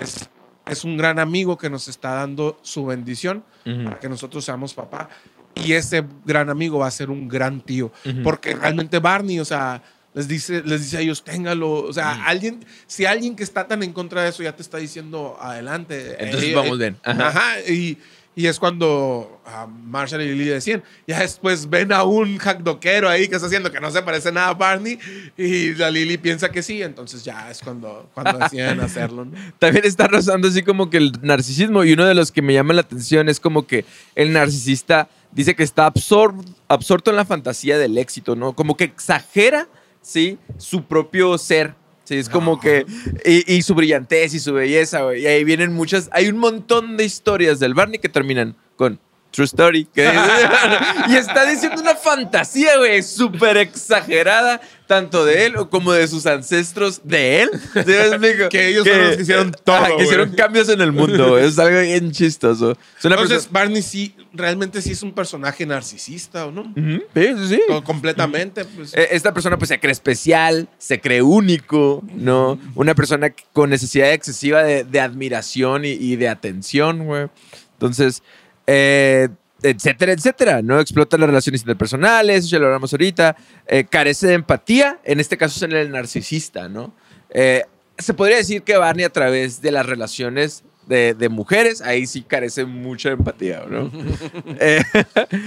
Es, 0.00 0.28
es 0.66 0.84
un 0.84 0.96
gran 0.96 1.18
amigo 1.18 1.56
que 1.58 1.68
nos 1.68 1.88
está 1.88 2.14
dando 2.14 2.58
su 2.62 2.86
bendición 2.86 3.44
Ujú. 3.66 3.84
para 3.84 3.98
que 4.00 4.08
nosotros 4.08 4.44
seamos 4.44 4.74
papá. 4.74 5.08
Y 5.54 5.72
ese 5.72 6.04
gran 6.24 6.50
amigo 6.50 6.78
va 6.78 6.86
a 6.86 6.90
ser 6.90 7.10
un 7.10 7.28
gran 7.28 7.60
tío. 7.60 7.90
Ujú. 8.04 8.22
Porque 8.22 8.54
realmente 8.54 8.98
Barney, 8.98 9.40
o 9.40 9.44
sea, 9.44 9.82
les 10.16 10.26
dice, 10.26 10.62
les 10.64 10.80
dice 10.82 10.96
a 10.96 11.00
ellos, 11.00 11.22
téngalo. 11.22 11.70
O 11.84 11.92
sea, 11.92 12.24
alguien, 12.26 12.64
si 12.88 13.04
alguien 13.04 13.36
que 13.36 13.44
está 13.44 13.68
tan 13.68 13.82
en 13.84 13.92
contra 13.92 14.22
de 14.24 14.30
eso 14.30 14.42
ya 14.42 14.56
te 14.56 14.62
está 14.62 14.78
diciendo 14.78 15.36
adelante. 15.40 16.16
Entonces 16.18 16.50
eh, 16.50 16.54
vamos 16.54 16.72
eh, 16.74 16.78
bien. 16.78 16.96
Ajá. 17.04 17.28
Ajá. 17.28 17.60
y, 17.68 17.98
y 18.34 18.46
es 18.46 18.58
cuando 18.58 19.40
ah, 19.46 19.66
Marshall 19.66 20.20
y 20.22 20.28
Lily 20.34 20.44
decían, 20.46 20.82
ya 21.06 21.20
después 21.20 21.70
ven 21.70 21.90
a 21.92 22.04
un 22.04 22.36
hackdoquero 22.36 23.08
ahí 23.08 23.28
que 23.28 23.34
está 23.36 23.46
haciendo 23.46 23.72
que 23.72 23.80
no 23.80 23.90
se 23.90 24.02
parece 24.02 24.30
nada 24.30 24.48
a 24.48 24.54
Barney 24.54 24.98
y 25.38 25.74
la 25.74 25.90
Lily 25.90 26.18
piensa 26.18 26.50
que 26.50 26.62
sí, 26.62 26.82
entonces 26.82 27.24
ya 27.24 27.50
es 27.50 27.60
cuando, 27.60 28.10
cuando 28.12 28.38
deciden 28.38 28.80
hacerlo. 28.82 29.24
¿no? 29.24 29.32
También 29.58 29.86
está 29.86 30.06
rozando 30.06 30.48
así 30.48 30.62
como 30.62 30.90
que 30.90 30.98
el 30.98 31.12
narcisismo 31.22 31.82
y 31.84 31.92
uno 31.94 32.04
de 32.04 32.14
los 32.14 32.30
que 32.32 32.42
me 32.42 32.52
llama 32.52 32.74
la 32.74 32.82
atención 32.82 33.28
es 33.30 33.40
como 33.40 33.66
que 33.66 33.84
el 34.14 34.32
narcisista 34.34 35.08
dice 35.32 35.54
que 35.56 35.62
está 35.62 35.90
absor- 35.90 36.44
absorto 36.68 37.10
en 37.10 37.16
la 37.16 37.24
fantasía 37.24 37.78
del 37.78 37.96
éxito, 37.98 38.36
¿no? 38.36 38.52
Como 38.54 38.76
que 38.76 38.84
exagera, 38.84 39.66
¿sí? 40.06 40.38
Su 40.56 40.84
propio 40.84 41.36
ser. 41.36 41.74
Sí, 42.04 42.14
es 42.14 42.28
como 42.28 42.52
No. 42.52 42.60
que... 42.60 42.86
Y, 43.24 43.52
y 43.56 43.62
su 43.62 43.74
brillantez 43.74 44.32
y 44.32 44.38
su 44.38 44.52
belleza, 44.52 45.02
güey. 45.02 45.22
Y 45.22 45.26
ahí 45.26 45.42
vienen 45.42 45.72
muchas... 45.72 46.08
Hay 46.12 46.28
un 46.28 46.38
montón 46.38 46.96
de 46.96 47.04
historias 47.04 47.58
del 47.58 47.74
Barney 47.74 47.98
que 47.98 48.08
terminan 48.08 48.56
con... 48.76 49.00
True 49.36 49.44
story. 49.44 49.84
que- 49.94 50.10
y 51.10 51.14
está 51.16 51.44
diciendo 51.44 51.80
una 51.80 51.94
fantasía, 51.94 52.78
güey, 52.78 53.02
súper 53.02 53.58
exagerada, 53.58 54.60
tanto 54.86 55.24
de 55.26 55.44
él 55.46 55.54
como 55.70 55.92
de 55.92 56.08
sus 56.08 56.24
ancestros 56.26 57.02
de 57.04 57.42
él. 57.42 57.50
¿Sí 57.74 57.80
me 57.86 58.06
explico? 58.06 58.48
Que 58.48 58.68
ellos 58.68 58.84
fueron 58.88 59.06
los 59.08 59.16
que 59.16 59.22
hicieron 59.22 59.52
todo, 59.64 59.76
Ajá, 59.76 59.96
que 59.96 60.04
hicieron 60.04 60.30
cambios 60.32 60.68
en 60.70 60.80
el 60.80 60.92
mundo, 60.92 61.30
güey. 61.30 61.44
Es 61.44 61.58
algo 61.58 61.78
bien 61.80 62.10
chistoso. 62.12 62.78
Entonces 63.04 63.48
Barney 63.50 63.82
sí, 63.82 64.14
realmente 64.32 64.80
sí 64.80 64.92
es 64.92 65.02
un 65.02 65.12
personaje 65.12 65.66
narcisista, 65.66 66.46
¿o 66.46 66.50
no? 66.52 66.72
Sí, 66.74 67.02
sí, 67.14 67.48
sí. 67.48 67.60
Co- 67.68 67.84
Completamente, 67.84 68.64
pues. 68.64 68.94
Eh, 68.94 69.08
Esta 69.10 69.34
persona 69.34 69.58
pues 69.58 69.68
se 69.68 69.78
cree 69.78 69.92
especial, 69.92 70.68
se 70.78 70.98
cree 71.00 71.20
único, 71.20 72.02
¿no? 72.14 72.58
Una 72.74 72.94
persona 72.94 73.28
que- 73.30 73.44
con 73.52 73.68
necesidad 73.70 74.12
excesiva 74.12 74.62
de, 74.62 74.84
de 74.84 75.00
admiración 75.00 75.84
y, 75.84 75.90
y 75.90 76.16
de 76.16 76.28
atención, 76.30 77.04
güey. 77.04 77.26
Entonces, 77.74 78.22
eh, 78.66 79.28
etcétera, 79.62 80.12
etcétera, 80.12 80.62
¿no? 80.62 80.80
Explota 80.80 81.16
las 81.18 81.28
relaciones 81.28 81.62
interpersonales, 81.62 82.40
eso 82.44 82.48
ya 82.50 82.58
lo 82.58 82.66
hablamos 82.66 82.92
ahorita. 82.92 83.36
Eh, 83.66 83.84
carece 83.88 84.26
de 84.28 84.34
empatía, 84.34 84.98
en 85.04 85.20
este 85.20 85.36
caso 85.36 85.56
es 85.56 85.62
en 85.62 85.76
el 85.76 85.90
narcisista, 85.90 86.68
¿no? 86.68 86.92
Eh, 87.30 87.64
se 87.98 88.14
podría 88.14 88.36
decir 88.36 88.62
que 88.62 88.76
Barney 88.76 89.04
a 89.04 89.10
través 89.10 89.62
de 89.62 89.72
las 89.72 89.86
relaciones 89.86 90.62
de, 90.86 91.14
de 91.14 91.28
mujeres, 91.28 91.80
ahí 91.80 92.06
sí 92.06 92.22
carece 92.22 92.64
mucha 92.64 93.10
empatía, 93.10 93.64
¿no? 93.68 93.90
Eh, 94.60 94.82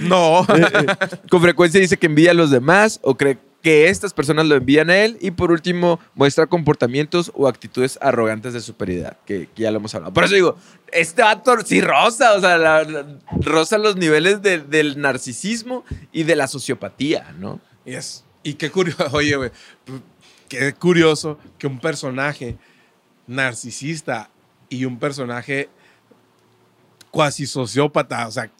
no. 0.02 0.46
con 1.30 1.40
frecuencia 1.40 1.80
dice 1.80 1.96
que 1.96 2.06
envía 2.06 2.32
a 2.32 2.34
los 2.34 2.50
demás 2.50 3.00
o 3.02 3.16
cree 3.16 3.38
que 3.62 3.88
estas 3.88 4.14
personas 4.14 4.46
lo 4.46 4.54
envían 4.56 4.88
a 4.90 4.96
él. 4.98 5.18
Y 5.20 5.32
por 5.32 5.50
último, 5.50 6.00
muestra 6.14 6.46
comportamientos 6.46 7.30
o 7.34 7.46
actitudes 7.46 7.98
arrogantes 8.00 8.52
de 8.54 8.60
superioridad, 8.60 9.16
que, 9.26 9.48
ya 9.56 9.70
lo 9.70 9.78
hemos 9.78 9.94
hablado. 9.94 10.12
Por 10.14 10.24
eso 10.24 10.34
digo, 10.34 10.56
este 10.92 11.22
vato 11.22 11.54
sí 11.64 11.80
rosa, 11.80 12.34
o 12.34 12.40
sea, 12.40 12.56
la- 12.58 12.84
la- 12.84 13.06
rosa 13.42 13.76
los 13.78 13.96
niveles 13.96 14.40
de- 14.42 14.60
del 14.60 15.00
narcisismo 15.00 15.84
y 16.12 16.22
de 16.22 16.36
la 16.36 16.46
sociopatía, 16.48 17.34
¿no? 17.38 17.60
Yes. 17.84 18.24
Y 18.42 18.54
qué 18.54 18.70
curioso, 18.70 19.04
oye, 19.12 19.36
güey, 19.36 19.50
qué 20.48 20.72
curioso 20.72 21.38
que 21.58 21.66
un 21.66 21.78
personaje 21.80 22.56
narcisista 23.26 24.30
y 24.68 24.84
un 24.84 24.98
personaje 24.98 25.68
cuasi 27.10 27.46
sociópata, 27.46 28.26
o 28.26 28.30
sea, 28.30 28.50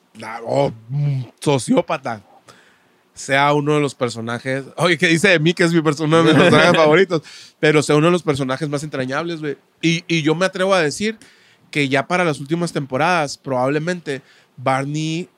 mm, 0.89 1.23
sociópata, 1.41 2.23
sea 3.21 3.53
uno 3.53 3.75
de 3.75 3.81
los 3.81 3.95
personajes, 3.95 4.65
oye, 4.77 4.99
¿qué 4.99 5.07
dice 5.07 5.29
de 5.29 5.39
mí 5.39 5.55
que 5.55 5.65
es 5.65 5.73
mi 5.73 5.79
uno 5.79 6.23
de 6.23 6.25
mis 6.25 6.35
personajes 6.35 6.77
favoritos? 6.77 7.23
Pero 7.59 7.83
sea 7.83 7.97
uno 7.97 8.07
de 8.07 8.13
los 8.13 8.23
personajes 8.23 8.69
más 8.69 8.83
entrañables, 8.83 9.41
güey. 9.41 9.57
Y, 9.81 10.05
y 10.09 10.23
yo 10.23 10.35
me 10.35 10.47
atrevo 10.47 10.75
a 10.75 10.81
decir 10.81 11.19
que 11.71 11.89
ya 11.89 12.07
para 12.07 12.25
las 12.25 12.41
últimas 12.41 12.73
temporadas, 12.73 13.39
probablemente 13.39 14.23
Barney 14.57 15.29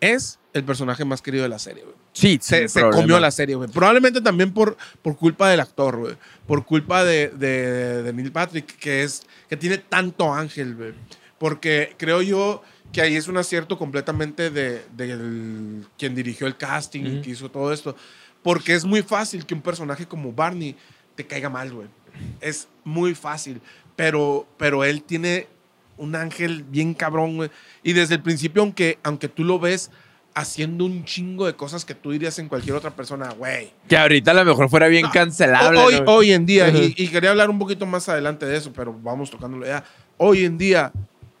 es 0.00 0.38
el 0.52 0.64
personaje 0.64 1.04
más 1.04 1.22
querido 1.22 1.42
de 1.42 1.48
la 1.48 1.58
serie, 1.58 1.82
güey 1.82 2.02
Sí, 2.12 2.38
se, 2.42 2.66
comió 2.90 3.18
la 3.18 3.30
serie, 3.30 3.54
güey. 3.54 3.70
Probablemente 3.70 4.20
también 4.20 4.52
por, 4.52 4.76
por 5.00 5.16
culpa 5.16 5.48
del 5.48 5.60
actor, 5.60 5.96
güey. 5.96 6.16
Por 6.46 6.64
culpa 6.64 7.04
de, 7.04 7.28
de, 7.28 8.02
de 8.02 8.12
Neil 8.12 8.30
Patrick, 8.30 8.76
que, 8.76 9.02
es, 9.02 9.22
que 9.48 9.56
tiene 9.56 9.78
tanto 9.78 10.32
ángel, 10.32 10.74
güey. 10.74 10.92
Porque 11.38 11.94
creo 11.96 12.20
yo 12.20 12.62
que 12.92 13.00
ahí 13.00 13.16
es 13.16 13.26
un 13.28 13.36
acierto 13.38 13.78
completamente 13.78 14.50
de, 14.50 14.82
del- 14.96 15.84
quien 15.98 16.14
dirigió 16.14 16.46
el 16.46 16.56
casting 16.56 17.04
y 17.04 17.12
Ujú. 17.14 17.22
que 17.22 17.30
hizo 17.30 17.50
todo 17.50 17.72
esto. 17.72 17.96
Porque 18.42 18.74
es 18.74 18.84
muy 18.84 19.02
fácil 19.02 19.46
que 19.46 19.54
un 19.54 19.62
personaje 19.62 20.06
como 20.06 20.32
Barney 20.32 20.76
te 21.14 21.26
caiga 21.26 21.48
mal, 21.48 21.72
güey. 21.72 21.88
Es 22.40 22.68
muy 22.84 23.14
fácil. 23.14 23.60
Pero, 23.96 24.46
pero 24.58 24.84
él 24.84 25.02
tiene 25.02 25.46
un 25.96 26.14
ángel 26.16 26.64
bien 26.64 26.94
cabrón, 26.94 27.36
güey. 27.36 27.50
Y 27.82 27.92
desde 27.92 28.14
el 28.16 28.22
principio, 28.22 28.62
aunque, 28.62 28.98
aunque 29.02 29.28
tú 29.28 29.44
lo 29.44 29.58
ves 29.58 29.90
haciendo 30.34 30.86
un 30.86 31.04
chingo 31.04 31.44
de 31.46 31.54
cosas 31.54 31.84
que 31.84 31.94
tú 31.94 32.10
dirías 32.10 32.38
en 32.38 32.48
cualquier 32.48 32.74
otra 32.74 32.90
persona, 32.90 33.30
güey. 33.32 33.70
Que 33.86 33.96
ahorita 33.98 34.30
a 34.30 34.34
lo 34.34 34.44
mejor 34.46 34.68
fuera 34.70 34.88
bien 34.88 35.02
No, 35.04 35.10
cancelable. 35.12 35.78
Hoy, 35.78 36.00
¿no? 36.00 36.10
hoy 36.12 36.32
en 36.32 36.46
día, 36.46 36.66
Ajá. 36.68 36.78
y, 36.78 36.94
y 36.96 37.08
quería 37.08 37.30
hablar 37.30 37.50
un 37.50 37.58
poquito 37.58 37.84
más 37.86 38.08
adelante 38.08 38.46
de 38.46 38.56
eso, 38.56 38.72
pero 38.72 38.92
vamos 39.02 39.30
tocándolo 39.30 39.66
ya. 39.66 39.84
Hoy 40.16 40.44
en 40.46 40.56
día, 40.56 40.90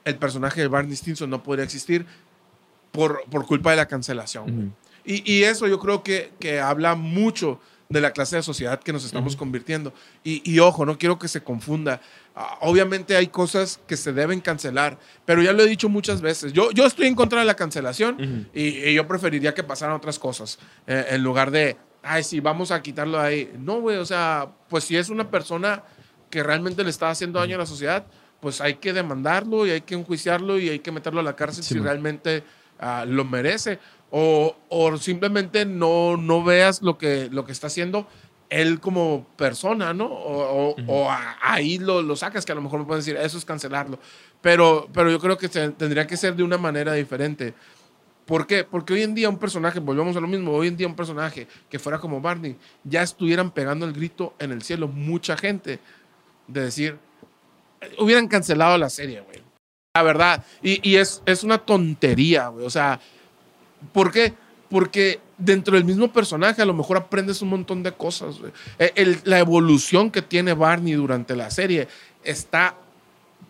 el 0.04 0.16
personaje 0.16 0.60
de 0.60 0.68
Barney 0.68 0.96
Stinson 0.96 1.30
no 1.30 1.42
podría 1.42 1.64
existir 1.64 2.06
por, 2.90 3.24
por 3.30 3.46
culpa 3.46 3.70
de 3.70 3.76
la 3.76 3.86
cancelación. 3.86 4.74
Y, 5.04 5.30
y 5.30 5.44
eso 5.44 5.66
yo 5.66 5.78
creo 5.78 6.02
que, 6.02 6.32
que 6.38 6.60
habla 6.60 6.94
mucho 6.94 7.60
de 7.88 8.00
la 8.00 8.12
clase 8.12 8.36
de 8.36 8.42
sociedad 8.42 8.80
que 8.80 8.92
nos 8.92 9.04
estamos 9.04 9.36
convirtiendo. 9.36 9.92
Y, 10.24 10.42
y 10.50 10.60
ojo, 10.60 10.86
no 10.86 10.96
quiero 10.96 11.18
que 11.18 11.28
se 11.28 11.42
confunda. 11.42 12.00
Ah, 12.34 12.56
obviamente 12.62 13.14
hay 13.16 13.26
cosas 13.26 13.80
que 13.86 13.98
se 13.98 14.14
deben 14.14 14.40
cancelar, 14.40 14.98
pero 15.26 15.42
ya 15.42 15.52
lo 15.52 15.62
he 15.62 15.66
dicho 15.66 15.90
muchas 15.90 16.22
veces. 16.22 16.54
Yo, 16.54 16.70
yo 16.70 16.86
estoy 16.86 17.06
en 17.06 17.14
contra 17.14 17.40
de 17.40 17.44
la 17.44 17.54
cancelación 17.54 18.48
y, 18.54 18.62
y 18.62 18.94
yo 18.94 19.06
preferiría 19.06 19.52
que 19.52 19.62
pasaran 19.62 19.94
otras 19.94 20.18
cosas 20.18 20.58
eh, 20.86 21.04
en 21.10 21.22
lugar 21.22 21.50
de, 21.50 21.76
ay, 22.02 22.24
sí, 22.24 22.40
vamos 22.40 22.70
a 22.70 22.80
quitarlo 22.80 23.20
ahí. 23.20 23.52
No, 23.58 23.80
güey, 23.82 23.98
o 23.98 24.06
sea, 24.06 24.48
pues 24.70 24.84
si 24.84 24.96
es 24.96 25.10
una 25.10 25.30
persona 25.30 25.84
que 26.30 26.42
realmente 26.42 26.82
le 26.82 26.88
está 26.88 27.10
haciendo 27.10 27.40
daño 27.40 27.56
a 27.56 27.58
la 27.58 27.66
sociedad, 27.66 28.06
pues 28.42 28.60
hay 28.60 28.74
que 28.74 28.92
demandarlo 28.92 29.64
y 29.66 29.70
hay 29.70 29.80
que 29.82 29.94
enjuiciarlo 29.94 30.58
y 30.58 30.68
hay 30.68 30.80
que 30.80 30.90
meterlo 30.90 31.20
a 31.20 31.22
la 31.22 31.36
cárcel 31.36 31.62
Sí, 31.62 31.68
si 31.74 31.74
man. 31.76 31.84
realmente 31.84 32.42
ah, 32.80 33.04
lo 33.08 33.24
merece. 33.24 33.78
O, 34.10 34.56
o 34.68 34.96
simplemente 34.98 35.64
no, 35.64 36.16
no 36.16 36.42
veas 36.42 36.82
lo 36.82 36.98
que, 36.98 37.28
lo 37.30 37.44
que 37.46 37.52
está 37.52 37.68
haciendo 37.68 38.06
él 38.50 38.80
como 38.80 39.26
persona, 39.36 39.94
¿no? 39.94 40.06
O, 40.06 40.70
o- 40.72 40.76
o 40.88 41.08
a- 41.10 41.38
ahí 41.40 41.78
lo, 41.78 42.02
lo 42.02 42.16
sacas, 42.16 42.44
que 42.44 42.52
a 42.52 42.54
lo 42.56 42.60
mejor 42.60 42.80
me 42.80 42.84
pueden 42.84 43.00
decir, 43.00 43.16
eso 43.16 43.38
es 43.38 43.44
cancelarlo. 43.46 43.98
Pero, 44.42 44.88
pero 44.92 45.08
yo 45.10 45.18
creo 45.20 45.38
que 45.38 45.46
se- 45.48 45.70
tendría 45.70 46.06
que 46.06 46.16
ser 46.18 46.34
de 46.34 46.42
una 46.42 46.58
manera 46.58 46.92
diferente. 46.94 47.54
¿Por 48.26 48.46
qué? 48.46 48.64
Porque 48.64 48.92
hoy 48.92 49.02
en 49.04 49.14
día 49.14 49.28
un 49.30 49.38
personaje, 49.38 49.78
volvemos 49.78 50.16
a 50.16 50.20
lo 50.20 50.26
mismo, 50.28 50.50
hoy 50.52 50.66
en 50.68 50.76
día 50.76 50.86
un 50.88 50.94
personaje 50.96 51.46
que 51.70 51.78
fuera 51.78 51.98
como 51.98 52.20
Barney, 52.20 52.56
ya 52.84 53.02
estuvieran 53.02 53.52
pegando 53.52 53.86
el 53.86 53.92
grito 53.94 54.34
en 54.38 54.52
el 54.52 54.62
cielo, 54.62 54.86
mucha 54.88 55.36
gente, 55.36 55.78
de 56.48 56.60
decir, 56.64 56.98
hubieran 57.98 58.28
cancelado 58.28 58.76
la 58.78 58.90
serie, 58.90 59.20
güey. 59.20 59.38
La 59.94 60.02
verdad. 60.02 60.44
Y, 60.62 60.86
y 60.88 60.96
es, 60.96 61.22
es 61.26 61.44
una 61.44 61.58
tontería, 61.58 62.48
güey. 62.48 62.64
O 62.66 62.70
sea, 62.70 62.98
¿por 63.92 64.10
qué? 64.10 64.32
Porque 64.70 65.20
dentro 65.36 65.74
del 65.74 65.84
mismo 65.84 66.10
personaje 66.12 66.62
a 66.62 66.64
lo 66.64 66.72
mejor 66.74 66.96
aprendes 66.96 67.42
un 67.42 67.50
montón 67.50 67.82
de 67.82 67.92
cosas. 67.92 68.36
Eh, 68.78 68.92
el- 68.94 69.18
la 69.24 69.38
evolución 69.38 70.10
que 70.10 70.22
tiene 70.22 70.54
Barney 70.54 70.92
durante 70.94 71.36
la 71.36 71.50
serie 71.50 71.88
está 72.24 72.74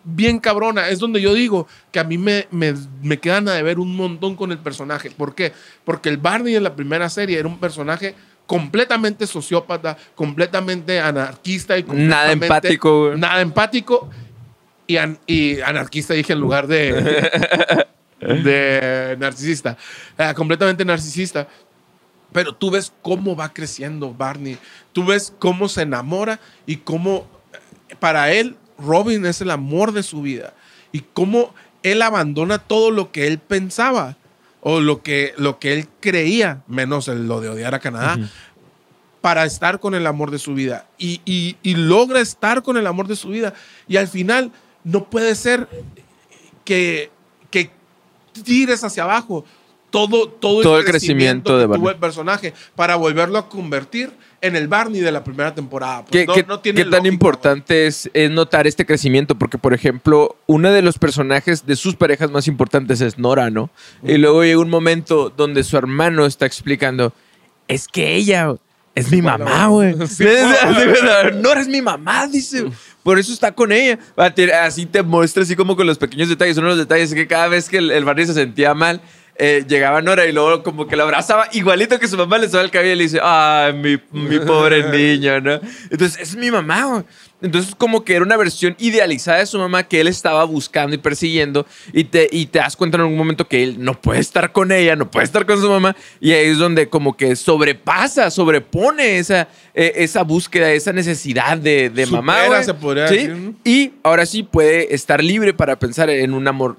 bien 0.03 0.39
cabrona. 0.39 0.89
Es 0.89 0.99
donde 0.99 1.21
yo 1.21 1.33
digo 1.33 1.65
que 1.91 1.99
a 1.99 2.03
mí 2.03 2.17
me, 2.17 2.47
me, 2.51 2.73
me 3.01 3.19
quedan 3.19 3.47
a 3.47 3.53
deber 3.53 3.79
un 3.79 3.95
montón 3.95 4.35
con 4.35 4.51
el 4.51 4.57
personaje. 4.57 5.11
¿Por 5.11 5.33
qué? 5.35 5.53
Porque 5.85 6.09
el 6.09 6.17
Barney 6.17 6.55
en 6.55 6.63
la 6.63 6.75
primera 6.75 7.09
serie 7.09 7.39
era 7.39 7.47
un 7.47 7.57
personaje 7.59 8.15
completamente 8.45 9.25
sociópata, 9.25 9.95
completamente 10.15 10.99
anarquista 10.99 11.77
y 11.77 11.83
Nada 11.83 11.93
completamente- 12.33 12.45
empático, 12.47 13.05
güey. 13.07 13.19
Nada 13.19 13.39
empático 13.41 14.09
y, 14.93 14.97
an- 14.97 15.19
y 15.27 15.61
anarquista 15.61 16.13
dije 16.13 16.33
en 16.33 16.39
lugar 16.39 16.67
de, 16.67 16.93
de 18.19 19.15
narcisista. 19.19 19.77
Eh, 20.17 20.33
completamente 20.35 20.85
narcisista. 20.85 21.47
Pero 22.31 22.53
tú 22.55 22.71
ves 22.71 22.91
cómo 23.01 23.35
va 23.35 23.53
creciendo 23.53 24.13
Barney. 24.13 24.57
Tú 24.91 25.05
ves 25.05 25.33
cómo 25.39 25.69
se 25.69 25.83
enamora 25.83 26.39
y 26.65 26.77
cómo 26.77 27.27
eh, 27.89 27.95
para 27.99 28.31
él 28.31 28.55
Robin 28.79 29.25
es 29.25 29.41
el 29.41 29.51
amor 29.51 29.91
de 29.91 30.03
su 30.03 30.21
vida. 30.21 30.53
Y 30.91 31.01
cómo 31.13 31.53
él 31.83 32.01
abandona 32.01 32.59
todo 32.59 32.91
lo 32.91 33.11
que 33.11 33.27
él 33.27 33.39
pensaba 33.39 34.17
o 34.61 34.79
lo 34.79 35.03
que, 35.03 35.33
lo 35.37 35.59
que 35.59 35.73
él 35.73 35.87
creía, 35.99 36.63
menos 36.67 37.07
el- 37.07 37.27
lo 37.27 37.41
de 37.41 37.49
odiar 37.49 37.75
a 37.75 37.79
Canadá. 37.79 38.15
Ujú. 38.17 38.27
para 39.21 39.45
estar 39.45 39.79
con 39.79 39.95
el 39.95 40.05
amor 40.05 40.31
de 40.31 40.37
su 40.39 40.53
vida. 40.53 40.85
Y, 40.97 41.21
y- 41.23 41.55
y 41.63 41.75
logra 41.75 42.19
estar 42.19 42.61
con 42.61 42.75
el 42.75 42.85
amor 42.87 43.07
de 43.07 43.15
su 43.15 43.29
vida. 43.29 43.53
Y 43.87 43.95
al 43.95 44.09
final 44.09 44.51
no 44.83 45.05
puede 45.09 45.35
ser 45.35 45.67
que, 46.65 47.09
que 47.49 47.69
tires 48.43 48.83
hacia 48.83 49.03
abajo 49.03 49.45
todo, 49.89 50.27
todo, 50.27 50.61
Todo 50.63 50.79
el 50.79 50.85
crecimiento 50.85 51.55
de 51.59 51.67
que 51.67 51.73
tuvo 51.75 51.91
el 51.91 51.97
personaje 51.97 52.51
para 52.75 52.95
volverlo 52.95 53.37
a 53.37 53.47
convertir 53.47 54.11
en 54.41 54.55
el 54.55 54.67
Barney 54.67 55.01
de 55.01 55.11
la 55.11 55.23
primera 55.23 55.53
temporada. 55.53 56.03
Pues 56.03 56.11
¿Qué, 56.11 56.25
no- 56.25 56.33
qué- 56.33 56.43
no 56.43 56.59
tiene 56.61 56.77
qué 56.77 56.83
tan 56.85 56.93
lógica, 57.01 57.13
importante 57.13 57.85
es, 57.85 58.09
es 58.11 58.31
notar 58.31 58.65
este 58.65 58.87
crecimiento? 58.87 59.35
Porque, 59.37 59.59
por 59.59 59.71
ejemplo, 59.71 60.35
uno 60.47 60.71
de 60.71 60.81
los 60.81 60.97
personajes 60.97 61.67
de 61.67 61.75
sus 61.75 61.95
parejas 61.95 62.31
más 62.31 62.47
importantes 62.47 63.01
es 63.01 63.19
Nora, 63.19 63.51
¿no? 63.51 63.69
Y 64.01 64.17
luego 64.17 64.43
llega 64.43 64.59
un 64.59 64.69
momento 64.71 65.29
donde 65.29 65.63
su 65.63 65.77
hermano 65.77 66.25
está 66.25 66.47
explicando, 66.47 67.13
es 67.67 67.87
que 67.87 68.15
ella 68.15 68.55
es 68.95 69.11
mi 69.11 69.21
Bueno, 69.21 69.45
mamá, 69.45 69.67
güey. 69.67 69.95
sí, 70.07 70.25
Nora 71.35 71.61
es 71.61 71.67
mi 71.67 71.83
mamá, 71.83 72.25
dice. 72.25 72.65
Por 73.03 73.19
eso 73.19 73.33
está 73.33 73.51
con 73.51 73.71
ella. 73.71 73.99
Así 74.61 74.85
te 74.85 75.03
muestra, 75.03 75.43
así 75.43 75.55
como 75.55 75.75
con 75.75 75.85
los 75.85 75.97
pequeños 75.97 76.29
detalles. 76.29 76.57
Uno 76.57 76.69
de 76.69 76.75
los 76.75 76.85
detalles 76.85 77.09
es 77.09 77.15
que 77.15 77.27
cada 77.27 77.49
vez 77.49 77.69
que 77.69 77.77
el, 77.77 77.91
el 77.91 78.05
Barney 78.05 78.25
se 78.25 78.33
sentía 78.33 78.73
mal, 78.73 79.01
eh, 79.35 79.65
llegaba 79.67 80.01
Nora 80.01 80.25
y 80.25 80.31
luego 80.31 80.63
como 80.63 80.87
que 80.87 80.95
la 80.95 81.03
abrazaba 81.03 81.47
igualito 81.53 81.99
que 81.99 82.07
su 82.07 82.17
mamá 82.17 82.37
le 82.37 82.49
soba 82.49 82.63
el 82.63 82.71
cabello 82.71 82.93
y 82.93 82.97
le 82.97 83.03
dice, 83.03 83.19
ay, 83.21 83.73
mi, 83.73 83.99
mi 84.11 84.39
pobre 84.39 84.83
niño, 84.91 85.41
¿no? 85.41 85.59
Entonces, 85.89 86.19
es 86.19 86.35
mi 86.35 86.51
mamá, 86.51 86.85
güey. 86.85 87.03
Entonces, 87.43 87.75
como 87.75 88.05
que 88.05 88.15
era 88.15 88.23
una 88.23 88.37
versión 88.37 88.73
idealizada 88.79 89.39
de 89.39 89.45
su 89.45 89.59
mamá 89.59 89.83
que 89.83 89.99
él 89.99 90.07
estaba 90.07 90.45
buscando 90.45 90.95
y 90.95 90.97
persiguiendo 90.97 91.65
y 91.91 92.05
te, 92.05 92.29
y 92.31 92.45
te 92.45 92.59
das 92.59 92.77
cuenta 92.77 92.95
en 92.95 93.01
algún 93.01 93.17
momento 93.17 93.49
que 93.49 93.63
él 93.63 93.75
no 93.79 93.99
puede 93.99 94.21
estar 94.21 94.53
con 94.53 94.71
ella, 94.71 94.95
no 94.95 95.11
puede 95.11 95.25
estar 95.25 95.45
con 95.45 95.59
su 95.59 95.69
mamá 95.69 95.93
y 96.21 96.31
ahí 96.31 96.47
es 96.47 96.57
donde 96.57 96.87
como 96.87 97.17
que 97.17 97.35
sobrepasa, 97.35 98.31
sobrepone 98.31 99.17
esa, 99.17 99.49
eh, 99.73 99.91
esa 99.97 100.23
búsqueda, 100.23 100.71
esa 100.71 100.93
necesidad 100.93 101.57
de, 101.57 101.89
de 101.89 102.05
Supera, 102.05 102.21
mamá. 102.21 102.63
se 102.63 102.71
Sí, 102.71 103.15
decir, 103.15 103.35
¿no? 103.35 103.55
Y 103.65 103.91
ahora 104.03 104.25
sí 104.25 104.43
puede 104.43 104.95
estar 104.95 105.21
libre 105.21 105.53
para 105.53 105.77
pensar 105.77 106.09
en 106.09 106.33
un 106.33 106.47
amor 106.47 106.77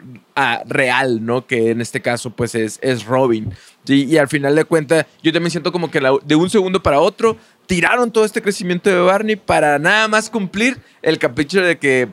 real, 0.67 1.25
¿no? 1.25 1.47
Que 1.47 1.71
en 1.71 1.81
este 1.81 2.01
caso 2.03 2.31
pues 2.31 2.55
es, 2.55 2.79
es 2.83 3.05
Robin. 3.05 3.53
Sí, 3.85 4.07
y 4.07 4.17
al 4.17 4.29
final 4.29 4.55
de 4.57 4.65
cuentas 4.65 5.07
yo 5.23 5.33
también 5.33 5.51
siento 5.51 5.71
como 5.73 5.91
que 5.91 6.01
la- 6.01 6.17
de 6.25 6.35
un 6.35 6.51
segundo 6.51 6.83
para 6.83 7.01
otro 7.01 7.37
tiraron 7.67 8.11
todo 8.11 8.25
este 8.25 8.43
crecimiento 8.43 8.91
de 8.91 8.99
Barney 9.01 9.37
para 9.37 9.79
nada 9.79 10.09
más 10.09 10.29
cumplir 10.31 10.79
el 11.03 11.19
capricho 11.19 11.61
de 11.61 11.79
que, 11.79 12.09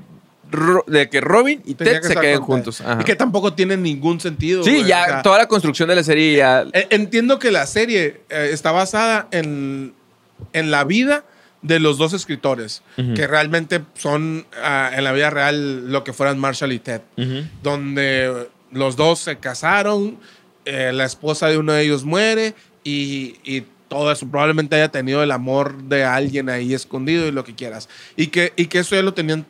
de 0.88 1.10
que 1.10 1.22
Robin 1.22 1.62
y 1.66 1.74
Tenía 1.76 1.94
Ted 1.94 2.02
que 2.02 2.08
se 2.10 2.16
queden 2.20 2.42
juntos. 2.42 2.82
Ajá. 2.82 3.02
Y 3.02 3.06
que 3.06 3.16
tampoco 3.16 3.54
tiene 3.54 3.76
ningún 3.78 4.20
sentido. 4.20 4.64
Sí, 4.64 4.72
güey, 4.72 4.86
ya 4.86 5.02
o 5.04 5.06
sea, 5.08 5.22
toda 5.24 5.38
la 5.40 5.48
construcción 5.48 5.90
de 5.90 5.96
la 5.96 6.04
serie 6.04 6.38
ya... 6.38 6.66
eh, 6.74 6.88
Entiendo 6.90 7.40
que 7.40 7.52
la 7.52 7.66
serie 7.66 8.22
eh, 8.30 8.50
está 8.52 8.72
basada 8.72 9.28
en, 9.32 9.94
en 10.54 10.72
la 10.72 10.84
vida 10.84 11.24
de 11.62 11.80
los 11.80 11.98
dos 11.98 12.14
escritores, 12.14 12.82
que 12.96 13.28
realmente 13.28 13.82
son 13.96 14.46
ah, 14.64 14.92
en 14.96 15.04
la 15.04 15.12
vida 15.12 15.30
real 15.30 15.92
lo 15.92 16.04
que 16.04 16.12
fueran 16.14 16.40
Marshall 16.40 16.72
y 16.74 16.80
Ted, 16.80 17.02
donde 17.64 18.48
los 18.72 18.96
dos 18.96 19.20
se 19.20 19.38
casaron, 19.38 20.18
eh, 20.66 20.92
la 20.94 21.06
esposa 21.06 21.48
de 21.48 21.58
uno 21.58 21.74
de 21.74 21.84
ellos 21.84 22.04
muere 22.04 22.54
y, 22.84 23.36
y 23.44 23.64
todo 23.90 24.12
eso 24.12 24.26
probablemente 24.28 24.76
haya 24.76 24.90
tenido 24.90 25.22
el 25.22 25.32
amor 25.32 25.84
de 25.84 26.04
alguien 26.06 26.50
ahí 26.50 26.74
escondido 26.74 27.28
y 27.28 27.32
lo 27.32 27.44
que 27.44 27.56
quieras. 27.56 27.90
Y 28.16 28.28
que, 28.28 28.54
y 28.56 28.68
que 28.68 28.80
eso 28.80 28.96
ya 28.96 29.02
lo 29.02 29.14
tenían 29.14 29.46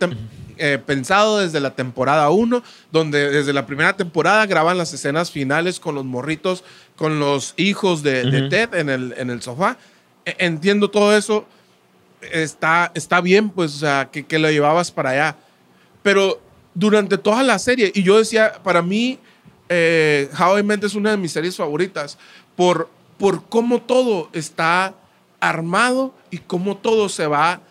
eh, 0.58 0.80
pensado 0.84 1.40
desde 1.40 1.60
la 1.60 1.76
temporada 1.76 2.30
1, 2.32 2.64
donde 2.92 3.30
desde 3.30 3.54
la 3.54 3.66
primera 3.68 3.96
temporada 3.96 4.46
graban 4.48 4.78
las 4.78 4.94
escenas 4.94 5.30
finales 5.32 5.80
con 5.80 5.94
los 5.96 6.06
morritos, 6.06 6.64
con 6.96 7.20
los 7.20 7.54
hijos 7.58 8.02
de. 8.04 8.24
Ted 8.50 8.74
en 8.74 8.90
el, 8.90 9.14
en 9.18 9.30
el 9.30 9.42
sofá. 9.44 9.78
E- 10.26 10.36
Entiendo 10.40 10.90
todo 10.90 11.16
eso. 11.16 11.46
Está, 12.32 12.92
está 12.94 13.20
bien, 13.22 13.50
pues, 13.50 13.76
o 13.76 13.80
sea, 13.80 14.10
que, 14.12 14.26
que 14.26 14.40
lo 14.40 14.50
llevabas 14.52 14.92
para 14.92 15.12
allá. 15.12 15.38
Pero 16.04 16.42
durante 16.74 17.18
toda 17.18 17.44
la 17.44 17.58
serie, 17.60 17.92
y 17.96 18.04
yo 18.04 18.18
decía, 18.18 18.54
para 18.64 18.82
mí, 18.82 19.20
eh, 19.70 20.30
How 20.40 20.60
I 20.60 20.64
Met 20.64 20.84
es 20.84 20.96
una 20.96 21.12
de 21.12 21.18
mis 21.18 21.32
series 21.32 21.56
favoritas 21.58 22.18
por, 22.56 22.90
por 23.18 23.44
cómo 23.50 23.82
todo 23.82 24.30
está 24.34 24.94
armado 25.40 26.14
y 26.30 26.38
cómo 26.38 26.78
todo 26.78 27.10
se 27.10 27.28
va. 27.28 27.62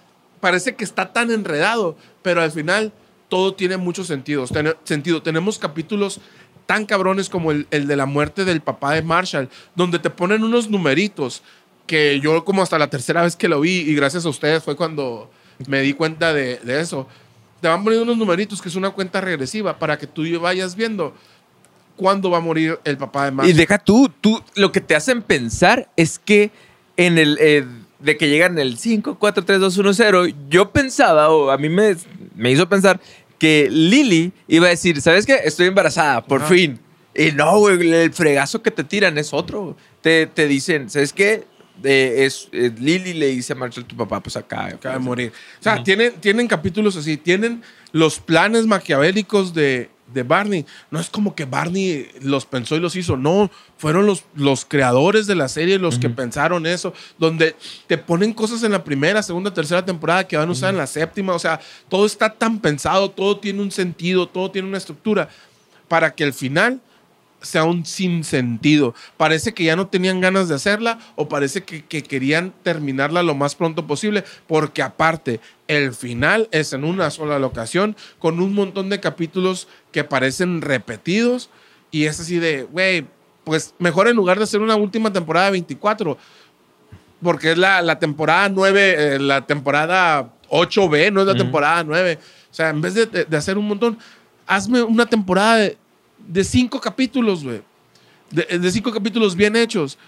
Parece 0.41 0.75
que 0.75 0.85
está 0.85 1.13
tan 1.13 1.31
enredado, 1.31 1.97
pero 2.23 2.41
al 2.43 2.51
final 2.51 2.93
todo 3.29 3.55
tiene 3.55 3.77
muchos 3.77 4.07
sentidos. 4.07 4.51
Ten- 4.51 4.75
sentido. 4.85 5.23
Tenemos 5.23 5.59
capítulos 5.59 6.21
tan 6.67 6.87
cabrones 6.87 7.29
como 7.29 7.51
el, 7.53 7.67
el 7.71 7.87
de 7.87 7.97
la 7.97 8.07
muerte 8.07 8.45
del 8.45 8.61
papá 8.61 8.95
de 8.95 9.03
Marshall, 9.03 9.49
donde 9.75 9.99
te 9.99 10.09
ponen 10.11 10.43
unos 10.45 10.71
numeritos 10.71 11.43
que 11.91 12.21
yo 12.21 12.45
como 12.45 12.63
hasta 12.63 12.79
la 12.79 12.89
tercera 12.89 13.23
vez 13.23 13.35
que 13.35 13.49
lo 13.49 13.61
vi 13.61 13.79
y 13.79 13.97
gracias 13.97 14.25
a 14.25 14.29
ustedes 14.29 14.63
fue 14.63 14.77
cuando 14.77 15.29
me 15.67 15.81
di 15.81 15.93
cuenta 15.93 16.33
de, 16.33 16.59
de 16.59 16.81
eso. 16.81 17.09
Te 17.61 17.67
van 17.67 17.83
poniendo 17.83 18.05
unos 18.05 18.17
numeritos 18.17 18.63
que 18.63 18.69
es 18.69 18.77
una 18.77 18.91
cuenta 18.91 19.21
regresiva 19.21 19.77
para 19.77 19.99
que 19.99 20.07
tú 20.07 20.23
vayas 20.39 20.77
viendo 20.77 21.13
cuándo 21.97 22.31
va 22.31 22.39
a 22.39 22.41
morir 22.41 22.79
el 22.85 22.97
papá 22.97 23.25
de 23.25 23.31
Y 23.31 23.35
Marshall. 23.35 23.57
deja 23.57 23.79
tú, 23.79 24.09
tú, 24.21 24.41
lo 24.55 24.71
que 24.71 24.81
te 24.81 24.95
hacen 24.95 25.21
pensar 25.21 25.91
es 25.97 26.21
que 26.21 26.53
en 26.97 27.19
el, 27.19 27.37
eh, 27.41 27.67
de 27.99 28.17
que 28.17 28.29
llegan 28.29 28.61
el 28.61 28.79
5, 28.79 29.19
4, 29.19 29.45
3, 29.45 29.59
2, 29.59 29.79
1, 29.79 29.93
0, 29.93 30.27
yo 30.49 30.71
pensaba, 30.71 31.29
o 31.31 31.51
a 31.51 31.59
mí 31.59 31.69
me, 31.69 31.97
me 32.37 32.53
hizo 32.53 32.69
pensar 32.69 33.01
que 33.37 33.69
Lily 33.69 34.33
iba 34.47 34.69
a 34.69 34.71
decir, 34.71 35.03
¿sabes 35.03 35.27
qué? 35.27 35.41
Estoy 35.43 35.67
embarazada, 35.67 36.25
por 36.25 36.47
fin. 36.47 36.79
Y 37.17 37.33
no, 37.33 37.59
güey, 37.59 37.93
el 37.93 38.13
fregazo 38.13 38.63
que 38.63 38.71
te 38.71 38.85
tiran 38.85 39.19
es 39.19 39.35
otro. 39.35 39.77
Te, 40.03 40.29
te 40.29 40.47
dicen, 40.47 40.89
¿sabes 40.89 41.13
qué? 41.13 41.50
Eh, 41.83 42.25
es, 42.25 42.49
eh, 42.53 42.73
Lily 42.79 43.15
le 43.15 43.29
dice 43.29 43.53
a 43.53 43.57
Marshall, 43.57 43.85
tu 43.85 43.97
papá, 43.97 44.21
pues 44.21 44.37
acá. 44.37 44.67
acaba 44.67 44.95
de 44.95 45.01
morir. 45.01 45.33
O 45.59 45.63
sea, 45.63 45.83
tienen, 45.83 46.13
tienen 46.15 46.47
capítulos 46.47 46.97
así, 46.97 47.17
tienen 47.17 47.63
los 47.93 48.19
planes 48.19 48.67
maquiavélicos 48.67 49.55
de, 49.55 49.91
de 50.13 50.23
Barney. 50.23 50.67
No 50.91 51.01
es 51.01 51.09
como 51.09 51.35
que 51.35 51.45
Barney 51.45 52.09
los 52.21 52.47
pensó 52.47 52.77
y 52.77 52.81
los 52.81 52.97
hizo, 52.97 53.17
no, 53.17 53.51
fueron 53.77 54.07
los, 54.07 54.25
los 54.35 54.65
creadores 54.65 55.27
de 55.27 55.35
la 55.35 55.49
serie 55.49 55.79
los 55.79 55.99
que 55.99 56.11
pensaron 56.11 56.67
eso, 56.67 56.93
donde 57.19 57.57
te 57.87 57.99
ponen 57.99 58.33
cosas 58.33 58.63
en 58.63 58.73
la 58.73 58.85
primera, 58.85 59.23
segunda, 59.23 59.53
tercera 59.53 59.85
temporada 59.85 60.27
que 60.27 60.37
van 60.37 60.49
a 60.49 60.53
usar 60.53 60.71
en 60.71 60.79
la 60.79 60.87
séptima. 60.87 61.35
O 61.35 61.39
sea, 61.39 61.61
todo 61.89 62.07
está 62.07 62.35
tan 62.35 62.61
pensado, 62.61 63.11
todo 63.11 63.39
tiene 63.39 63.63
un 63.63 63.71
sentido, 63.71 64.29
todo 64.29 64.51
tiene 64.51 64.69
una 64.69 64.79
estructura, 64.79 65.29
para 65.89 66.15
que 66.15 66.25
al 66.25 66.33
final 66.33 66.81
sea 67.43 67.65
un 67.65 67.85
sinsentido. 67.87 68.95
Parece 69.17 69.55
que 69.55 69.65
ya 69.65 69.77
no 69.77 69.87
tenían 69.87 70.21
ganas 70.21 70.49
de 70.49 70.55
hacerla 70.55 70.99
o 71.17 71.29
parece 71.29 71.63
que, 71.65 71.85
que 71.85 72.03
querían 72.03 72.53
terminarla 72.63 73.23
lo 73.23 73.35
más 73.35 73.55
pronto 73.55 73.87
posible, 73.87 74.25
porque 74.47 74.83
aparte, 74.83 75.41
el 75.69 75.93
final 75.95 76.49
es 76.51 76.73
en 76.73 76.85
una 76.85 77.11
sola 77.11 77.39
locación 77.39 77.97
con 78.19 78.41
un 78.41 78.55
montón 78.55 78.89
de 78.91 79.01
capítulos 79.01 79.69
que 79.93 80.05
parecen 80.05 80.61
repetidos 80.63 81.49
y 81.91 82.05
es 82.05 82.21
así 82.21 82.39
de, 82.39 82.65
güey, 82.65 83.07
pues 83.45 83.75
mejor 83.79 84.07
en 84.09 84.17
lugar 84.17 84.37
de 84.39 84.45
hacer 84.45 84.61
una 84.61 84.77
última 84.77 85.13
temporada 85.13 85.47
de 85.47 85.53
24, 85.53 86.19
porque 87.23 87.53
es 87.53 87.59
la, 87.59 87.83
la 87.83 87.99
temporada 87.99 88.49
9, 88.49 89.15
eh, 89.15 89.19
la 89.19 89.47
temporada 89.47 90.31
8B, 90.51 91.13
no 91.13 91.21
es 91.21 91.27
la 91.27 91.35
temporada 91.35 91.85
9. 91.85 92.19
O 92.51 92.55
sea, 92.55 92.71
en 92.71 92.81
vez 92.81 92.95
de, 92.95 93.07
de- 93.07 93.25
de 93.25 93.37
hacer 93.37 93.59
un 93.59 93.67
montón, 93.69 93.99
hazme 94.47 94.83
una 94.83 95.07
temporada 95.07 95.57
de, 95.57 95.77
de 96.27 96.45
cinco 96.45 96.81
capítulos, 96.81 97.45
güey. 97.45 97.63
De, 98.31 98.59
de 98.59 98.71
cinco 98.71 98.93
capítulos 98.93 99.35
bien 99.35 99.57
hechos. 99.57 99.99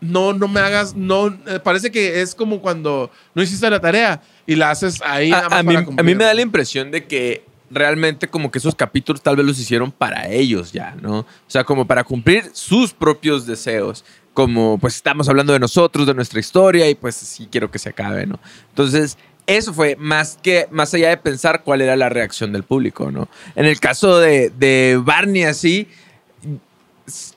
No, 0.00 0.32
no 0.32 0.46
me 0.46 0.60
hagas, 0.60 0.94
no, 0.94 1.26
eh, 1.46 1.58
parece 1.62 1.90
que 1.90 2.20
es 2.20 2.34
como 2.34 2.60
cuando 2.60 3.10
no 3.34 3.42
hiciste 3.42 3.68
la 3.68 3.80
tarea 3.80 4.22
y 4.46 4.54
la 4.54 4.70
haces 4.70 5.00
ahí. 5.02 5.30
nada 5.30 5.46
A, 5.46 5.48
más 5.50 5.58
a 5.58 5.62
mí, 5.64 5.74
para 5.74 5.78
a 5.78 5.80
mí 5.80 5.86
cumplir. 5.86 6.16
me 6.16 6.24
da 6.24 6.34
la 6.34 6.42
impresión 6.42 6.90
de 6.92 7.04
que 7.06 7.44
realmente 7.70 8.28
como 8.28 8.50
que 8.50 8.58
esos 8.58 8.74
capítulos 8.74 9.20
tal 9.22 9.36
vez 9.36 9.44
los 9.44 9.58
hicieron 9.58 9.90
para 9.90 10.28
ellos 10.28 10.72
ya, 10.72 10.96
¿no? 11.02 11.20
O 11.20 11.26
sea, 11.48 11.64
como 11.64 11.86
para 11.86 12.04
cumplir 12.04 12.48
sus 12.52 12.92
propios 12.92 13.44
deseos. 13.46 14.04
Como 14.34 14.78
pues 14.78 14.94
estamos 14.94 15.28
hablando 15.28 15.52
de 15.52 15.58
nosotros, 15.58 16.06
de 16.06 16.14
nuestra 16.14 16.38
historia 16.38 16.88
y 16.88 16.94
pues 16.94 17.16
sí 17.16 17.48
quiero 17.50 17.70
que 17.72 17.80
se 17.80 17.88
acabe, 17.88 18.24
¿no? 18.24 18.38
Entonces, 18.68 19.18
eso 19.48 19.72
fue 19.72 19.96
más 19.98 20.38
que, 20.42 20.68
más 20.70 20.92
allá 20.92 21.08
de 21.08 21.16
pensar 21.16 21.62
cuál 21.64 21.80
era 21.80 21.96
la 21.96 22.10
reacción 22.10 22.52
del 22.52 22.64
público, 22.64 23.10
¿no? 23.10 23.28
En 23.56 23.64
el 23.64 23.80
caso 23.80 24.18
de, 24.18 25.00
Barney 25.02 25.44
así, 25.44 25.88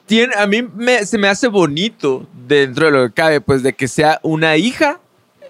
tiene, 0.06 0.34
a 0.36 0.46
mí 0.46 0.62
me- 0.62 1.06
se 1.06 1.18
me 1.18 1.30
hace 1.30 1.48
bonito 1.48 2.28
dentro 2.48 2.88
de 2.88 2.92
lo 2.92 3.08
que 3.08 3.14
cabe, 3.14 3.40
pues 3.42 3.64
de 3.64 3.74
que 3.74 3.88
sea 3.88 4.20
una 4.24 4.58
hija 4.58 5.00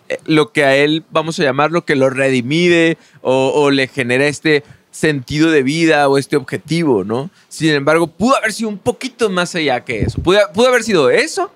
eh, 0.08 0.20
lo 0.26 0.52
que 0.52 0.64
a 0.64 0.76
él, 0.76 1.04
vamos 1.10 1.40
a 1.40 1.44
llamarlo, 1.44 1.84
que 1.84 1.96
lo 1.96 2.12
redimide 2.12 2.98
o, 3.22 3.52
o 3.56 3.72
le 3.72 3.88
genera 3.88 4.28
este 4.28 4.64
sentido 4.92 5.50
de 5.50 5.64
vida 5.64 6.08
o 6.10 6.20
este 6.20 6.36
objetivo, 6.36 7.04
¿no? 7.04 7.32
Sin 7.50 7.72
embargo, 7.72 8.06
pudo 8.06 8.36
haber 8.38 8.54
sido 8.54 8.70
un 8.70 8.78
poquito 8.78 9.30
más 9.32 9.56
allá 9.56 9.84
que 9.84 10.02
eso. 10.02 10.22
Pudo, 10.22 10.38
pudo 10.54 10.68
haber 10.68 10.84
sido 10.84 11.10
eso 11.10 11.52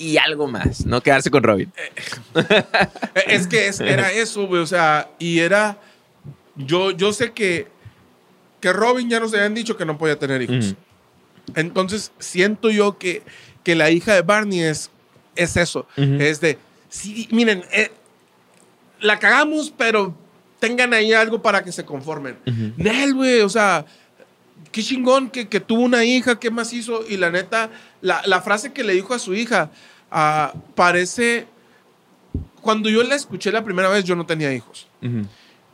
y 0.00 0.16
algo 0.16 0.48
más, 0.48 0.86
¿no? 0.86 1.02
Quedarse 1.02 1.30
con 1.30 1.42
Robin. 1.42 1.70
Eh, 2.34 2.64
Es 3.26 3.46
que 3.46 3.68
es- 3.68 3.80
era 3.80 4.10
eso, 4.10 4.46
güey. 4.46 4.62
O 4.62 4.66
sea, 4.66 5.10
y 5.18 5.38
era. 5.40 5.78
Yo, 6.56 6.90
yo 6.90 7.12
sé 7.12 7.32
que, 7.32 7.68
que 8.60 8.72
Robin 8.72 9.08
ya 9.10 9.20
nos 9.20 9.32
habían 9.34 9.54
dicho 9.54 9.76
que 9.76 9.84
no 9.84 9.98
podía 9.98 10.18
tener 10.18 10.42
hijos. 10.42 10.74
Entonces, 11.54 12.12
siento 12.18 12.70
yo 12.70 12.98
que, 12.98 13.22
que 13.62 13.74
la 13.74 13.90
hija 13.90 14.14
de 14.14 14.22
Barney 14.22 14.60
es, 14.60 14.90
es 15.36 15.56
eso. 15.56 15.86
Es 15.96 16.40
de. 16.40 16.58
sí, 16.88 17.28
miren, 17.30 17.62
eh, 17.72 17.90
la 19.00 19.18
cagamos, 19.18 19.72
pero 19.76 20.14
tengan 20.58 20.92
ahí 20.94 21.12
algo 21.12 21.40
para 21.42 21.62
que 21.62 21.72
se 21.72 21.84
conformen. 21.84 22.36
Nel, 22.76 23.14
güey, 23.14 23.40
o 23.40 23.48
sea, 23.48 23.84
qué 24.72 24.82
chingón 24.82 25.30
que, 25.30 25.48
que 25.48 25.60
tuvo 25.60 25.82
una 25.82 26.04
hija, 26.04 26.38
qué 26.38 26.50
más 26.50 26.72
hizo. 26.72 27.06
Y 27.08 27.16
la 27.16 27.30
neta, 27.30 27.70
la, 28.00 28.22
la 28.26 28.40
frase 28.40 28.72
que 28.72 28.84
le 28.84 28.94
dijo 28.94 29.14
a 29.14 29.18
su 29.18 29.34
hija, 29.34 29.70
ah, 30.10 30.52
parece, 30.74 31.46
cuando 32.60 32.88
yo 32.88 33.02
la 33.02 33.14
escuché 33.14 33.50
la 33.52 33.64
primera 33.64 33.88
vez, 33.88 34.04
yo 34.04 34.16
no 34.16 34.26
tenía 34.26 34.52
hijos. 34.52 34.86
Ujú. 35.02 35.26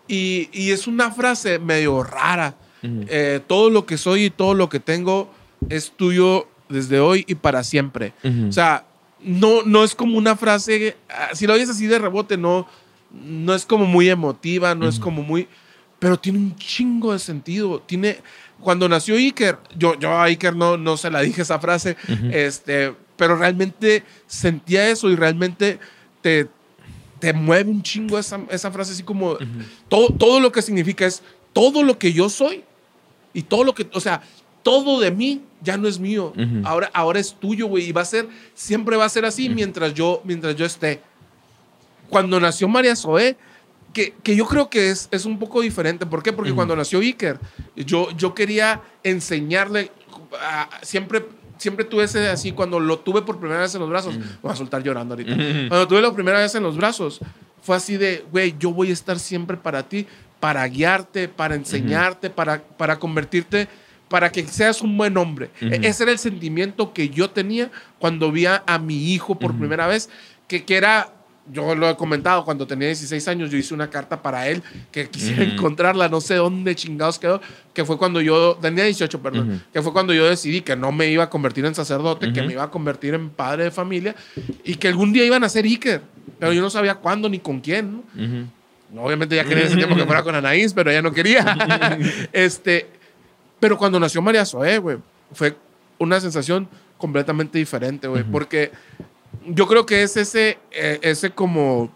Y, 0.09 0.49
y 0.53 0.71
es 0.71 0.87
una 0.87 1.11
frase 1.11 1.59
medio 1.59 2.03
rara. 2.03 2.55
Eh, 2.83 3.41
todo 3.49 3.69
lo 3.69 3.85
que 3.85 3.99
soy 3.99 4.27
y 4.27 4.31
todo 4.31 4.55
lo 4.55 4.69
que 4.69 4.79
tengo 4.79 5.35
es 5.69 5.91
tuyo 5.91 6.47
desde 6.69 7.01
hoy 7.01 7.25
y 7.27 7.35
para 7.35 7.65
siempre. 7.65 8.13
Ujú. 8.23 8.47
O 8.49 8.53
sea, 8.53 8.85
no, 9.21 9.63
no 9.65 9.83
es 9.83 9.97
como 9.97 10.17
una 10.17 10.37
frase, 10.37 10.97
ah, 11.09 11.31
si 11.33 11.49
lo 11.49 11.55
oyes 11.55 11.69
así 11.69 11.89
de 11.89 11.99
rebote, 11.99 12.37
no, 12.37 12.69
no 13.11 13.55
es 13.55 13.67
como 13.67 13.87
muy 13.87 14.09
emotiva, 14.09 14.77
no 14.77 14.87
es 14.87 15.01
como 15.01 15.25
muy, 15.25 15.49
pero 15.99 16.17
tiene 16.17 16.39
un 16.39 16.55
chingo 16.55 17.13
de 17.13 17.19
sentido. 17.19 17.81
Tiene, 17.81 18.21
cuando 18.61 18.89
nació 18.89 19.17
Iker, 19.17 19.59
yo, 19.77 19.99
yo 19.99 20.13
a 20.13 20.25
Iker 20.25 20.57
no, 20.57 20.77
no 20.77 20.97
se 20.97 21.11
la 21.11 21.21
dije 21.21 21.43
esa 21.43 21.59
frase, 21.59 21.97
este, 22.33 22.95
pero 23.17 23.37
realmente 23.37 24.03
sentía 24.27 24.89
eso 24.89 25.11
y 25.11 25.17
realmente 25.17 25.79
te, 26.21 26.49
te 27.19 27.33
mueve 27.33 27.71
un 27.71 27.83
chingo 27.83 28.19
esa, 28.19 28.41
esa 28.51 28.71
frase 28.71 28.93
así 28.93 29.03
como 29.03 29.37
todo, 29.89 30.09
todo 30.09 30.41
lo 30.41 30.51
que 30.53 30.63
significa 30.63 31.07
es 31.07 31.23
todo 31.53 31.83
lo 31.83 31.99
que 31.99 32.13
yo 32.13 32.29
soy 32.29 32.65
y 33.33 33.43
todo 33.43 33.65
lo 33.65 33.75
que, 33.75 33.89
o 33.93 34.01
sea, 34.01 34.23
todo 34.63 34.99
de 34.99 35.13
mí 35.13 35.43
ya 35.63 35.77
no 35.77 35.87
es 35.87 35.99
mío. 35.99 36.33
Ujú. 36.37 36.63
ahora, 36.65 36.91
ahora 36.93 37.21
es 37.21 37.35
tuyo, 37.35 37.67
güey. 37.67 37.89
Y 37.89 37.93
va 37.93 38.01
a 38.01 38.05
ser, 38.05 38.29
siempre 38.55 38.97
va 38.97 39.05
a 39.05 39.09
ser 39.09 39.25
así 39.25 39.49
mientras, 39.49 39.95
yo, 39.95 40.21
mientras 40.25 40.57
yo 40.57 40.67
esté. 40.67 41.01
Cuando 42.09 42.41
nació 42.41 42.67
María 42.67 42.97
Zoé, 42.97 43.37
que, 43.97 44.13
que 44.23 44.37
yo 44.37 44.45
creo 44.47 44.69
que 44.69 44.91
es, 44.91 45.09
es 45.11 45.25
un 45.25 45.39
poco 45.39 45.63
diferente. 45.63 46.05
¿Por 46.05 46.23
qué? 46.23 46.31
Porque 46.31 46.51
cuando 46.57 46.77
nació 46.77 46.99
Iker, 47.01 47.39
yo, 47.77 48.11
yo 48.11 48.35
quería 48.35 48.83
enseñarle, 49.03 49.91
ah, 50.39 50.69
siempre, 50.83 51.25
siempre 51.57 51.87
tuve 51.87 52.05
ese 52.05 52.29
así, 52.29 52.53
cuando 52.53 52.79
lo 52.79 52.99
tuve 52.99 53.23
por 53.23 53.39
primera 53.39 53.61
vez 53.61 53.75
en 53.75 53.81
los 53.81 53.89
brazos, 53.89 54.15
voy 54.43 54.53
a 54.53 54.55
soltar 54.55 54.83
llorando 54.83 55.15
ahorita. 55.15 55.35
Cuando 55.69 55.89
tuve 55.89 56.03
la 56.03 56.13
primera 56.13 56.39
vez 56.41 56.55
en 56.55 56.63
los 56.63 56.77
brazos, 56.77 57.21
fue 57.63 57.75
así 57.75 57.97
de, 57.97 58.23
güey, 58.31 58.55
yo 58.59 58.71
voy 58.71 58.91
a 58.91 58.93
estar 58.93 59.19
siempre 59.19 59.57
para 59.57 59.83
ti, 59.89 60.07
para 60.41 60.67
guiarte, 60.69 61.29
para 61.29 61.55
enseñarte, 61.55 62.29
para, 62.29 62.63
para 62.63 62.99
convertirte, 62.99 63.67
para 64.11 64.31
que 64.31 64.47
seas 64.47 64.83
un 64.83 64.95
buen 64.99 65.17
hombre. 65.17 65.51
E- 65.73 65.81
Ese 65.89 66.03
era 66.03 66.13
el 66.13 66.19
sentimiento 66.19 66.93
que 66.93 67.09
yo 67.09 67.31
tenía 67.31 67.71
cuando 67.99 68.31
vi 68.31 68.45
a, 68.45 68.63
a 68.67 68.79
mi 68.79 69.11
hijo 69.15 69.39
por 69.39 69.57
primera 69.57 69.87
vez, 69.87 70.11
que, 70.49 70.65
que 70.67 70.77
era, 70.77 71.15
yo 71.53 71.75
lo 71.75 71.89
he 71.89 71.97
comentado, 71.97 72.45
cuando 72.45 72.67
tenía 72.67 72.89
16 72.89 73.29
años, 73.29 73.51
yo 73.51 73.59
hice 73.59 73.75
una 73.75 73.89
carta 73.89 74.23
para 74.23 74.49
él, 74.49 74.63
que 74.91 75.09
quisiera 75.09 75.45
encontrarla, 75.45 76.09
no 76.09 76.21
sé 76.21 76.35
dónde 76.35 76.75
chingados 76.75 77.19
quedó, 77.19 77.41
que 77.73 77.85
fue 77.85 77.99
cuando 77.99 78.21
yo, 78.21 78.59
tenía 78.61 78.85
18, 78.85 79.23
perdón, 79.23 79.63
que 79.73 79.83
fue 79.83 79.93
cuando 79.93 80.13
yo 80.13 80.27
decidí 80.27 80.61
que 80.61 80.77
no 80.77 80.93
me 80.93 81.09
iba 81.09 81.25
a 81.25 81.31
convertir 81.31 81.65
en 81.65 81.75
sacerdote, 81.75 82.33
que 82.33 82.43
me 82.43 82.53
iba 82.53 82.65
a 82.65 82.71
convertir 82.71 83.15
en 83.15 83.31
padre 83.31 83.65
de 83.65 83.71
familia, 83.71 84.15
y 84.65 84.75
que 84.75 84.89
algún 84.89 85.13
día 85.13 85.25
iban 85.25 85.45
a 85.45 85.49
ser 85.49 85.65
Iker, 85.65 86.03
pero 86.39 86.53
yo 86.53 86.61
no 86.61 86.71
sabía 86.71 86.97
cuándo 86.97 87.29
ni 87.29 87.39
con 87.39 87.61
quién. 87.61 88.03
Obviamente 88.97 89.37
ya 89.37 89.45
quería 89.45 89.65
ese 89.65 89.77
tiempo 89.77 89.95
que 89.95 90.05
fuera 90.05 90.23
con 90.23 90.35
Anaís, 90.35 90.73
pero 90.73 90.91
ella 90.91 91.03
no 91.03 91.13
quería. 91.13 91.99
este, 92.33 92.87
pero 93.61 93.77
cuando 93.77 93.99
nació 94.01 94.23
María 94.23 94.45
Zoé, 94.45 94.79
güey, 94.79 94.99
fue 95.33 95.57
una 95.99 96.21
sensación 96.21 96.69
completamente 96.99 97.59
diferente, 97.59 98.09
güey, 98.09 98.25
porque 98.25 98.71
yo 99.47 99.67
creo 99.67 99.87
que 99.87 100.03
es 100.03 100.17
ese, 100.17 100.59
eh, 100.71 100.99
ese 101.03 101.31
como, 101.31 101.95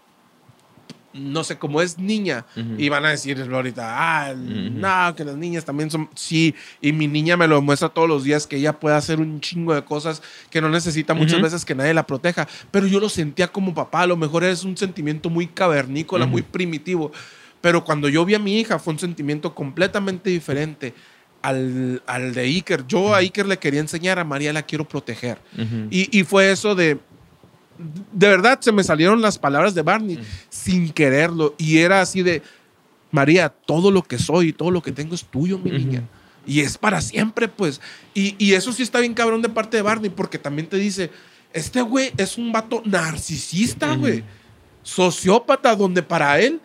no 1.13 1.43
sé, 1.43 1.57
como 1.57 1.81
es 1.81 1.97
niña, 1.97 2.45
y 2.77 2.89
van 2.89 3.05
a 3.05 3.09
decir 3.09 3.41
ahorita, 3.51 3.83
ah, 3.85 4.33
no, 4.33 5.15
que 5.15 5.25
las 5.25 5.35
niñas 5.35 5.65
también 5.65 5.91
son, 5.91 6.09
sí, 6.15 6.55
y 6.81 6.91
mi 6.93 7.07
niña 7.07 7.35
me 7.35 7.47
lo 7.47 7.55
demuestra 7.55 7.89
todos 7.89 8.07
los 8.07 8.23
días 8.23 8.47
que 8.47 8.55
ella 8.55 8.79
puede 8.79 8.95
hacer 8.95 9.19
un 9.19 9.41
chingo 9.41 9.73
de 9.73 9.83
cosas 9.83 10.21
que 10.49 10.61
no 10.61 10.69
necesita 10.69 11.13
muchas 11.13 11.35
Ujú. 11.35 11.43
veces 11.43 11.65
que 11.65 11.75
nadie 11.75 11.93
la 11.93 12.07
proteja, 12.07 12.47
pero 12.71 12.87
yo 12.87 12.99
lo 12.99 13.09
sentía 13.09 13.47
como 13.47 13.73
papá, 13.73 14.01
a 14.01 14.07
lo 14.07 14.15
mejor 14.15 14.43
es 14.43 14.63
un 14.63 14.77
sentimiento 14.77 15.29
muy 15.29 15.47
cavernícola, 15.47 16.25
muy 16.25 16.41
primitivo, 16.43 17.11
pero 17.59 17.83
cuando 17.83 18.07
yo 18.07 18.23
vi 18.25 18.35
a 18.35 18.39
mi 18.39 18.59
hija 18.59 18.79
fue 18.79 18.93
un 18.93 18.99
sentimiento 18.99 19.53
completamente 19.53 20.29
diferente. 20.29 20.93
Al, 21.43 22.03
al 22.05 22.35
de 22.35 22.41
Iker. 22.41 22.85
Yo 22.85 23.15
a 23.15 23.17
Iker 23.17 23.47
le 23.47 23.57
quería 23.57 23.79
enseñar, 23.79 24.19
a 24.19 24.23
María 24.23 24.53
la 24.53 24.61
quiero 24.61 24.87
proteger. 24.87 25.39
Ujú. 25.57 25.87
Y, 25.89 26.19
y 26.19 26.23
fue 26.23 26.51
eso 26.51 26.75
de. 26.75 26.99
De 28.11 28.27
verdad, 28.27 28.59
se 28.61 28.71
me 28.71 28.83
salieron 28.83 29.21
las 29.21 29.37
palabras 29.37 29.73
de 29.73 29.81
Barney 29.81 30.19
sin 30.49 30.91
quererlo. 30.91 31.55
Y 31.57 31.77
era 31.77 32.01
así 32.01 32.23
de: 32.23 32.41
María, 33.11 33.49
todo 33.49 33.91
lo 33.91 34.03
que 34.03 34.17
soy 34.17 34.49
y 34.49 34.53
todo 34.53 34.71
lo 34.71 34.81
que 34.81 34.91
tengo 34.91 35.15
es 35.15 35.23
tuyo, 35.25 35.57
mi 35.57 35.71
niña. 35.71 36.03
Y 36.45 36.61
es 36.61 36.77
para 36.77 37.01
siempre, 37.01 37.47
pues. 37.47 37.81
Y, 38.13 38.35
y 38.43 38.53
eso 38.53 38.73
sí 38.73 38.83
está 38.83 38.99
bien 38.99 39.13
cabrón 39.13 39.41
de 39.41 39.49
parte 39.49 39.77
de 39.77 39.83
Barney, 39.83 40.09
porque 40.09 40.37
también 40.37 40.67
te 40.67 40.77
dice: 40.77 41.11
Este 41.53 41.81
güey 41.81 42.11
es 42.17 42.37
un 42.37 42.51
vato 42.51 42.81
narcisista, 42.85 43.95
güey. 43.95 44.23
Sociópata, 44.83 45.75
donde 45.75 46.03
para 46.03 46.39
él. 46.39 46.59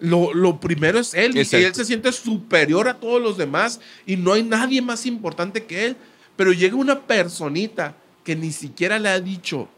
Lo, 0.00 0.32
lo 0.32 0.60
primero 0.60 1.00
es 1.00 1.12
él, 1.12 1.36
y 1.36 1.40
Exacto. 1.40 1.66
él 1.66 1.74
se 1.74 1.84
siente 1.84 2.12
superior 2.12 2.86
a 2.86 2.94
todos 3.00 3.20
los 3.20 3.36
demás 3.36 3.80
y 4.06 4.16
no 4.16 4.32
hay 4.32 4.44
nadie 4.44 4.80
más 4.80 5.06
importante 5.06 5.64
que 5.64 5.86
él. 5.86 5.96
Pero 6.36 6.52
llega 6.52 6.76
una 6.76 7.00
personita 7.00 7.96
que 8.22 8.36
ni 8.36 8.52
siquiera 8.52 9.00
le 9.00 9.08
ha 9.08 9.18
dicho 9.18 9.68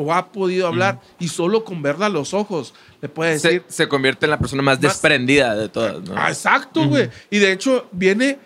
o 0.00 0.14
ha 0.14 0.30
podido 0.30 0.68
hablar 0.68 1.00
y 1.18 1.26
solo 1.26 1.64
con 1.64 1.82
verla 1.82 2.06
a 2.06 2.08
los 2.08 2.32
ojos 2.32 2.72
le 3.02 3.08
puede 3.08 3.36
Se, 3.40 3.48
decir, 3.48 3.64
se 3.66 3.88
convierte 3.88 4.26
en 4.26 4.30
la 4.30 4.38
persona 4.38 4.62
más, 4.62 4.76
Más- 4.76 4.80
desprendida 4.80 5.56
de 5.56 5.68
todas, 5.68 6.00
¿no? 6.04 6.14
Ah, 6.16 6.28
exacto, 6.28 6.86
güey. 6.86 7.10
Y 7.30 7.38
de 7.38 7.50
hecho 7.50 7.88
viene 7.90 8.38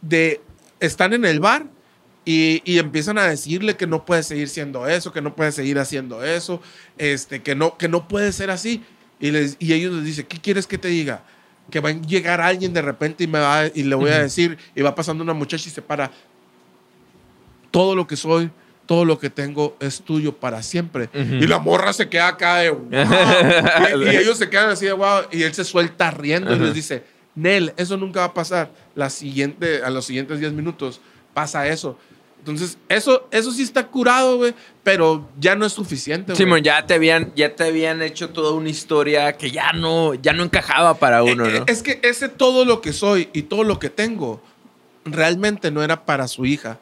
de, 0.00 0.40
están 0.78 1.12
en 1.12 1.24
el 1.24 1.40
bar 1.40 1.66
y, 2.24 2.62
y 2.64 2.78
empiezan 2.78 3.18
a 3.18 3.24
decirle 3.26 3.76
que 3.76 3.88
no 3.88 4.04
puede 4.04 4.22
seguir 4.22 4.48
siendo 4.48 4.86
eso, 4.86 5.12
que 5.12 5.20
no 5.20 5.34
puede 5.34 5.50
seguir 5.50 5.80
haciendo 5.80 6.24
eso, 6.24 6.62
este, 6.98 7.42
que, 7.42 7.56
no, 7.56 7.76
que 7.76 7.88
no 7.88 8.06
puede 8.06 8.30
ser 8.30 8.52
así. 8.52 8.84
Y, 9.18 9.32
les, 9.32 9.56
y 9.58 9.72
ellos 9.72 9.92
les 9.94 10.04
dicen, 10.04 10.26
¿qué 10.28 10.38
quieres 10.38 10.68
que 10.68 10.78
te 10.78 10.86
diga? 10.86 11.24
Que 11.68 11.80
va 11.80 11.88
a 11.88 11.92
llegar 11.92 12.40
alguien 12.40 12.72
de 12.72 12.82
repente 12.82 13.24
y, 13.24 13.26
me 13.26 13.40
va, 13.40 13.66
y 13.66 13.82
le 13.82 13.94
voy 13.96 14.10
a 14.10 14.20
decir, 14.20 14.56
y 14.76 14.82
va 14.82 14.94
pasando 14.94 15.24
una 15.24 15.34
muchacha 15.34 15.68
y 15.68 15.72
se 15.72 15.82
para, 15.82 16.12
todo 17.72 17.96
lo 17.96 18.06
que 18.06 18.16
soy, 18.16 18.50
todo 18.86 19.04
lo 19.04 19.18
que 19.18 19.30
tengo 19.30 19.76
es 19.80 20.02
tuyo 20.02 20.34
para 20.36 20.62
siempre. 20.62 21.08
Y 21.14 21.46
la 21.46 21.58
morra 21.58 21.92
se 21.92 22.08
queda 22.08 22.28
acá 22.28 22.56
de, 22.58 22.70
"Wow". 22.70 22.88
y, 24.02 24.04
y 24.06 24.16
ellos 24.16 24.38
se 24.38 24.48
quedan 24.50 24.70
así 24.70 24.86
de, 24.86 24.92
wow, 24.92 25.22
y 25.30 25.42
él 25.42 25.54
se 25.54 25.64
suelta 25.64 26.10
riendo 26.10 26.54
y 26.54 26.58
les 26.58 26.74
dice, 26.74 27.04
Nel, 27.34 27.72
eso 27.76 27.96
nunca 27.96 28.20
va 28.20 28.26
a 28.26 28.34
pasar. 28.34 28.70
La 28.94 29.08
siguiente, 29.08 29.82
a 29.82 29.90
los 29.90 30.04
siguientes 30.04 30.38
10 30.40 30.52
minutos 30.52 31.00
pasa 31.32 31.66
eso. 31.68 31.96
Entonces, 32.40 32.76
eso, 32.88 33.28
eso 33.30 33.52
sí 33.52 33.62
está 33.62 33.86
curado, 33.86 34.36
güey, 34.38 34.52
pero 34.82 35.28
ya 35.38 35.54
no 35.54 35.64
es 35.64 35.72
suficiente. 35.72 36.34
Simón, 36.34 36.60
ya 36.62 36.84
te 36.84 36.94
habían, 36.94 37.32
ya 37.36 37.54
te 37.54 37.62
habían 37.64 38.02
hecho 38.02 38.30
toda 38.30 38.52
una 38.52 38.68
historia 38.68 39.32
que 39.36 39.52
ya 39.52 39.72
no, 39.72 40.14
ya 40.14 40.32
no 40.32 40.42
encajaba 40.42 40.94
para 40.94 41.22
uno, 41.22 41.46
Eh, 41.46 41.60
¿no? 41.60 41.64
Es 41.68 41.84
que 41.84 42.00
ese 42.02 42.28
todo 42.28 42.64
lo 42.64 42.80
que 42.80 42.92
soy 42.92 43.28
y 43.32 43.42
todo 43.42 43.62
lo 43.62 43.78
que 43.78 43.90
tengo 43.90 44.42
realmente 45.04 45.70
no 45.70 45.82
era 45.82 46.04
para 46.04 46.26
su 46.28 46.44
hija. 46.44 46.78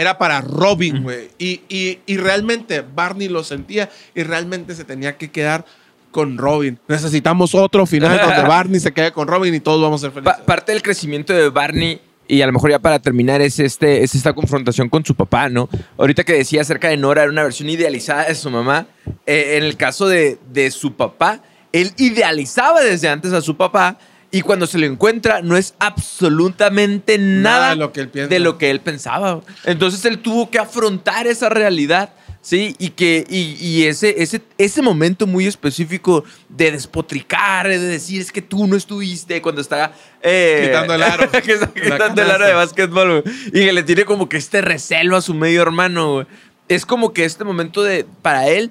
Era 0.00 0.18
para 0.18 0.40
Robin, 0.40 1.02
güey. 1.02 1.30
Y, 1.38 1.60
y- 1.68 1.98
y 2.06 2.16
realmente 2.16 2.82
Barney 2.82 3.28
lo 3.28 3.44
sentía 3.44 3.90
y 4.14 4.22
realmente 4.22 4.74
se 4.74 4.84
tenía 4.84 5.16
que 5.16 5.30
quedar 5.30 5.64
con 6.10 6.36
Robin. 6.38 6.78
Necesitamos 6.88 7.54
otro 7.54 7.86
final 7.86 8.18
donde 8.22 8.42
Barney 8.42 8.80
se 8.80 8.92
quede 8.92 9.12
con 9.12 9.28
Robin 9.28 9.54
y 9.54 9.60
todos 9.60 9.80
vamos 9.80 10.02
a 10.02 10.06
ser 10.06 10.12
felices. 10.12 10.38
Pa- 10.38 10.44
parte 10.44 10.72
del 10.72 10.82
crecimiento 10.82 11.32
de 11.32 11.48
Barney, 11.48 12.00
y 12.28 12.40
a 12.42 12.46
lo 12.46 12.52
mejor 12.52 12.70
ya 12.70 12.78
para 12.78 12.98
terminar, 12.98 13.40
es, 13.42 13.58
este, 13.58 14.02
es 14.04 14.14
esta 14.14 14.32
confrontación 14.32 14.88
con 14.88 15.04
su 15.04 15.14
papá, 15.14 15.48
¿no? 15.48 15.68
Ahorita 15.98 16.22
que 16.24 16.34
decía 16.34 16.60
acerca 16.62 16.88
de 16.88 16.96
Nora, 16.96 17.22
era 17.22 17.30
una 17.32 17.42
versión 17.42 17.68
idealizada 17.68 18.24
de 18.24 18.34
su 18.34 18.48
mamá. 18.50 18.86
Eh, 19.26 19.54
en 19.58 19.64
el 19.64 19.76
caso 19.76 20.06
de, 20.06 20.38
de 20.52 20.70
su 20.70 20.94
papá, 20.94 21.40
él 21.72 21.92
idealizaba 21.98 22.80
desde 22.82 23.08
antes 23.08 23.32
a 23.32 23.40
su 23.42 23.56
papá. 23.56 23.98
Y 24.32 24.40
cuando 24.40 24.66
se 24.66 24.78
lo 24.78 24.86
encuentra, 24.86 25.42
no 25.42 25.56
es 25.56 25.74
absolutamente 25.78 27.18
Nada 27.18 27.58
nada, 27.58 27.70
de 27.70 27.76
lo 27.76 27.92
que 27.92 28.00
él 28.00 28.08
piensa. 28.08 28.28
de 28.28 28.38
lo 28.40 28.58
que 28.58 28.70
él 28.70 28.80
pensaba. 28.80 29.40
Entonces 29.64 30.04
él 30.06 30.18
tuvo 30.20 30.50
que 30.50 30.58
afrontar 30.58 31.26
esa 31.26 31.48
realidad, 31.50 32.10
¿sí? 32.40 32.74
Y, 32.78 32.90
que, 32.90 33.26
y, 33.28 33.56
y 33.60 33.84
ese, 33.84 34.22
ese, 34.22 34.40
ese 34.56 34.80
momento 34.80 35.26
muy 35.26 35.46
específico 35.46 36.24
de 36.48 36.72
despotricar, 36.72 37.68
de 37.68 37.78
decir, 37.78 38.20
es 38.22 38.32
que 38.32 38.40
tú 38.42 38.66
no 38.66 38.74
estuviste 38.76 39.42
cuando 39.42 39.60
está... 39.60 39.92
eh, 40.22 40.64
Quitando 40.68 40.94
el 40.94 41.02
aro. 41.02 41.30
quitando 41.74 42.22
el 42.22 42.30
aro 42.30 42.46
de 42.46 42.54
básquetbol. 42.54 43.22
Y 43.48 43.50
que 43.66 43.72
le 43.72 43.82
tiene 43.82 44.04
como 44.06 44.28
que 44.30 44.38
este 44.38 44.62
recelo 44.62 45.16
a 45.16 45.20
su 45.20 45.34
medio 45.34 45.60
hermano. 45.62 46.26
Es 46.68 46.86
como 46.86 47.12
que 47.12 47.26
este 47.26 47.44
momento 47.44 47.82
de, 47.82 48.06
para 48.22 48.48
él, 48.48 48.70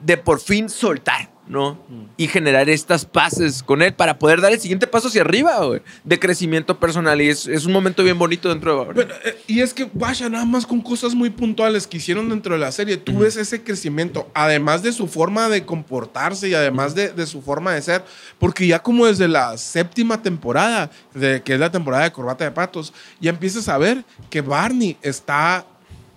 de 0.00 0.16
por 0.16 0.40
fin 0.40 0.68
soltar, 0.68 1.30
¿no? 1.50 1.78
Y 2.16 2.28
generar 2.28 2.70
estas 2.70 3.04
paces 3.04 3.62
con 3.62 3.82
él 3.82 3.92
para 3.92 4.18
poder 4.18 4.40
dar 4.40 4.52
el 4.52 4.60
siguiente 4.60 4.86
paso 4.86 5.08
hacia 5.08 5.22
arriba, 5.22 5.64
güey, 5.66 5.82
de 6.04 6.18
crecimiento 6.18 6.78
personal. 6.78 7.20
Y 7.20 7.28
es, 7.28 7.48
es 7.48 7.66
un 7.66 7.72
momento 7.72 8.04
bien 8.04 8.16
bonito 8.18 8.48
dentro 8.48 8.70
de 8.70 8.78
Barney. 8.78 8.94
Bueno, 8.94 9.14
eh, 9.24 9.36
y 9.48 9.60
es 9.60 9.74
que, 9.74 9.90
vaya, 9.92 10.28
nada 10.28 10.44
más 10.44 10.64
con 10.64 10.80
cosas 10.80 11.14
muy 11.14 11.28
puntuales 11.28 11.88
que 11.88 11.96
hicieron 11.96 12.28
dentro 12.28 12.54
de 12.54 12.60
la 12.60 12.70
serie, 12.70 12.96
tú 12.96 13.18
ves 13.18 13.36
ese 13.36 13.64
crecimiento, 13.64 14.30
además 14.32 14.84
de 14.84 14.92
su 14.92 15.08
forma 15.08 15.48
de 15.48 15.64
comportarse 15.64 16.48
y 16.48 16.54
además 16.54 16.94
de, 16.94 17.08
de 17.10 17.26
su 17.26 17.42
forma 17.42 17.72
de 17.72 17.82
ser, 17.82 18.04
porque 18.38 18.66
ya 18.68 18.78
como 18.78 19.06
desde 19.06 19.26
la 19.26 19.58
séptima 19.58 20.22
temporada, 20.22 20.90
de, 21.14 21.42
que 21.42 21.54
es 21.54 21.60
la 21.60 21.72
temporada 21.72 22.04
de 22.04 22.12
Corbata 22.12 22.44
de 22.44 22.52
Patos, 22.52 22.92
ya 23.20 23.30
empiezas 23.30 23.68
a 23.68 23.76
ver 23.76 24.04
que 24.30 24.40
Barney 24.40 24.96
está, 25.02 25.66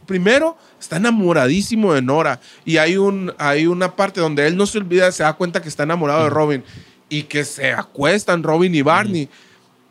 primero, 0.05 0.57
está 0.79 0.97
enamoradísimo 0.97 1.93
de 1.93 2.01
Nora, 2.01 2.39
y 2.65 2.77
hay, 2.77 2.97
un, 2.97 3.33
hay 3.37 3.67
una 3.67 3.95
parte 3.95 4.19
donde 4.21 4.45
él 4.47 4.55
no 4.57 4.65
se 4.65 4.77
olvida, 4.77 5.11
se 5.11 5.23
da 5.23 5.33
cuenta 5.33 5.61
que 5.61 5.69
está 5.69 5.83
enamorado 5.83 6.23
de 6.23 6.29
Robin, 6.29 6.63
y 7.09 7.23
que 7.23 7.45
se 7.45 7.71
acuestan 7.71 8.43
Robin 8.43 8.73
y 8.73 8.81
Barney. 8.81 9.29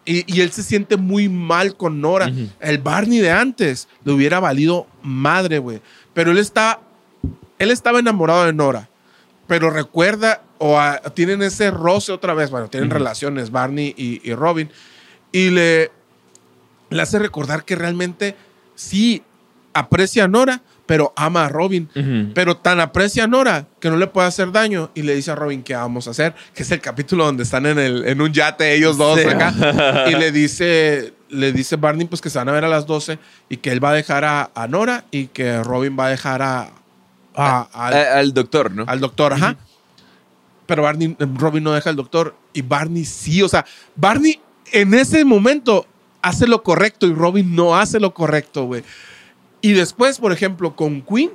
Y, 0.05 0.25
y 0.35 0.41
él 0.41 0.51
se 0.51 0.65
siente 0.65 0.97
muy 0.97 1.29
mal 1.29 1.77
con 1.77 2.01
Nora. 2.01 2.33
El 2.59 2.79
Barney 2.79 3.21
de 3.21 3.31
antes 3.31 3.87
le 4.05 4.13
hubiera 4.13 4.41
valido 4.41 4.89
madre, 5.03 5.59
güey. 5.61 5.81
Pero 6.13 6.33
él 6.33 6.39
está, 6.39 6.81
él 7.61 7.71
estaba 7.71 8.01
enamorado 8.01 8.45
de 8.45 8.53
Nora. 8.53 8.89
Pero 9.47 9.71
recuerda, 9.71 10.43
o 10.59 10.77
a- 10.81 10.99
tienen 11.15 11.43
ese 11.43 11.71
roce 11.71 12.11
otra 12.11 12.35
vez. 12.35 12.51
Bueno, 12.51 12.69
tienen 12.69 12.91
relaciones 12.91 13.53
Barney 13.53 13.95
y, 13.97 14.21
y 14.29 14.35
Robin. 14.35 14.69
Y 15.31 15.51
le, 15.51 15.93
le 16.91 17.03
hace 17.03 17.21
recordar 17.21 17.65
que 17.65 17.77
realmente 17.77 18.35
sí 18.75 19.23
aprecia 19.75 20.25
a 20.25 20.29
Nora, 20.29 20.62
pero 20.87 21.12
ama 21.16 21.47
a 21.47 21.49
Robin. 21.49 21.89
Pero 22.35 22.57
tan 22.57 22.81
aprecia 22.81 23.25
a 23.25 23.27
Nora 23.27 23.66
que 23.81 23.89
no 23.91 23.97
le 23.97 24.07
puede 24.07 24.27
hacer 24.29 24.53
daño 24.53 24.91
y 24.95 25.03
le 25.03 25.14
dice 25.14 25.31
a 25.31 25.35
Robin 25.35 25.62
qué 25.62 25.75
vamos 25.75 26.07
a 26.09 26.11
hacer, 26.11 26.35
que 26.55 26.62
es 26.62 26.70
el 26.70 26.81
capítulo 26.81 27.25
donde 27.25 27.43
están 27.45 27.66
en, 27.66 27.79
el, 27.79 28.07
en 28.07 28.20
un 28.20 28.33
yate 28.33 28.75
ellos 28.75 28.99
dos 28.99 29.18
Sí. 29.20 29.27
acá 29.29 29.55
y 30.11 30.14
le 30.16 30.33
dice, 30.33 31.14
le 31.31 31.53
dice 31.53 31.77
Barney 31.77 32.07
pues 32.07 32.20
que 32.20 32.29
se 32.31 32.39
van 32.39 32.49
a 32.49 32.53
ver 32.53 32.64
a 32.64 32.68
las 32.68 32.87
12 32.87 33.18
y 33.49 33.57
que 33.59 33.70
él 33.70 33.83
va 33.83 33.91
a 33.91 33.95
dejar 33.95 34.25
a, 34.25 34.51
a 34.55 34.66
Nora 34.68 35.05
y 35.11 35.29
que 35.29 35.62
Robin 35.62 35.97
va 35.99 36.07
a 36.07 36.11
dejar 36.11 36.43
a, 36.43 36.70
a- 37.35 37.68
al, 37.73 37.95
A- 37.95 38.18
al 38.18 38.35
doctor, 38.35 38.70
¿no? 38.73 38.85
al 38.87 39.01
doctor, 39.01 39.33
ajá. 39.33 39.57
Pero 40.66 40.83
Barney, 40.83 41.16
Robin 41.37 41.64
no 41.64 41.73
deja 41.73 41.91
al 41.91 41.97
doctor 41.97 42.35
y 42.53 42.62
Barney 42.62 43.05
sí, 43.05 43.43
o 43.43 43.49
sea, 43.49 43.64
Barney 43.97 44.41
en 44.73 44.95
ese 44.95 45.25
momento 45.25 45.87
hace 46.23 46.47
lo 46.47 46.62
correcto 46.62 47.07
y 47.07 47.12
Robin 47.14 47.55
no 47.55 47.77
hace 47.77 47.99
lo 48.01 48.14
correcto, 48.14 48.64
güey. 48.64 48.83
Y 49.63 49.73
después, 49.73 50.19
por 50.19 50.33
ejemplo, 50.33 50.77
con 50.77 51.01
Queen, 51.01 51.31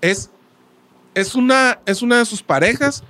es, 0.00 0.30
es, 1.14 1.34
una, 1.34 1.80
es 1.86 2.02
una 2.02 2.18
de 2.18 2.26
sus 2.26 2.42
parejas 2.42 3.02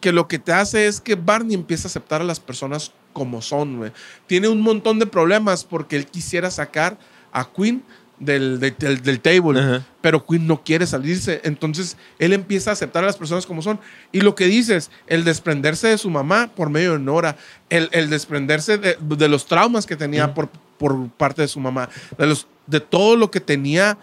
que 0.00 0.12
lo 0.12 0.28
que 0.28 0.38
te 0.38 0.52
hace 0.52 0.86
es 0.86 1.00
que 1.00 1.16
Barney 1.16 1.54
empieza 1.54 1.88
a 1.88 1.90
aceptar 1.90 2.20
a 2.20 2.24
las 2.24 2.38
personas 2.38 2.92
como 3.12 3.42
son, 3.42 3.78
güey. 3.78 3.92
Tiene 4.26 4.46
un 4.48 4.60
montón 4.60 4.98
de 5.00 5.06
problemas 5.06 5.64
porque 5.64 5.96
él 5.96 6.06
quisiera 6.06 6.50
sacar 6.52 6.98
a 7.32 7.50
Queen 7.50 7.82
del, 8.20 8.60
de- 8.60 8.72
del, 8.72 9.00
del 9.02 9.20
table, 9.20 9.58
Ajá. 9.60 9.86
pero 10.00 10.24
Queen 10.26 10.46
no 10.46 10.62
quiere 10.62 10.86
salirse. 10.86 11.40
Entonces 11.44 11.96
él 12.18 12.32
empieza 12.32 12.70
a 12.70 12.72
aceptar 12.74 13.02
a 13.02 13.06
las 13.06 13.16
personas 13.16 13.46
como 13.46 13.62
son. 13.62 13.80
Y 14.12 14.20
lo 14.20 14.34
que 14.34 14.46
dices, 14.46 14.90
el 15.06 15.24
desprenderse 15.24 15.88
de 15.88 15.98
su 15.98 16.10
mamá 16.10 16.50
por 16.54 16.68
medio 16.70 16.92
de 16.92 16.98
Nora, 17.00 17.36
el, 17.70 17.88
el 17.92 18.10
desprenderse 18.10 18.76
de, 18.78 18.98
de 19.00 19.28
los 19.28 19.46
traumas 19.46 19.86
que 19.86 19.96
tenía 19.96 20.34
por, 20.34 20.48
por 20.78 21.08
parte 21.10 21.42
de 21.42 21.48
su 21.48 21.58
mamá, 21.60 21.88
de, 22.18 22.26
los, 22.26 22.46
de 22.68 22.80
todo 22.80 23.16
lo 23.16 23.30
que 23.30 23.40
tenía 23.40 23.98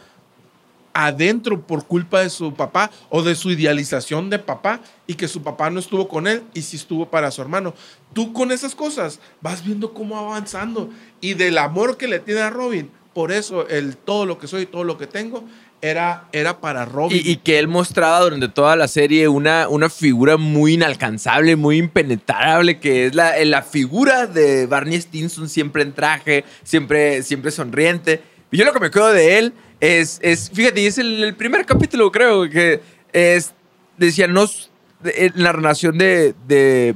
adentro 0.94 1.62
por 1.62 1.86
culpa 1.86 2.22
de 2.22 2.30
su 2.30 2.54
papá 2.54 2.90
o 3.10 3.22
de 3.22 3.36
su 3.36 3.52
idealización 3.52 4.30
de 4.30 4.40
papá 4.40 4.80
y 5.06 5.16
que 5.16 5.28
su 5.28 5.44
papá 5.44 5.70
no 5.70 5.82
estuvo 5.82 6.08
con 6.08 6.26
él 6.26 6.44
y 6.54 6.62
sí 6.62 6.78
estuvo 6.78 7.10
para 7.10 7.32
su 7.32 7.42
hermano. 7.42 7.74
Tú 8.14 8.32
con 8.32 8.52
esas 8.52 8.76
cosas 8.76 9.20
vas 9.42 9.64
viendo 9.64 9.94
cómo 9.94 10.16
va 10.16 10.22
avanzando 10.22 10.90
y 11.20 11.34
del 11.34 11.58
amor 11.58 11.98
que 11.98 12.08
le 12.08 12.20
tiene 12.20 12.40
a 12.40 12.50
Robin, 12.50 12.90
por 13.14 13.34
eso 13.34 13.68
el 13.68 13.98
todo 13.98 14.26
lo 14.26 14.38
que 14.40 14.48
soy, 14.48 14.66
todo 14.66 14.86
lo 14.86 14.98
que 14.98 15.06
tengo 15.06 15.44
era, 15.82 16.30
era 16.32 16.62
para 16.62 16.86
Robin. 16.86 17.22
Y, 17.24 17.30
y 17.30 17.36
que 17.38 17.60
él 17.60 17.68
mostraba 17.68 18.22
durante 18.22 18.48
toda 18.48 18.78
la 18.78 18.88
serie 18.88 19.28
una, 19.28 19.68
una 19.68 19.90
figura 19.90 20.38
muy 20.38 20.74
inalcanzable, 20.74 21.58
muy 21.58 21.78
impenetrable, 21.78 22.80
que 22.80 23.08
es 23.08 23.16
la, 23.16 23.38
la 23.44 23.62
figura 23.62 24.28
de 24.28 24.66
Barney 24.66 25.00
Stinson, 25.00 25.50
siempre 25.50 25.84
en 25.84 25.94
traje, 25.94 26.46
siempre, 26.64 27.22
siempre 27.22 27.52
sonriente. 27.52 28.22
Y 28.52 28.58
yo 28.58 28.66
lo 28.66 28.74
que 28.74 28.80
me 28.80 28.92
quedo 28.92 29.12
de 29.12 29.38
él 29.38 29.54
es, 29.80 30.20
es 30.22 30.50
fíjate, 30.54 30.86
es 30.88 30.98
el, 30.98 31.24
el 31.24 31.36
primer 31.36 31.66
capítulo, 31.66 32.12
creo, 32.12 32.50
que 32.50 32.82
es, 33.14 33.54
decía, 33.98 34.26
en 34.26 34.34
la 35.36 35.52
relación 35.52 35.98
de, 35.98 36.34
de, 36.48 36.96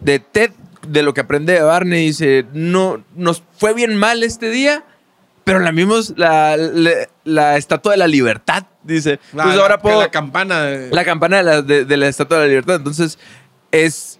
de 0.00 0.18
Ted, 0.18 0.50
de 0.88 1.02
lo 1.02 1.14
que 1.14 1.22
aprende 1.22 1.54
de 1.54 1.62
Barney, 1.62 2.06
dice, 2.06 2.44
no, 2.52 3.02
nos 3.16 3.42
fue 3.58 3.72
bien 3.74 3.96
mal 3.96 4.22
este 4.22 4.50
día, 4.50 4.84
pero 5.44 5.58
la 5.58 5.70
vimos 5.70 6.14
la, 6.16 6.56
la, 6.56 6.90
la 7.24 7.56
estatua 7.56 7.92
de 7.92 7.98
la 7.98 8.06
libertad, 8.06 8.64
dice. 8.82 9.18
la, 9.32 9.44
Entonces 9.44 9.60
ahora 9.62 9.78
puedo... 9.78 10.00
la 10.00 10.10
campana 10.10 10.62
de- 10.64 10.90
La 10.90 11.04
campana 11.04 11.38
de 11.38 11.42
la, 11.42 11.62
de- 11.62 11.84
de 11.84 11.96
la 11.96 12.08
Estatua 12.08 12.38
de 12.38 12.42
la 12.44 12.48
Libertad. 12.48 12.76
Entonces, 12.76 13.18
es 13.72 14.18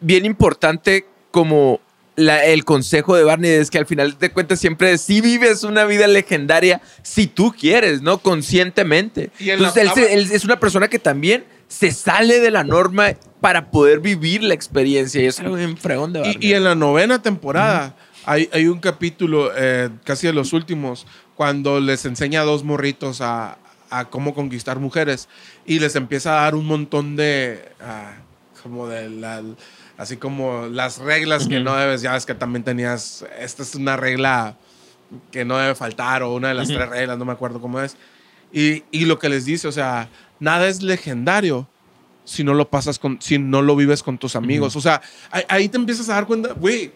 bien 0.00 0.24
importante 0.24 1.06
como 1.30 1.80
la- 2.20 2.44
el 2.44 2.64
consejo 2.64 3.16
de 3.16 3.24
Barney 3.24 3.50
es 3.50 3.70
que 3.70 3.78
al 3.78 3.86
final 3.86 4.16
de 4.18 4.30
cuentas 4.30 4.58
siempre 4.60 4.96
sí 4.98 5.20
vives 5.20 5.64
una 5.64 5.84
vida 5.84 6.06
legendaria 6.06 6.80
si 7.02 7.26
tú 7.26 7.52
quieres, 7.58 8.02
¿no? 8.02 8.18
Conscientemente. 8.18 9.30
En 9.38 9.50
Entonces, 9.50 9.82
él, 9.82 9.88
se- 9.94 10.00
octava- 10.02 10.12
él 10.12 10.28
es 10.32 10.44
una 10.44 10.60
persona 10.60 10.88
que 10.88 10.98
también 10.98 11.44
se 11.68 11.92
sale 11.92 12.40
de 12.40 12.50
la 12.50 12.64
norma 12.64 13.12
para 13.40 13.70
poder 13.70 14.00
vivir 14.00 14.42
la 14.42 14.54
experiencia. 14.54 15.20
Y 15.22 15.26
es 15.26 15.40
algo 15.40 15.56
bien 15.56 15.76
fregón 15.76 16.12
de 16.12 16.20
Barney. 16.20 16.36
Y, 16.40 16.48
y 16.48 16.52
en 16.54 16.64
la 16.64 16.74
novena 16.74 17.22
temporada 17.22 17.96
hay, 18.26 18.48
hay 18.52 18.66
un 18.66 18.80
capítulo, 18.80 19.50
eh, 19.56 19.88
casi 20.04 20.26
de 20.26 20.32
los 20.32 20.52
últimos, 20.52 21.06
cuando 21.36 21.80
les 21.80 22.04
enseña 22.04 22.42
a 22.42 22.44
dos 22.44 22.64
morritos 22.64 23.20
a, 23.20 23.56
a 23.88 24.04
cómo 24.06 24.34
conquistar 24.34 24.78
mujeres 24.78 25.28
y 25.64 25.78
les 25.78 25.96
empieza 25.96 26.38
a 26.38 26.42
dar 26.42 26.54
un 26.54 26.66
montón 26.66 27.16
de, 27.16 27.64
ah, 27.80 28.12
como 28.62 28.86
de 28.88 29.08
la- 29.10 29.42
así 29.98 30.16
como 30.16 30.66
las 30.66 30.98
reglas 30.98 31.46
que 31.48 31.60
no 31.60 31.76
debes, 31.76 32.02
ya 32.02 32.12
ves 32.14 32.24
que 32.26 32.34
también 32.34 32.62
tenías, 32.64 33.24
esta 33.38 33.62
es 33.62 33.74
una 33.74 33.96
regla 33.96 34.56
que 35.30 35.44
no 35.44 35.58
debe 35.58 35.74
faltar 35.74 36.22
o 36.22 36.32
una 36.34 36.48
de 36.48 36.54
las 36.54 36.68
tres 36.68 36.88
reglas, 36.88 37.18
no 37.18 37.24
me 37.24 37.32
acuerdo 37.32 37.60
cómo 37.60 37.80
es. 37.80 37.96
Y, 38.52 38.84
y 38.90 39.04
lo 39.04 39.18
que 39.18 39.28
les 39.28 39.44
dice, 39.44 39.68
o 39.68 39.72
sea, 39.72 40.08
nada 40.38 40.68
es 40.68 40.82
legendario 40.82 41.68
si 42.24 42.44
no 42.44 42.54
lo 42.54 42.68
pasas 42.70 42.98
con, 42.98 43.20
si 43.20 43.38
no 43.38 43.60
lo 43.62 43.74
vives 43.76 44.02
con 44.02 44.18
tus 44.18 44.36
amigos. 44.36 44.76
O 44.76 44.80
sea, 44.80 45.02
ahí, 45.30 45.42
ahí 45.48 45.68
te 45.68 45.76
empiezas 45.76 46.08
a 46.08 46.14
dar 46.14 46.26
cuenta, 46.26 46.52
güey, 46.52 46.92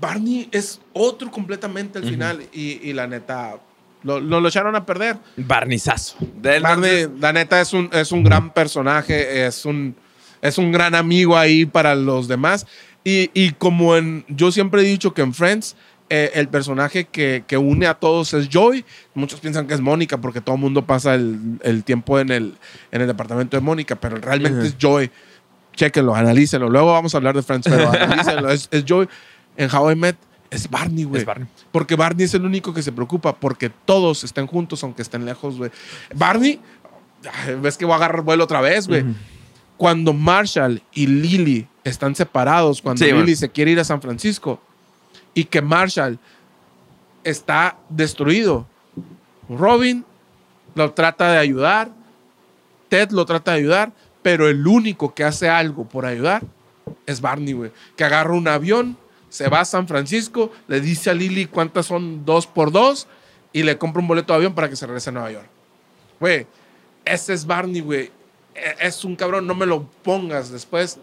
Barney 0.00 0.48
es 0.52 0.80
otro 0.92 1.30
completamente 1.30 1.98
al 1.98 2.04
final 2.04 2.42
y, 2.52 2.80
y 2.88 2.92
la 2.92 3.06
neta, 3.06 3.56
lo, 4.02 4.20
lo, 4.20 4.40
lo 4.40 4.48
echaron 4.48 4.74
a 4.76 4.84
perder. 4.84 5.16
Barnizazo. 5.36 6.16
Barney, 6.42 7.06
la 7.20 7.32
neta, 7.32 7.60
es 7.60 7.72
un, 7.72 7.88
es 7.92 8.10
un 8.12 8.22
gran 8.24 8.52
personaje, 8.52 9.46
es 9.46 9.64
un, 9.64 9.94
es 10.44 10.58
un 10.58 10.72
gran 10.72 10.94
amigo 10.94 11.36
ahí 11.38 11.64
para 11.64 11.94
los 11.94 12.28
demás. 12.28 12.66
Y, 13.02 13.30
y 13.34 13.52
como 13.52 13.96
en, 13.96 14.24
yo 14.28 14.52
siempre 14.52 14.82
he 14.82 14.84
dicho 14.84 15.14
que 15.14 15.22
en 15.22 15.32
Friends, 15.32 15.74
eh, 16.10 16.32
el 16.34 16.48
personaje 16.48 17.06
que, 17.06 17.44
que 17.46 17.56
une 17.56 17.86
a 17.86 17.94
todos 17.94 18.34
es 18.34 18.50
Joy. 18.50 18.84
Muchos 19.14 19.40
piensan 19.40 19.66
que 19.66 19.72
es 19.72 19.80
Mónica 19.80 20.18
porque 20.18 20.42
todo 20.42 20.56
el 20.56 20.60
mundo 20.60 20.84
pasa 20.84 21.14
el, 21.14 21.58
el 21.62 21.82
tiempo 21.82 22.18
en 22.18 22.30
el, 22.30 22.54
en 22.92 23.00
el 23.00 23.06
departamento 23.06 23.56
de 23.56 23.62
Mónica, 23.62 23.96
pero 23.96 24.18
realmente 24.18 24.58
Ujú. 24.58 24.66
es 24.66 24.76
Joy. 24.78 25.10
Chéquenlo, 25.74 26.14
analícenlo. 26.14 26.68
Luego 26.68 26.92
vamos 26.92 27.14
a 27.14 27.16
hablar 27.16 27.34
de 27.34 27.42
Friends, 27.42 27.66
pero 27.68 27.90
analícenlo. 28.00 28.50
Es, 28.50 28.68
es 28.70 28.84
Joy. 28.84 29.08
En 29.56 29.74
How 29.74 29.92
I 29.92 29.96
Met 29.96 30.16
es 30.50 30.68
Barney, 30.68 31.04
güey. 31.04 31.20
Es 31.22 31.26
Barney. 31.26 31.48
Porque 31.72 31.96
Barney 31.96 32.26
es 32.26 32.34
el 32.34 32.44
único 32.44 32.74
que 32.74 32.82
se 32.82 32.92
preocupa 32.92 33.34
porque 33.34 33.70
todos 33.70 34.24
estén 34.24 34.46
juntos 34.46 34.84
aunque 34.84 35.00
estén 35.00 35.24
lejos, 35.24 35.56
güey. 35.56 35.70
Barney, 36.14 36.60
ves 37.62 37.78
que 37.78 37.86
va 37.86 37.94
a 37.94 37.96
agarrar 37.96 38.22
vuelo 38.22 38.44
otra 38.44 38.60
vez, 38.60 38.86
güey. 38.86 39.04
Cuando 39.76 40.12
Marshall 40.12 40.82
y 40.92 41.06
Lily 41.06 41.66
están 41.82 42.14
separados, 42.14 42.80
cuando 42.80 43.04
Sí, 43.04 43.10
Lily 43.10 43.32
man. 43.32 43.36
se 43.36 43.50
quiere 43.50 43.72
ir 43.72 43.80
a 43.80 43.84
San 43.84 44.00
Francisco 44.00 44.60
y 45.34 45.44
que 45.44 45.60
Marshall 45.60 46.18
está 47.24 47.76
destruido, 47.88 48.66
Robin 49.48 50.04
lo 50.74 50.92
trata 50.92 51.32
de 51.32 51.38
ayudar, 51.38 51.90
Ted 52.88 53.10
lo 53.10 53.26
trata 53.26 53.52
de 53.52 53.58
ayudar, 53.58 53.92
pero 54.22 54.48
el 54.48 54.66
único 54.66 55.14
que 55.14 55.24
hace 55.24 55.48
algo 55.48 55.84
por 55.88 56.06
ayudar 56.06 56.42
es 57.06 57.20
Barney, 57.20 57.52
güey. 57.52 57.72
Que 57.96 58.04
agarra 58.04 58.32
un 58.32 58.48
avión, 58.48 58.96
se 59.28 59.48
va 59.48 59.60
a 59.60 59.64
San 59.64 59.88
Francisco, 59.88 60.52
le 60.68 60.80
dice 60.80 61.10
a 61.10 61.14
Lily 61.14 61.46
cuántas 61.46 61.86
son 61.86 62.24
dos 62.24 62.46
por 62.46 62.70
dos 62.70 63.06
y 63.52 63.62
le 63.62 63.76
compra 63.78 64.00
un 64.00 64.08
boleto 64.08 64.32
de 64.32 64.38
avión 64.38 64.54
para 64.54 64.68
que 64.68 64.76
se 64.76 64.86
regrese 64.86 65.10
a 65.10 65.12
Nueva 65.12 65.32
York. 65.32 65.48
Güey, 66.20 66.46
ese 67.04 67.32
es 67.34 67.44
Barney, 67.46 67.80
güey. 67.80 68.10
E- 68.54 68.86
Es 68.86 69.04
un 69.04 69.16
cabrón, 69.16 69.46
no 69.46 69.54
me 69.54 69.66
lo 69.66 69.84
pongas 70.02 70.50
después 70.50 70.98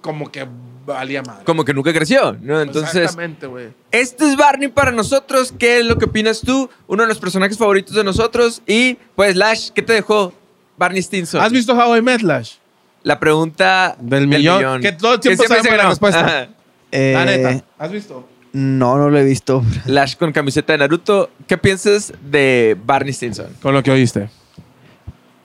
como 0.00 0.30
que 0.32 0.46
valía 0.84 1.22
madre. 1.22 1.44
Como 1.44 1.64
que 1.64 1.72
nunca 1.72 1.92
creció, 1.92 2.36
¿no? 2.40 2.60
Entonces, 2.60 2.94
Exactamente, 2.96 3.46
güey. 3.46 3.68
Este 3.92 4.28
es 4.28 4.36
Barney 4.36 4.68
para 4.68 4.90
nosotros. 4.90 5.54
¿Qué 5.56 5.78
es 5.78 5.84
lo 5.86 5.96
que 5.96 6.06
opinas 6.06 6.40
tú? 6.40 6.68
Uno 6.88 7.02
de 7.04 7.08
los 7.08 7.18
personajes 7.20 7.56
favoritos 7.56 7.94
de 7.94 8.02
nosotros. 8.02 8.62
Y 8.66 8.94
pues, 9.14 9.36
Lash, 9.36 9.70
¿qué 9.70 9.82
te 9.82 9.92
dejó 9.92 10.32
Barney 10.76 11.00
Stinson. 11.02 11.40
¿Has 11.40 11.52
visto 11.52 11.74
How 11.74 11.96
I 11.96 12.02
Met 12.02 12.22
Lash? 12.22 12.54
La 13.04 13.18
pregunta 13.20 13.96
Del 14.00 14.26
millón. 14.26 14.80
Que 14.80 14.92
todo 14.92 15.14
el 15.14 15.20
tiempo 15.20 15.44
la 15.76 15.88
respuesta. 15.88 16.48
Eh, 16.90 17.12
La 17.14 17.24
neta. 17.24 17.64
¿Has 17.78 17.90
visto? 17.90 18.28
No, 18.52 18.98
no 18.98 19.08
lo 19.08 19.18
he 19.18 19.24
visto. 19.24 19.64
Lash 19.86 20.16
con 20.16 20.32
camiseta 20.32 20.72
de 20.72 20.78
Naruto. 20.78 21.30
¿Qué 21.46 21.56
piensas 21.56 22.12
de 22.22 22.76
Barney 22.84 23.12
Stinson? 23.12 23.46
Con 23.62 23.74
lo 23.74 23.82
que 23.82 23.90
oíste. 23.90 24.28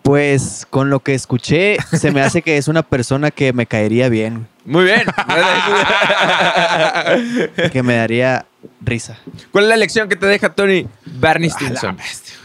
Pues 0.08 0.66
con 0.70 0.90
lo 0.90 1.02
que 1.02 1.14
escuché, 1.14 1.76
se 1.92 2.12
me 2.12 2.22
hace 2.22 2.42
que 2.42 2.56
es 2.56 2.70
una 2.70 2.82
persona 2.82 3.30
que 3.30 3.52
me 3.52 3.66
caería 3.66 4.08
bien, 4.08 4.48
Muy 4.64 4.86
bien. 4.86 5.02
que 7.74 7.84
me 7.84 7.98
daría 7.98 8.46
risa. 8.80 9.20
¿Cuál 9.52 9.66
es 9.66 9.70
la 9.70 9.76
lección 9.76 10.08
que 10.08 10.16
te 10.16 10.26
deja 10.26 10.48
Tony? 10.48 10.88
Barney 11.06 11.50
Stinson. 11.50 11.98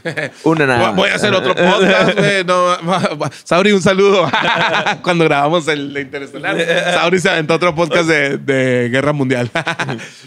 Una 0.43 0.67
nada. 0.67 0.89
Voy- 0.91 0.97
Voy 1.03 1.11
a 1.11 1.15
hacer 1.15 1.33
otro 1.33 1.55
podcast, 1.55 2.19
güey. 2.19 2.43
No, 2.45 3.31
Sabri, 3.45 3.71
un 3.71 3.81
saludo. 3.81 4.29
Cuando 5.05 5.23
grabamos 5.23 5.69
el 5.69 5.95
de 5.95 6.01
Interestelar, 6.01 6.57
Sabri 6.95 7.21
se 7.21 7.31
aventó 7.31 7.55
otro 7.55 7.73
podcast 7.77 8.09
de, 8.09 8.39
de 8.39 8.89
Guerra 8.89 9.13
Mundial. 9.13 9.49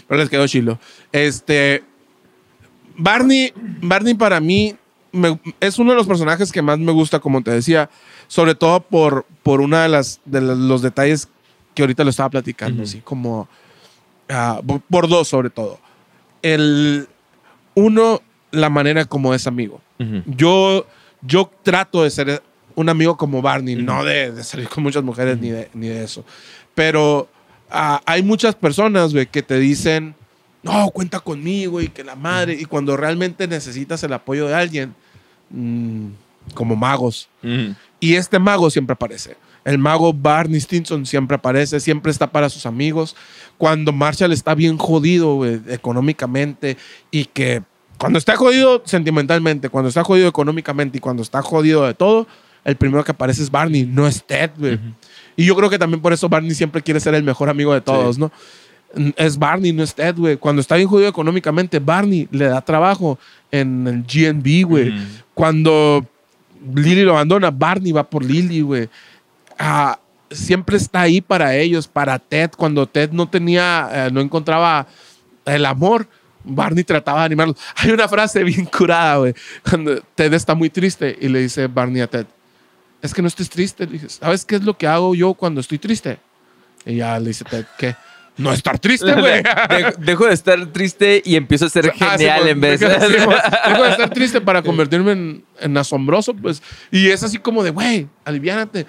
Pero 0.08 0.18
les 0.20 0.30
quedó 0.30 0.46
chilo. 0.46 0.78
Este. 1.12 1.84
Barney, 2.96 3.52
Barney 3.82 4.14
para 4.14 4.40
mí 4.40 4.74
me- 5.16 5.40
es 5.60 5.78
uno 5.78 5.90
de 5.92 5.96
los 5.96 6.06
personajes 6.06 6.52
que 6.52 6.62
más 6.62 6.78
me 6.78 6.92
gusta, 6.92 7.18
como 7.18 7.42
te 7.42 7.50
decía, 7.50 7.90
sobre 8.28 8.54
todo 8.54 8.80
por, 8.80 9.26
por 9.42 9.60
una 9.60 9.82
de 9.82 9.88
las 9.88 10.20
de 10.24 10.40
los 10.40 10.82
detalles 10.82 11.28
que 11.74 11.82
ahorita 11.82 12.04
lo 12.04 12.10
estaba 12.10 12.30
platicando, 12.30 12.82
así 12.84 13.00
como 13.00 13.48
ah, 14.28 14.60
por- 14.88 15.08
dos 15.08 15.28
sobre 15.28 15.50
todo. 15.50 15.78
El 16.42 17.08
uno, 17.74 18.20
la 18.50 18.70
manera 18.70 19.04
como 19.04 19.34
es 19.34 19.46
amigo. 19.46 19.80
Yo, 20.26 20.86
yo 21.22 21.50
trato 21.62 22.02
de 22.02 22.10
ser 22.10 22.42
un 22.74 22.88
amigo 22.88 23.16
como 23.16 23.40
Barney, 23.42 23.74
no 23.76 24.04
de, 24.04 24.32
de 24.32 24.44
salir 24.44 24.68
con 24.68 24.82
muchas 24.82 25.02
mujeres 25.02 25.38
ni, 25.38 25.50
de, 25.50 25.70
ni 25.74 25.88
de 25.88 26.04
eso. 26.04 26.24
Pero 26.74 27.28
ah, 27.70 28.00
hay 28.06 28.22
muchas 28.22 28.54
personas, 28.54 29.12
güey, 29.12 29.26
que 29.26 29.42
te 29.42 29.58
dicen, 29.58 30.14
no, 30.62 30.88
cuenta 30.90 31.20
conmigo 31.20 31.80
y 31.80 31.88
que 31.88 32.04
la 32.04 32.16
madre, 32.16 32.54
y 32.58 32.64
cuando 32.66 32.96
realmente 32.96 33.46
necesitas 33.48 34.02
el 34.02 34.12
apoyo 34.12 34.46
de 34.48 34.54
alguien, 34.54 34.94
mm, 35.50 36.06
como 36.54 36.76
magos. 36.76 37.28
Ujú. 37.42 37.74
Y 38.00 38.14
este 38.14 38.38
mago 38.38 38.70
siempre 38.70 38.94
aparece. 38.94 39.36
El 39.64 39.78
mago 39.78 40.12
Barney 40.12 40.60
Stinson 40.60 41.04
siempre 41.06 41.34
aparece, 41.36 41.80
siempre 41.80 42.12
está 42.12 42.28
para 42.30 42.48
sus 42.48 42.66
amigos. 42.66 43.16
Cuando 43.58 43.92
Marshall 43.92 44.32
está 44.32 44.54
bien 44.54 44.78
jodido 44.78 45.34
güey, 45.36 45.60
económicamente 45.68 46.76
y 47.10 47.24
que 47.24 47.62
cuando 47.98 48.18
está 48.18 48.36
jodido 48.36 48.82
sentimentalmente, 48.84 49.68
cuando 49.68 49.88
está 49.88 50.04
jodido 50.04 50.28
económicamente 50.28 50.98
y 50.98 51.00
cuando 51.00 51.22
está 51.22 51.42
jodido 51.42 51.84
de 51.86 51.94
todo, 51.94 52.28
el 52.64 52.76
primero 52.76 53.02
que 53.02 53.10
aparece 53.12 53.42
es 53.42 53.50
Barney, 53.50 53.84
no 53.86 54.06
es 54.06 54.22
Ted. 54.24 54.50
güey. 54.58 54.78
Y 55.34 55.44
yo 55.46 55.56
creo 55.56 55.68
que 55.70 55.78
también 55.78 56.00
por 56.00 56.12
eso 56.12 56.28
Barney 56.28 56.54
siempre 56.54 56.82
quiere 56.82 57.00
ser 57.00 57.14
el 57.14 57.22
mejor 57.24 57.48
amigo 57.48 57.72
de 57.74 57.80
todos, 57.80 58.16
Sí. 58.16 58.20
¿no? 58.20 58.30
Mm, 58.94 59.10
Es 59.16 59.36
Barney, 59.38 59.72
no 59.72 59.82
es 59.82 59.94
Ted, 59.94 60.14
güey. 60.16 60.36
Cuando 60.36 60.60
está 60.60 60.76
bien 60.76 60.88
jodido 60.88 61.08
económicamente, 61.08 61.78
Barney 61.80 62.28
le 62.30 62.44
da 62.46 62.60
trabajo 62.60 63.18
en 63.50 63.86
el 63.88 64.02
GNB, 64.04 64.64
güey. 64.64 64.92
Cuando 65.36 66.02
Lily 66.74 67.02
lo 67.02 67.12
abandona, 67.12 67.50
Barney 67.50 67.92
va 67.92 68.08
por 68.08 68.24
Lily, 68.24 68.62
güey. 68.62 68.88
Ah, 69.58 69.98
siempre 70.30 70.78
está 70.78 71.02
ahí 71.02 71.20
para 71.20 71.54
ellos, 71.54 71.86
para 71.86 72.18
Ted. 72.18 72.52
Cuando 72.56 72.86
Ted 72.86 73.10
no 73.12 73.28
tenía, 73.28 73.86
eh, 73.92 74.10
no 74.10 74.22
encontraba 74.22 74.86
el 75.44 75.66
amor, 75.66 76.08
Barney 76.42 76.84
trataba 76.84 77.20
de 77.20 77.26
animarlo. 77.26 77.54
Hay 77.76 77.90
una 77.90 78.08
frase 78.08 78.42
bien 78.44 78.64
curada, 78.64 79.18
güey. 79.18 79.34
Cuando 79.68 80.00
Ted 80.14 80.32
está 80.32 80.54
muy 80.54 80.70
triste 80.70 81.14
y 81.20 81.28
le 81.28 81.40
dice 81.40 81.66
Barney 81.66 82.00
a 82.00 82.06
Ted, 82.06 82.24
es 83.02 83.12
que 83.12 83.20
no 83.20 83.28
estés 83.28 83.50
triste. 83.50 83.84
Le 83.84 83.92
dice, 83.92 84.08
¿sabes 84.08 84.42
qué 84.42 84.56
es 84.56 84.62
lo 84.62 84.78
que 84.78 84.86
hago 84.86 85.14
yo 85.14 85.34
cuando 85.34 85.60
estoy 85.60 85.78
triste? 85.78 86.18
Y 86.86 86.96
ya 86.96 87.20
le 87.20 87.28
dice 87.28 87.44
Ted, 87.44 87.66
¿qué? 87.76 87.94
No 88.36 88.52
estar 88.52 88.78
triste, 88.78 89.12
güey. 89.14 89.42
Dejo, 89.68 89.90
dejo 89.98 90.26
de 90.26 90.34
estar 90.34 90.66
triste 90.66 91.22
y 91.24 91.36
empiezo 91.36 91.66
a 91.66 91.70
ser 91.70 91.92
Ah, 92.00 92.16
genial 92.16 92.38
Simón, 92.40 92.48
en 92.48 92.60
vez 92.60 92.80
de... 92.80 92.88
Dejo 93.68 93.82
de 93.82 93.90
estar 93.90 94.10
triste 94.10 94.40
para 94.40 94.62
convertirme 94.62 95.12
en, 95.12 95.44
en 95.60 95.76
asombroso, 95.76 96.34
pues. 96.34 96.62
Y 96.90 97.08
es 97.08 97.22
así 97.22 97.38
como 97.38 97.62
de, 97.62 97.70
güey, 97.70 98.08
aliviánate. 98.24 98.86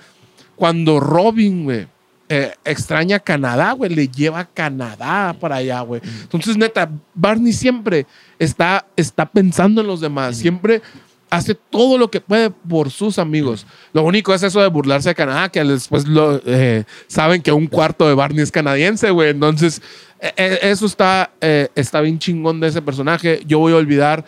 Cuando 0.55 0.99
Robin, 0.99 1.63
güey, 1.63 1.87
eh, 2.29 2.53
extraña 2.65 3.19
Canadá, 3.19 3.71
güey, 3.71 3.93
le 3.93 4.09
lleva 4.09 4.39
a 4.39 4.45
Canadá 4.45 5.33
para 5.39 5.57
allá, 5.57 5.79
güey. 5.81 6.01
Entonces, 6.23 6.57
neta, 6.57 6.89
Barney 7.13 7.53
siempre 7.53 8.05
está, 8.37 8.85
está 8.97 9.25
pensando 9.25 9.79
en 9.79 9.87
los 9.87 10.01
demás. 10.01 10.35
Siempre 10.35 10.81
hace 11.29 11.55
todo 11.55 11.97
lo 11.97 12.09
que 12.09 12.21
puede 12.21 12.49
por 12.49 12.91
sus 12.91 13.19
amigos. 13.19 13.65
Lo 13.93 14.03
único 14.03 14.33
es 14.33 14.43
eso 14.43 14.61
de 14.61 14.67
burlarse 14.67 15.09
de 15.09 15.15
Canadá, 15.15 15.49
que 15.49 15.63
después 15.63 16.07
lo, 16.07 16.41
eh, 16.45 16.85
saben 17.07 17.41
que 17.41 17.51
un 17.51 17.67
cuarto 17.67 18.07
de 18.07 18.13
Barney 18.13 18.41
es 18.41 18.51
canadiense, 18.51 19.11
güey. 19.11 19.31
Entonces, 19.31 19.81
eh, 20.19 20.59
eso 20.61 20.85
está, 20.85 21.31
eh, 21.41 21.69
está 21.75 22.01
bien 22.01 22.19
chingón 22.19 22.59
de 22.59 22.67
ese 22.67 22.81
personaje. 22.81 23.41
Yo 23.45 23.59
voy 23.59 23.73
a 23.73 23.77
olvidar 23.77 24.25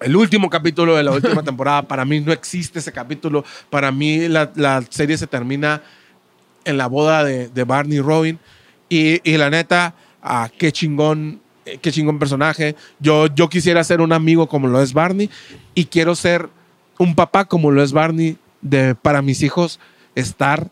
el 0.00 0.16
último 0.16 0.48
capítulo 0.48 0.96
de 0.96 1.02
la 1.02 1.12
última 1.12 1.42
temporada. 1.44 1.82
Para 1.82 2.04
mí 2.04 2.20
no 2.20 2.32
existe 2.32 2.78
ese 2.78 2.92
capítulo. 2.92 3.44
Para 3.68 3.92
mí 3.92 4.28
la, 4.28 4.50
la 4.54 4.82
serie 4.88 5.18
se 5.18 5.26
termina 5.26 5.82
en 6.64 6.78
la 6.78 6.86
boda 6.86 7.24
de, 7.24 7.48
de 7.48 7.64
Barney 7.64 7.98
y 7.98 8.00
Robin. 8.00 8.38
Y, 8.88 9.20
y 9.30 9.36
la 9.36 9.50
neta, 9.50 9.94
ah, 10.22 10.48
qué 10.56 10.72
chingón, 10.72 11.40
qué 11.78 11.92
chingón 11.92 12.18
personaje. 12.18 12.76
Yo, 12.98 13.26
yo 13.26 13.48
quisiera 13.48 13.84
ser 13.84 14.00
un 14.00 14.12
amigo 14.12 14.48
como 14.48 14.68
lo 14.68 14.82
es 14.82 14.92
Barney 14.92 15.30
y 15.74 15.86
quiero 15.86 16.14
ser 16.14 16.48
un 16.98 17.14
papá 17.14 17.44
como 17.46 17.70
lo 17.70 17.82
es 17.82 17.92
Barney 17.92 18.36
de, 18.60 18.94
para 18.94 19.22
mis 19.22 19.42
hijos, 19.42 19.80
estar, 20.14 20.70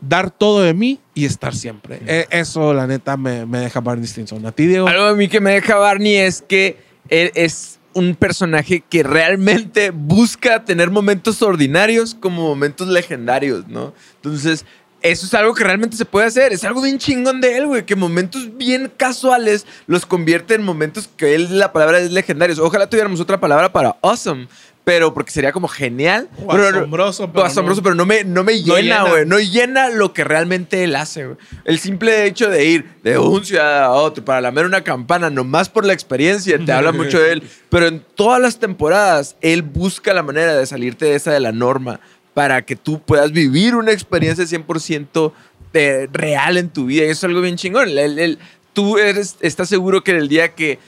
dar 0.00 0.30
todo 0.30 0.62
de 0.62 0.74
mí 0.74 1.00
y 1.14 1.24
estar 1.24 1.54
siempre. 1.54 2.00
Eh, 2.06 2.26
eso, 2.30 2.74
la 2.74 2.86
neta, 2.86 3.16
me, 3.16 3.46
me 3.46 3.58
deja 3.58 3.80
Barney 3.80 4.06
Stinson. 4.06 4.44
A 4.46 4.52
ti, 4.52 4.66
Diego. 4.66 4.88
Algo 4.88 5.04
a 5.04 5.14
mí 5.14 5.28
que 5.28 5.40
me 5.40 5.52
deja 5.52 5.76
Barney 5.76 6.16
es 6.16 6.42
que 6.42 6.78
él 7.08 7.30
es 7.34 7.78
un 7.94 8.16
personaje 8.16 8.82
que 8.88 9.02
realmente 9.02 9.90
busca 9.90 10.64
tener 10.64 10.90
momentos 10.90 11.40
ordinarios 11.42 12.14
como 12.14 12.42
momentos 12.48 12.88
legendarios, 12.88 13.68
¿no? 13.68 13.94
Entonces, 14.16 14.66
eso 15.04 15.26
es 15.26 15.34
algo 15.34 15.52
que 15.54 15.62
realmente 15.62 15.98
se 15.98 16.06
puede 16.06 16.26
hacer. 16.26 16.54
Es 16.54 16.64
algo 16.64 16.80
bien 16.80 16.98
chingón 16.98 17.42
de 17.42 17.58
él, 17.58 17.66
güey. 17.66 17.84
Que 17.84 17.94
momentos 17.94 18.56
bien 18.56 18.90
casuales 18.96 19.66
los 19.86 20.06
convierte 20.06 20.54
en 20.54 20.62
momentos 20.62 21.10
que 21.14 21.34
él, 21.34 21.58
la 21.58 21.74
palabra 21.74 21.98
es 21.98 22.10
legendarios. 22.10 22.58
Ojalá 22.58 22.88
tuviéramos 22.88 23.20
otra 23.20 23.38
palabra 23.38 23.70
para 23.70 23.96
awesome. 24.00 24.48
Pero 24.82 25.12
porque 25.12 25.30
sería 25.30 25.52
como 25.52 25.68
genial. 25.68 26.28
O 26.46 26.48
Pero 26.48 26.70
no- 26.72 26.78
asombroso, 26.78 27.24
o 27.24 27.32
pero 27.32 27.44
asombroso, 27.44 27.80
no. 27.80 27.82
pero 27.84 27.94
no 27.94 28.06
me, 28.06 28.24
no 28.24 28.44
me 28.44 28.58
No 28.62 28.76
llena, 28.78 29.04
güey. 29.04 29.26
No 29.26 29.38
llena 29.38 29.90
lo 29.90 30.14
que 30.14 30.24
realmente 30.24 30.84
él 30.84 30.96
hace, 30.96 31.26
güey. 31.26 31.36
El 31.66 31.78
simple 31.78 32.24
hecho 32.26 32.48
de 32.48 32.64
ir 32.64 32.90
de 33.02 33.18
un 33.18 33.44
ciudad 33.44 33.84
a 33.84 33.90
otro 33.92 34.24
para 34.24 34.40
lamer 34.40 34.64
una 34.64 34.84
campana, 34.84 35.28
nomás 35.28 35.68
por 35.68 35.84
la 35.84 35.92
experiencia, 35.92 36.58
te 36.64 36.72
habla 36.72 36.92
mucho 36.92 37.18
de 37.18 37.32
él. 37.32 37.42
Pero 37.70 37.86
en 37.88 38.02
todas 38.14 38.40
las 38.40 38.58
temporadas, 38.58 39.36
él 39.42 39.62
busca 39.62 40.14
la 40.14 40.22
manera 40.22 40.54
de 40.54 40.64
salirte 40.66 41.04
de 41.06 41.14
esa 41.14 41.30
de 41.32 41.40
la 41.40 41.52
norma 41.52 42.00
para 42.34 42.62
que 42.62 42.76
tú 42.76 43.00
puedas 43.00 43.32
vivir 43.32 43.74
una 43.74 43.92
experiencia 43.92 44.44
100% 44.44 45.32
de- 45.72 46.08
real 46.12 46.56
en 46.58 46.68
tu 46.68 46.86
vida. 46.86 47.02
Y 47.04 47.10
eso 47.10 47.12
es 47.12 47.24
algo 47.24 47.40
bien 47.40 47.56
chingón. 47.56 47.88
Tú 48.72 48.98
eres, 48.98 49.36
estás 49.40 49.68
seguro 49.68 50.02
que 50.02 50.10
en 50.10 50.16
el 50.18 50.28
día 50.28 50.52
que 50.54 50.78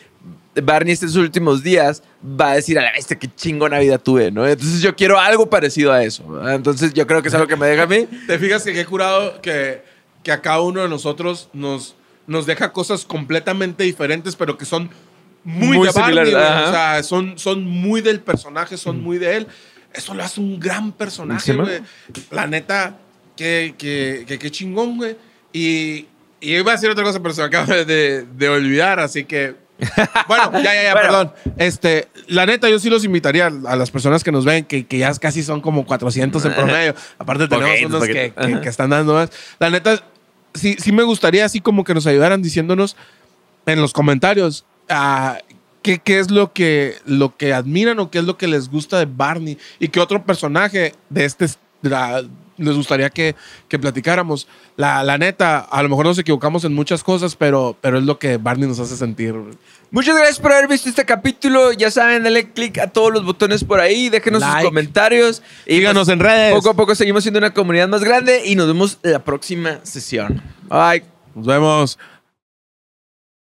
Barney 0.60 0.92
esté 0.92 1.06
en 1.06 1.12
sus 1.12 1.22
últimos 1.22 1.62
días, 1.62 2.02
va 2.24 2.52
a 2.52 2.54
decir 2.54 2.78
a 2.78 2.82
la 2.82 2.92
bestia 2.92 3.18
qué 3.18 3.28
chingona 3.34 3.78
vida 3.78 3.98
tuve, 3.98 4.30
¿no? 4.30 4.46
Entonces 4.46 4.80
yo 4.80 4.96
quiero 4.96 5.20
algo 5.20 5.48
parecido 5.48 5.92
a 5.92 6.02
eso. 6.02 6.26
¿verdad? 6.28 6.54
Entonces 6.54 6.92
yo 6.94 7.06
creo 7.06 7.22
que 7.22 7.28
es 7.28 7.34
algo 7.34 7.46
que 7.46 7.56
me 7.56 7.66
deja 7.66 7.84
a 7.84 7.86
mí. 7.86 8.08
¿Te 8.26 8.38
fijas 8.38 8.64
que 8.64 8.72
qué 8.72 8.84
curado 8.84 9.40
que, 9.40 9.82
que 10.22 10.32
a 10.32 10.40
cada 10.40 10.60
uno 10.62 10.82
de 10.82 10.88
nosotros 10.88 11.48
nos, 11.52 11.94
nos 12.26 12.46
deja 12.46 12.72
cosas 12.72 13.04
completamente 13.04 13.84
diferentes, 13.84 14.34
pero 14.34 14.56
que 14.58 14.64
son 14.64 14.90
muy, 15.44 15.76
Muy 15.76 15.86
de 15.86 15.92
Barney. 15.92 16.34
O 16.34 16.70
sea, 16.70 17.02
son, 17.04 17.38
son 17.38 17.64
muy 17.64 18.00
del 18.00 18.18
personaje, 18.20 18.76
son 18.76 19.00
muy 19.00 19.18
de 19.18 19.36
él. 19.36 19.46
Eso 19.96 20.14
lo 20.14 20.22
hace 20.22 20.40
un 20.40 20.60
gran 20.60 20.92
personaje, 20.92 21.52
güey. 21.54 21.80
La 22.30 22.46
neta, 22.46 22.98
qué 23.36 23.74
que, 23.78 24.24
que, 24.26 24.38
qué 24.38 24.50
chingón, 24.50 24.96
güey. 24.98 25.16
Y, 25.52 26.06
y 26.40 26.56
iba 26.56 26.72
a 26.72 26.74
decir 26.74 26.90
otra 26.90 27.02
cosa, 27.04 27.20
pero 27.22 27.34
se 27.34 27.40
me 27.40 27.46
acaba 27.46 27.74
de, 27.84 28.24
de 28.24 28.48
olvidar, 28.48 29.00
así 29.00 29.24
que... 29.24 29.54
Bueno, 30.28 30.52
ya, 30.54 30.74
ya, 30.74 30.82
ya, 30.84 30.92
Bueno. 30.94 31.08
perdón. 31.08 31.32
Este, 31.58 32.08
la 32.28 32.46
neta, 32.46 32.68
yo 32.68 32.78
sí 32.78 32.88
los 32.90 33.04
invitaría 33.04 33.46
a 33.46 33.76
las 33.76 33.90
personas 33.90 34.22
que 34.24 34.32
nos 34.32 34.44
ven, 34.44 34.64
que, 34.64 34.86
que 34.86 34.98
ya 34.98 35.12
casi 35.14 35.42
son 35.42 35.60
como 35.60 35.84
400 35.86 36.44
en 36.44 36.54
promedio. 36.54 36.94
Aparte 37.18 37.48
tenemos 37.48 37.70
Poquito, 37.70 37.88
unos 37.88 38.06
que, 38.06 38.32
que- 38.32 38.60
que 38.60 38.68
están 38.68 38.90
dando 38.90 39.14
más. 39.14 39.30
La 39.58 39.68
neta, 39.70 40.02
sí, 40.54 40.76
sí 40.78 40.92
me 40.92 41.02
gustaría 41.02 41.44
así 41.44 41.60
como 41.60 41.84
que 41.84 41.94
nos 41.94 42.06
ayudaran 42.06 42.40
diciéndonos 42.42 42.96
en 43.66 43.80
los 43.80 43.92
comentarios 43.92 44.64
ah, 44.88 45.38
qué, 45.86 45.98
qué 46.00 46.18
es 46.18 46.32
lo 46.32 46.52
que, 46.52 46.96
lo 47.04 47.36
que 47.36 47.52
admiran 47.54 48.00
o 48.00 48.10
qué 48.10 48.18
es 48.18 48.24
lo 48.24 48.36
que 48.36 48.48
les 48.48 48.68
gusta 48.68 48.98
de 48.98 49.04
Barney 49.06 49.56
y 49.78 49.86
qué 49.86 50.00
otro 50.00 50.24
personaje 50.24 50.92
de 51.10 51.24
este, 51.24 51.46
la- 51.82 52.24
les 52.58 52.74
gustaría 52.74 53.10
que, 53.10 53.36
que 53.68 53.78
platicáramos. 53.78 54.48
La, 54.76 55.04
la 55.04 55.18
neta, 55.18 55.58
a 55.58 55.82
lo 55.82 55.88
mejor 55.90 56.06
nos 56.06 56.18
equivocamos 56.18 56.64
en 56.64 56.74
muchas 56.74 57.04
cosas, 57.04 57.36
pero, 57.36 57.76
pero 57.82 57.98
es 57.98 58.04
lo 58.04 58.18
que 58.18 58.38
Barney 58.38 58.66
nos 58.66 58.80
hace 58.80 58.96
sentir. 58.96 59.34
Muchas 59.90 60.16
gracias 60.16 60.40
por 60.40 60.52
haber 60.52 60.66
visto 60.66 60.88
este 60.88 61.04
capítulo. 61.04 61.72
Ya 61.72 61.90
saben, 61.90 62.24
dale 62.24 62.50
click 62.50 62.78
a 62.78 62.86
todos 62.88 63.12
los 63.12 63.24
botones 63.26 63.62
por 63.62 63.78
ahí, 63.78 64.08
déjenos 64.08 64.42
sus 64.42 64.50
Like. 64.50 64.66
comentarios. 64.68 65.42
Y 65.66 65.76
Síganos 65.76 66.06
pues, 66.06 66.14
en 66.14 66.20
redes. 66.20 66.54
Poco 66.54 66.70
a 66.70 66.74
poco 66.74 66.94
seguimos 66.94 67.22
siendo 67.22 67.38
una 67.38 67.52
comunidad 67.54 67.88
más 67.88 68.02
grande 68.02 68.42
y 68.46 68.56
nos 68.56 68.66
vemos 68.66 68.98
la 69.02 69.22
próxima 69.22 69.78
sesión. 69.84 70.42
Bye. 70.68 71.04
Nos 71.34 71.46
vemos. 71.46 71.98